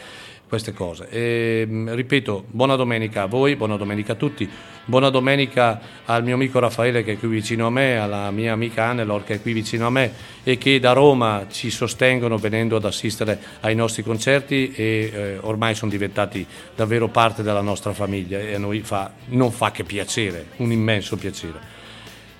queste 0.50 0.72
cose. 0.72 1.08
E, 1.08 1.64
ripeto, 1.64 2.46
buona 2.50 2.74
domenica 2.74 3.22
a 3.22 3.26
voi, 3.26 3.54
buona 3.54 3.76
domenica 3.76 4.12
a 4.12 4.16
tutti. 4.16 4.50
Buona 4.84 5.08
domenica 5.08 5.80
al 6.06 6.24
mio 6.24 6.34
amico 6.34 6.58
Raffaele 6.58 7.04
che 7.04 7.12
è 7.12 7.18
qui 7.18 7.28
vicino 7.28 7.68
a 7.68 7.70
me, 7.70 7.98
alla 7.98 8.32
mia 8.32 8.52
amica 8.52 8.86
Annelor 8.86 9.22
che 9.22 9.34
è 9.34 9.40
qui 9.40 9.52
vicino 9.52 9.86
a 9.86 9.90
me 9.90 10.12
e 10.42 10.58
che 10.58 10.80
da 10.80 10.90
Roma 10.92 11.46
ci 11.48 11.70
sostengono 11.70 12.36
venendo 12.36 12.74
ad 12.74 12.84
assistere 12.84 13.40
ai 13.60 13.76
nostri 13.76 14.02
concerti 14.02 14.72
e 14.74 15.10
eh, 15.14 15.38
ormai 15.42 15.76
sono 15.76 15.92
diventati 15.92 16.44
davvero 16.74 17.06
parte 17.06 17.44
della 17.44 17.60
nostra 17.60 17.92
famiglia 17.92 18.40
e 18.40 18.54
a 18.54 18.58
noi 18.58 18.80
fa, 18.80 19.12
non 19.26 19.52
fa 19.52 19.70
che 19.70 19.84
piacere, 19.84 20.46
un 20.56 20.72
immenso 20.72 21.16
piacere. 21.16 21.78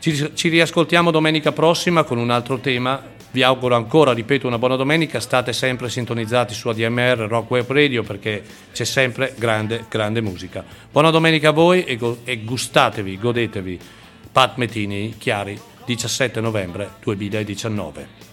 Ci, 0.01 0.33
ci 0.35 0.49
riascoltiamo 0.49 1.13
domenica 1.13 1.53
prossima 1.53 2.03
con 2.03 2.19
un 2.19 2.31
altro 2.31 2.59
tema 2.59 3.19
vi 3.33 3.42
auguro 3.42 3.76
ancora, 3.76 4.12
ripeto, 4.12 4.47
una 4.47 4.59
buona 4.59 4.76
domenica. 4.76 5.20
State 5.20 5.52
sempre 5.52 5.89
sintonizzati 5.89 6.55
su 6.55 6.68
ADMR 6.68 7.26
Rock 7.28 7.50
Web 7.50 7.70
Radio 7.70 8.02
perché 8.02 8.42
c'è 8.73 8.84
sempre 8.84 9.34
grande, 9.36 9.84
grande 9.89 10.20
musica. 10.20 10.65
Buona 10.91 11.10
domenica 11.10 11.50
a 11.50 11.52
voi 11.52 11.84
e, 11.84 11.97
go- 11.97 12.18
e 12.25 12.39
gustatevi, 12.39 13.18
godetevi. 13.18 13.78
Pat 14.33 14.57
Metini, 14.57 15.15
Chiari, 15.17 15.59
17 15.84 16.41
novembre 16.41 16.91
2019. 17.02 18.30